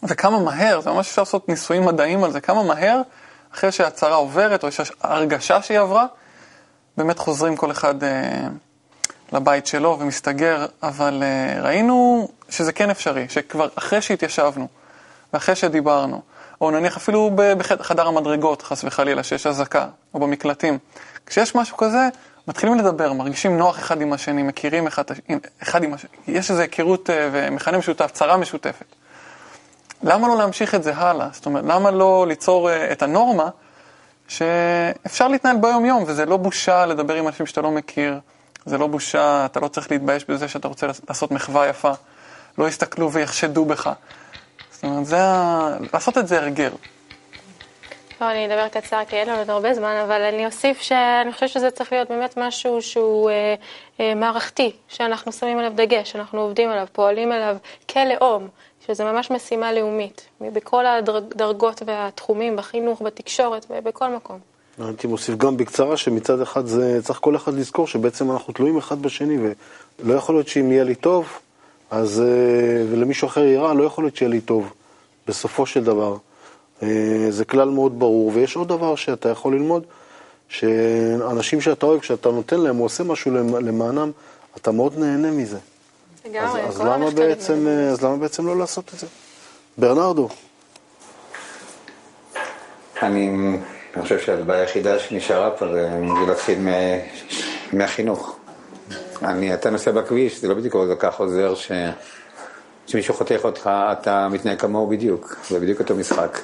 וכמה 0.04 0.40
מהר, 0.40 0.82
זה 0.82 0.90
ממש 0.90 1.10
אפשר 1.10 1.22
לעשות 1.22 1.50
ניסויים 1.50 1.86
מדעיים 1.86 2.24
על 2.24 2.32
זה, 2.32 2.42
כמה 2.42 2.64
מהר, 2.64 3.02
אחרי 3.54 3.72
שהצרה 3.72 4.16
עוברת, 4.16 4.64
או 4.64 4.68
יש 4.68 4.82
הרגשה 5.02 5.62
שהיא 5.62 5.80
עברה, 5.80 6.06
באמת 6.98 7.20
חוזרים 7.20 7.56
כל 7.56 7.72
אחד 7.72 8.04
אה, 8.04 8.48
לבית 9.34 9.68
שלו 9.68 9.98
ומסתגר, 10.00 10.66
אבל 10.84 11.24
אה, 11.24 11.62
ראינו 11.62 12.30
שזה 12.50 12.74
כן 12.74 12.90
אפשרי, 12.90 13.26
שכבר 13.30 13.68
אחרי 13.76 14.02
שהתיישבנו, 14.02 14.68
ואחרי 15.34 15.56
שדיברנו, 15.56 16.22
או 16.62 16.72
נניח 16.72 16.98
אפילו 16.98 17.32
בחדר 17.58 18.08
המדרגות, 18.08 18.62
חס 18.62 18.84
וחלילה, 18.84 19.24
שיש 19.24 19.48
אזעקה, 19.48 19.88
או 20.14 20.20
במקלטים. 20.20 20.78
כשיש 21.26 21.56
משהו 21.56 21.78
כזה, 21.78 22.10
מתחילים 22.48 22.78
לדבר, 22.78 23.14
מרגישים 23.14 23.58
נוח 23.58 23.80
אחד 23.80 24.02
עם 24.02 24.14
השני, 24.14 24.44
מכירים 24.44 24.88
אחד, 24.88 25.04
אחד 25.64 25.84
עם 25.84 25.94
השני, 25.94 26.10
יש 26.28 26.52
איזו 26.52 26.62
היכרות 26.62 27.10
אה, 27.10 27.30
ומכנה 27.32 27.78
משותף, 27.78 28.12
צרה 28.14 28.38
משותפת. 28.38 28.86
למה 30.04 30.28
לא 30.28 30.38
להמשיך 30.38 30.76
את 30.76 30.84
זה 30.84 30.96
הלאה? 30.96 31.28
זאת 31.32 31.46
אומרת, 31.46 31.64
למה 31.68 31.92
לא 31.92 32.26
ליצור 32.28 32.70
אה, 32.70 32.92
את 32.92 33.02
הנורמה 33.02 33.50
שאפשר 34.28 35.28
להתנהל 35.28 35.58
ביום-יום, 35.58 36.04
וזה 36.08 36.26
לא 36.26 36.38
בושה 36.38 36.86
לדבר 36.86 37.14
עם 37.14 37.28
אנשים 37.28 37.46
שאתה 37.46 37.62
לא 37.62 37.72
מכיר, 37.72 38.20
זה 38.66 38.78
לא 38.78 38.88
בושה, 38.88 39.46
אתה 39.46 39.60
לא 39.60 39.68
צריך 39.68 39.92
להתבייש 39.92 40.26
בזה 40.30 40.48
שאתה 40.48 40.68
רוצה 40.68 40.88
לעשות 41.10 41.32
מחווה 41.32 41.68
יפה, 41.68 41.92
לא 42.58 42.68
יסתכלו 42.68 43.12
ויחשדו 43.12 43.66
בך. 43.66 43.90
זאת 44.84 44.92
אומרת, 44.92 45.06
זה 45.06 45.22
ה... 45.22 45.78
לעשות 45.94 46.18
את 46.18 46.28
זה 46.28 46.40
הרגל. 46.40 46.70
טוב, 48.20 48.28
אני 48.28 48.46
אדבר 48.46 48.68
קצר 48.68 49.02
כי 49.08 49.16
אין 49.16 49.30
לנו 49.30 49.40
עוד 49.40 49.50
הרבה 49.50 49.74
זמן, 49.74 49.96
אבל 50.06 50.22
אני 50.22 50.46
אוסיף 50.46 50.82
שאני 50.82 51.34
חושבת 51.34 51.50
שזה 51.50 51.72
צריך 51.72 51.92
להיות 51.94 52.10
באמת 52.10 52.38
משהו 52.38 52.82
שהוא 52.82 53.30
אה, 53.30 53.56
אה, 54.00 54.16
מערכתי, 54.16 54.72
שאנחנו 54.88 55.32
שמים 55.32 55.60
עליו 55.60 55.72
דגש, 55.76 56.12
שאנחנו 56.12 56.42
עובדים 56.42 56.70
עליו, 56.70 56.88
פועלים 56.92 57.32
עליו 57.32 57.56
כלאום, 57.90 58.48
שזה 58.88 59.04
ממש 59.04 59.32
משימה 59.32 59.74
לאומית, 59.74 60.28
בכל 60.42 60.86
הדרגות 60.86 61.82
והתחומים, 61.86 62.56
בחינוך, 62.56 63.02
בתקשורת, 63.02 63.66
בכל 63.84 64.10
מקום. 64.10 64.40
הייתי 64.80 65.08
מוסיף 65.08 65.36
גם 65.36 65.58
בקצרה 65.58 65.98
שמצד 65.98 66.42
אחד 66.42 66.66
זה 66.66 67.00
צריך 67.04 67.20
כל 67.20 67.36
אחד 67.36 67.54
לזכור 67.54 67.88
שבעצם 67.88 68.32
אנחנו 68.32 68.54
תלויים 68.54 68.78
אחד 68.78 69.02
בשני 69.02 69.38
ולא 70.00 70.14
יכול 70.14 70.36
להיות 70.36 70.48
שאם 70.48 70.72
יהיה 70.72 70.84
לי 70.84 70.96
טוב, 70.96 71.40
אז 71.94 72.22
אה, 72.22 72.86
ולמישהו 72.92 73.28
אחר 73.28 73.42
יהיה 73.42 73.62
רע, 73.62 73.74
לא 73.74 73.84
יכול 73.84 74.04
להיות 74.04 74.16
שיהיה 74.16 74.30
לי 74.30 74.42
טוב 74.42 74.74
בסופו 75.28 75.66
של 75.66 75.84
דבר. 75.84 76.18
אה, 76.84 76.88
זה 77.30 77.46
כלל 77.46 77.70
מאוד 77.70 78.00
ברור, 78.00 78.32
ויש 78.34 78.56
עוד 78.56 78.68
דבר 78.68 78.96
שאתה 78.96 79.30
יכול 79.30 79.54
ללמוד, 79.54 79.84
שאנשים 80.50 81.62
שאתה 81.62 81.86
אוהב, 81.86 82.00
כשאתה 82.00 82.32
נותן 82.32 82.60
להם 82.60 82.80
או 82.80 82.86
עושה 82.86 83.04
משהו 83.04 83.32
למענם, 83.62 84.12
אתה 84.58 84.72
מאוד 84.72 84.98
נהנה 84.98 85.32
מזה. 85.32 85.58
לגמרי, 86.26 86.62
אז, 86.62 86.76
אז, 86.76 86.82
למה 86.82 87.12
בעצם, 87.12 87.68
אה, 87.68 87.90
אז 87.90 88.04
למה 88.04 88.18
בעצם 88.18 88.48
לא 88.48 88.58
לעשות 88.58 88.92
את 88.94 89.00
זה? 89.00 89.08
ברנרדו. 89.78 90.30
אני, 93.02 93.30
אני 93.96 94.04
חושב 94.04 94.20
שהבעיה 94.20 94.62
היחידה 94.62 95.00
שנשארה 95.00 95.52
פה 95.52 95.68
זה 95.68 95.90
להתחיל 96.28 96.58
מהחינוך. 97.74 98.40
אני, 99.24 99.54
אתה 99.54 99.70
נוסע 99.70 99.92
בכביש, 99.92 100.42
זה 100.42 100.48
לא 100.48 100.54
בדיוק 100.54 100.74
כל 100.74 100.96
כך 101.00 101.20
עוזר 101.20 101.56
ש... 101.56 101.72
כשמישהו 102.88 103.14
חותך 103.14 103.40
אותך, 103.44 103.70
אתה 103.92 104.28
מתנהג 104.32 104.60
כמוהו 104.60 104.88
בדיוק, 104.88 105.36
זה 105.50 105.60
בדיוק 105.60 105.80
אותו 105.80 105.96
משחק. 105.96 106.40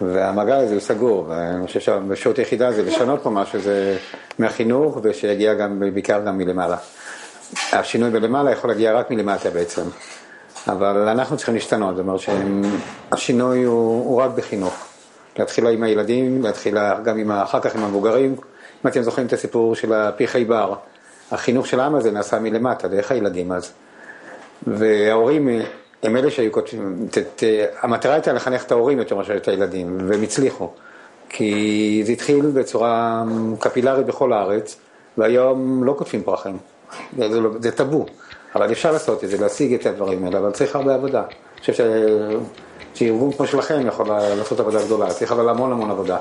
והמעגל 0.00 0.52
הזה 0.52 0.72
הוא 0.72 0.80
סגור, 0.80 1.26
ואני 1.28 1.66
חושב 1.66 1.80
שהאפשרות 1.80 2.38
היחידה 2.38 2.72
זה 2.72 2.82
לשנות 2.82 3.22
פה 3.22 3.30
משהו, 3.30 3.60
זה 3.60 3.96
מהחינוך, 4.38 4.98
ושיגיע 5.02 5.54
גם, 5.54 5.82
בעיקר 5.94 6.20
גם 6.26 6.38
מלמעלה. 6.38 6.76
השינוי 7.72 8.10
בלמעלה 8.10 8.50
יכול 8.50 8.70
להגיע 8.70 8.92
רק 8.92 9.10
מלמטה 9.10 9.50
בעצם, 9.50 9.82
אבל 10.68 11.08
אנחנו 11.08 11.36
צריכים 11.36 11.54
להשתנות, 11.54 11.96
זאת 11.96 12.04
אומרת 12.06 12.20
שהשינוי 12.20 13.62
הוא, 13.62 14.04
הוא 14.04 14.22
רק 14.22 14.30
בחינוך. 14.30 14.86
להתחיל 15.38 15.66
עם 15.66 15.82
הילדים, 15.82 16.42
להתחיל 16.42 16.74
גם 17.04 17.18
עם, 17.18 17.30
אחר 17.30 17.60
כך 17.60 17.74
עם 17.74 17.84
המבוגרים. 17.84 18.34
אם 18.84 18.90
אתם 18.90 19.02
זוכרים 19.02 19.26
את 19.26 19.32
הסיפור 19.32 19.74
של 19.74 19.92
הפי 19.92 20.26
חיבר, 20.26 20.74
החינוך 21.30 21.66
של 21.66 21.80
העם 21.80 21.94
הזה 21.94 22.10
נעשה 22.10 22.38
מלמטה, 22.38 22.88
דרך 22.88 23.10
הילדים 23.10 23.52
אז. 23.52 23.72
וההורים 24.66 25.48
הם 26.02 26.16
אלה 26.16 26.30
שהיו 26.30 26.52
כותבים, 26.52 27.08
המטרה 27.82 28.12
הייתה 28.12 28.32
לחנך 28.32 28.64
את 28.64 28.72
ההורים 28.72 28.98
יותר 28.98 29.16
מאשר 29.16 29.36
את 29.36 29.48
הילדים, 29.48 29.98
והם 30.08 30.22
הצליחו. 30.22 30.70
כי 31.28 32.02
זה 32.06 32.12
התחיל 32.12 32.46
בצורה 32.46 33.24
קפילרית 33.60 34.06
בכל 34.06 34.32
הארץ, 34.32 34.76
והיום 35.18 35.84
לא 35.84 35.94
כותבים 35.98 36.22
פרחים, 36.22 36.56
זה, 37.18 37.40
לא, 37.40 37.50
זה 37.60 37.70
טאבו. 37.70 38.06
אבל 38.54 38.72
אפשר 38.72 38.92
לעשות 38.92 39.24
את 39.24 39.28
זה, 39.28 39.36
להשיג 39.38 39.74
את 39.74 39.86
הדברים 39.86 40.24
האלה, 40.24 40.38
אבל 40.38 40.50
צריך 40.50 40.76
הרבה 40.76 40.94
עבודה. 40.94 41.20
אני 41.20 41.60
חושב 41.60 41.84
שארגון 42.94 43.32
כמו 43.32 43.46
שלכם 43.46 43.86
יכול 43.86 44.08
לעשות 44.08 44.60
עבודה 44.60 44.84
גדולה, 44.84 45.10
צריך 45.10 45.32
אבל 45.32 45.48
המון 45.48 45.72
המון 45.72 45.90
עבודה. 45.90 46.18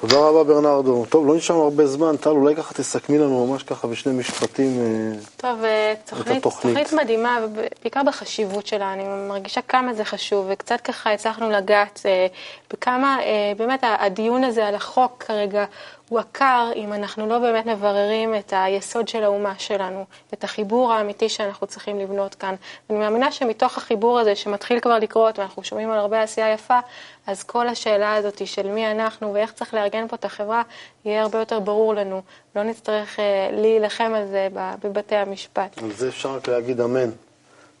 תודה 0.00 0.18
רבה 0.18 0.44
ברנרדו. 0.44 1.04
טוב, 1.08 1.26
לא 1.26 1.36
נשאר 1.36 1.56
הרבה 1.56 1.86
זמן, 1.86 2.16
טל, 2.16 2.30
אולי 2.30 2.56
ככה 2.56 2.74
תסכמי 2.74 3.18
לנו 3.18 3.46
ממש 3.46 3.62
ככה 3.62 3.88
בשני 3.88 4.12
משפטים 4.12 4.80
אה, 4.80 5.18
טוב, 5.36 5.64
אה, 5.64 5.94
תוכנית, 6.10 6.42
תוכנית 6.42 6.92
מדהימה, 6.92 7.38
בעיקר 7.82 8.00
בחשיבות 8.06 8.66
שלה, 8.66 8.92
אני 8.92 9.02
מרגישה 9.28 9.60
כמה 9.62 9.94
זה 9.94 10.04
חשוב, 10.04 10.46
וקצת 10.48 10.80
ככה 10.80 11.12
הצלחנו 11.12 11.50
לגעת 11.50 12.02
אה, 12.06 12.26
בכמה, 12.72 13.18
באמת 13.56 13.80
הדיון 13.82 14.44
הזה 14.44 14.66
על 14.66 14.74
החוק 14.74 15.24
כרגע 15.26 15.64
הוא 16.10 16.18
עקר 16.18 16.70
אם 16.76 16.92
אנחנו 16.92 17.26
לא 17.26 17.38
באמת 17.38 17.66
מבררים 17.66 18.34
את 18.34 18.52
היסוד 18.56 19.08
של 19.08 19.24
האומה 19.24 19.54
שלנו, 19.58 20.04
את 20.34 20.44
החיבור 20.44 20.92
האמיתי 20.92 21.28
שאנחנו 21.28 21.66
צריכים 21.66 21.98
לבנות 21.98 22.34
כאן. 22.34 22.54
אני 22.90 22.98
מאמינה 22.98 23.32
שמתוך 23.32 23.78
החיבור 23.78 24.18
הזה 24.18 24.36
שמתחיל 24.36 24.80
כבר 24.80 24.98
לקרות, 24.98 25.38
ואנחנו 25.38 25.64
שומעים 25.64 25.90
על 25.90 25.98
הרבה 25.98 26.22
עשייה 26.22 26.52
יפה, 26.52 26.78
אז 27.26 27.42
כל 27.42 27.68
השאלה 27.68 28.14
הזאת 28.14 28.46
של 28.46 28.70
מי 28.70 28.90
אנחנו 28.90 29.34
ואיך 29.34 29.52
צריך 29.52 29.74
לארגן 29.74 30.08
פה 30.08 30.16
את 30.16 30.24
החברה, 30.24 30.62
יהיה 31.04 31.22
הרבה 31.22 31.38
יותר 31.38 31.60
ברור 31.60 31.94
לנו. 31.94 32.22
לא 32.56 32.62
נצטרך 32.62 33.20
אה, 33.20 33.48
להילחם 33.52 34.12
על 34.16 34.26
זה 34.26 34.48
בבתי 34.54 35.16
המשפט. 35.16 35.82
על 35.82 35.90
זה 35.92 36.08
אפשר 36.08 36.34
רק 36.34 36.48
להגיד 36.48 36.80
אמן. 36.80 37.10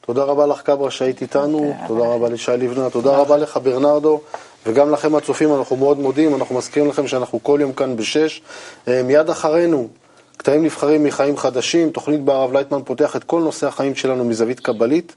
תודה 0.00 0.24
רבה 0.24 0.46
לך, 0.46 0.62
קברה, 0.62 0.90
שהיית 0.90 1.22
איתנו, 1.22 1.74
תודה 1.86 2.04
רבה 2.04 2.28
לשי 2.28 2.52
לבנה, 2.58 2.90
תודה 2.90 3.16
רבה 3.16 3.36
לך, 3.36 3.58
ברנרדו. 3.62 4.20
וגם 4.66 4.90
לכם 4.90 5.14
הצופים 5.14 5.54
אנחנו 5.54 5.76
מאוד 5.76 5.98
מודים, 5.98 6.34
אנחנו 6.34 6.54
מזכירים 6.54 6.88
לכם 6.88 7.06
שאנחנו 7.06 7.42
כל 7.42 7.58
יום 7.62 7.72
כאן 7.72 7.96
בשש. 7.96 8.42
אה, 8.88 9.02
מיד 9.02 9.30
אחרינו, 9.30 9.88
קטעים 10.36 10.64
נבחרים 10.64 11.04
מחיים 11.04 11.36
חדשים, 11.36 11.90
תוכנית 11.90 12.20
בה 12.20 12.34
הרב 12.34 12.52
לייטמן 12.52 12.82
פותח 12.84 13.16
את 13.16 13.24
כל 13.24 13.40
נושא 13.40 13.66
החיים 13.66 13.94
שלנו 13.94 14.24
מזווית 14.24 14.60
קבלית. 14.60 15.14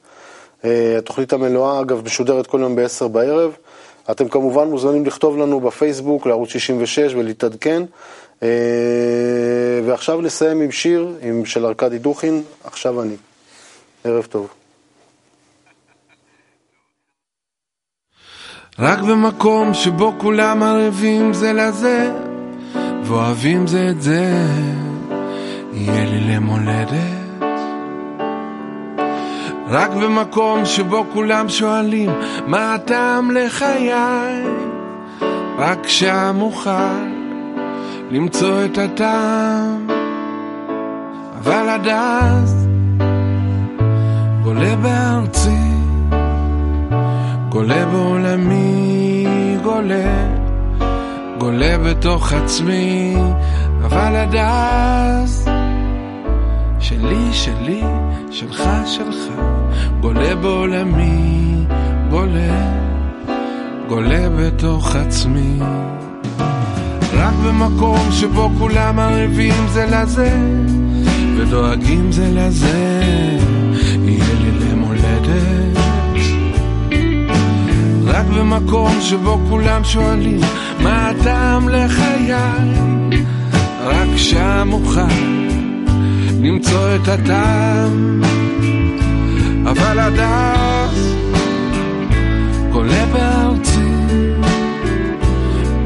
אה, 0.65 0.97
התוכנית 0.97 1.33
המלואה, 1.33 1.81
אגב, 1.81 2.01
משודרת 2.05 2.47
כל 2.47 2.59
יום 2.61 2.75
בעשר 2.75 3.07
בערב. 3.07 3.51
אתם 4.11 4.29
כמובן 4.29 4.67
מוזמנים 4.67 5.05
לכתוב 5.05 5.37
לנו 5.37 5.59
בפייסבוק, 5.59 6.25
לערוץ 6.25 6.49
66 6.49 7.13
ולהתעדכן. 7.13 7.83
אה, 8.43 8.47
ועכשיו 9.85 10.21
נסיים 10.21 10.61
עם 10.61 10.71
שיר 10.71 11.07
עם 11.21 11.45
של 11.45 11.65
ארכדי 11.65 11.97
דוכין, 11.97 12.43
עכשיו 12.63 13.01
אני. 13.01 13.15
ערב 14.03 14.25
טוב. 14.25 14.62
רק 18.79 18.99
במקום 18.99 19.73
שבו 19.73 20.13
כולם 20.17 20.63
ערבים 20.63 21.33
זה 21.33 21.53
לזה, 21.53 22.11
ואוהבים 23.03 23.67
זה 23.67 23.89
את 23.89 24.01
זה, 24.01 24.47
יהיה 25.73 26.05
לי 26.05 26.19
למולדת. 26.19 27.23
רק 29.69 29.89
במקום 29.91 30.65
שבו 30.65 31.05
כולם 31.13 31.49
שואלים 31.49 32.09
מה 32.47 32.73
הטעם 32.73 33.31
לחיי, 33.31 33.93
רק 35.57 35.87
שם 35.87 36.37
אוכל 36.41 37.03
למצוא 38.11 38.65
את 38.65 38.77
הטעם. 38.77 39.87
אבל 41.39 41.69
עד 41.69 41.87
אז 41.87 42.67
גולה 44.43 44.75
בארצי 44.75 45.62
גולה 47.53 47.85
בעולמי, 47.85 49.25
גולה, 49.63 50.27
גולה 51.37 51.77
בתוך 51.77 52.33
עצמי, 52.33 53.15
אבל 53.83 54.15
עד 54.15 54.35
אז, 54.35 55.49
שלי, 56.79 57.33
שלי, 57.33 57.81
שלך, 58.31 58.63
שלך, 58.85 59.33
גולה 60.01 60.35
בעולמי, 60.35 61.65
גולה, 62.09 62.71
גולה 63.87 64.29
בתוך 64.29 64.95
עצמי. 64.95 65.59
רק 67.13 67.33
במקום 67.45 68.11
שבו 68.11 68.49
כולם 68.59 68.99
ערבים 68.99 69.67
זה 69.67 69.85
לזה, 69.85 70.37
ודואגים 71.37 72.11
זה 72.11 72.29
לזה, 72.31 72.99
רק 78.13 78.25
במקום 78.25 79.01
שבו 79.01 79.39
כולם 79.49 79.83
שואלים 79.83 80.39
מה 80.79 81.09
הטעם 81.09 81.69
לחיי 81.69 82.33
רק 83.83 84.17
שם 84.17 84.69
אוכל 84.71 85.01
למצוא 86.41 86.95
את 86.95 87.07
הטעם. 87.07 88.21
אבל 89.65 89.99
עד 89.99 90.19
אז 90.19 91.15
גולה 92.71 93.05
בארצי 93.13 93.79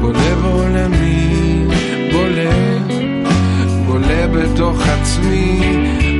גולה 0.00 0.34
בעולמי 0.42 1.64
גולה 3.86 4.26
בתוך 4.32 4.86
עצמי. 4.86 5.60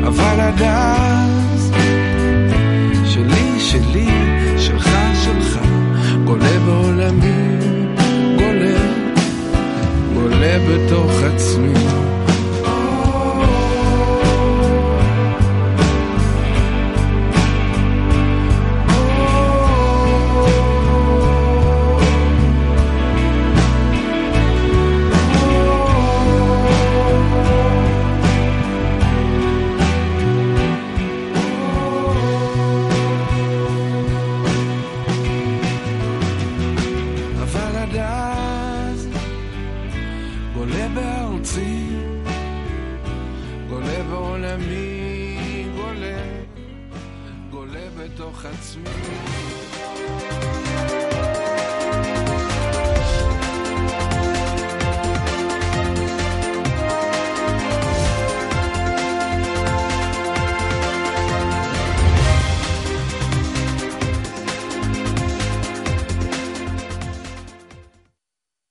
אבל 0.06 0.40
עד 0.40 0.62
אז 0.62 1.72
שלי 3.04 3.60
שלי 3.60 4.27
גולה 6.28 6.58
בעולמי, 6.66 7.56
גולה, 8.38 8.76
גולה 10.14 10.58
בתוך 10.68 11.22
עצמי. 11.22 12.07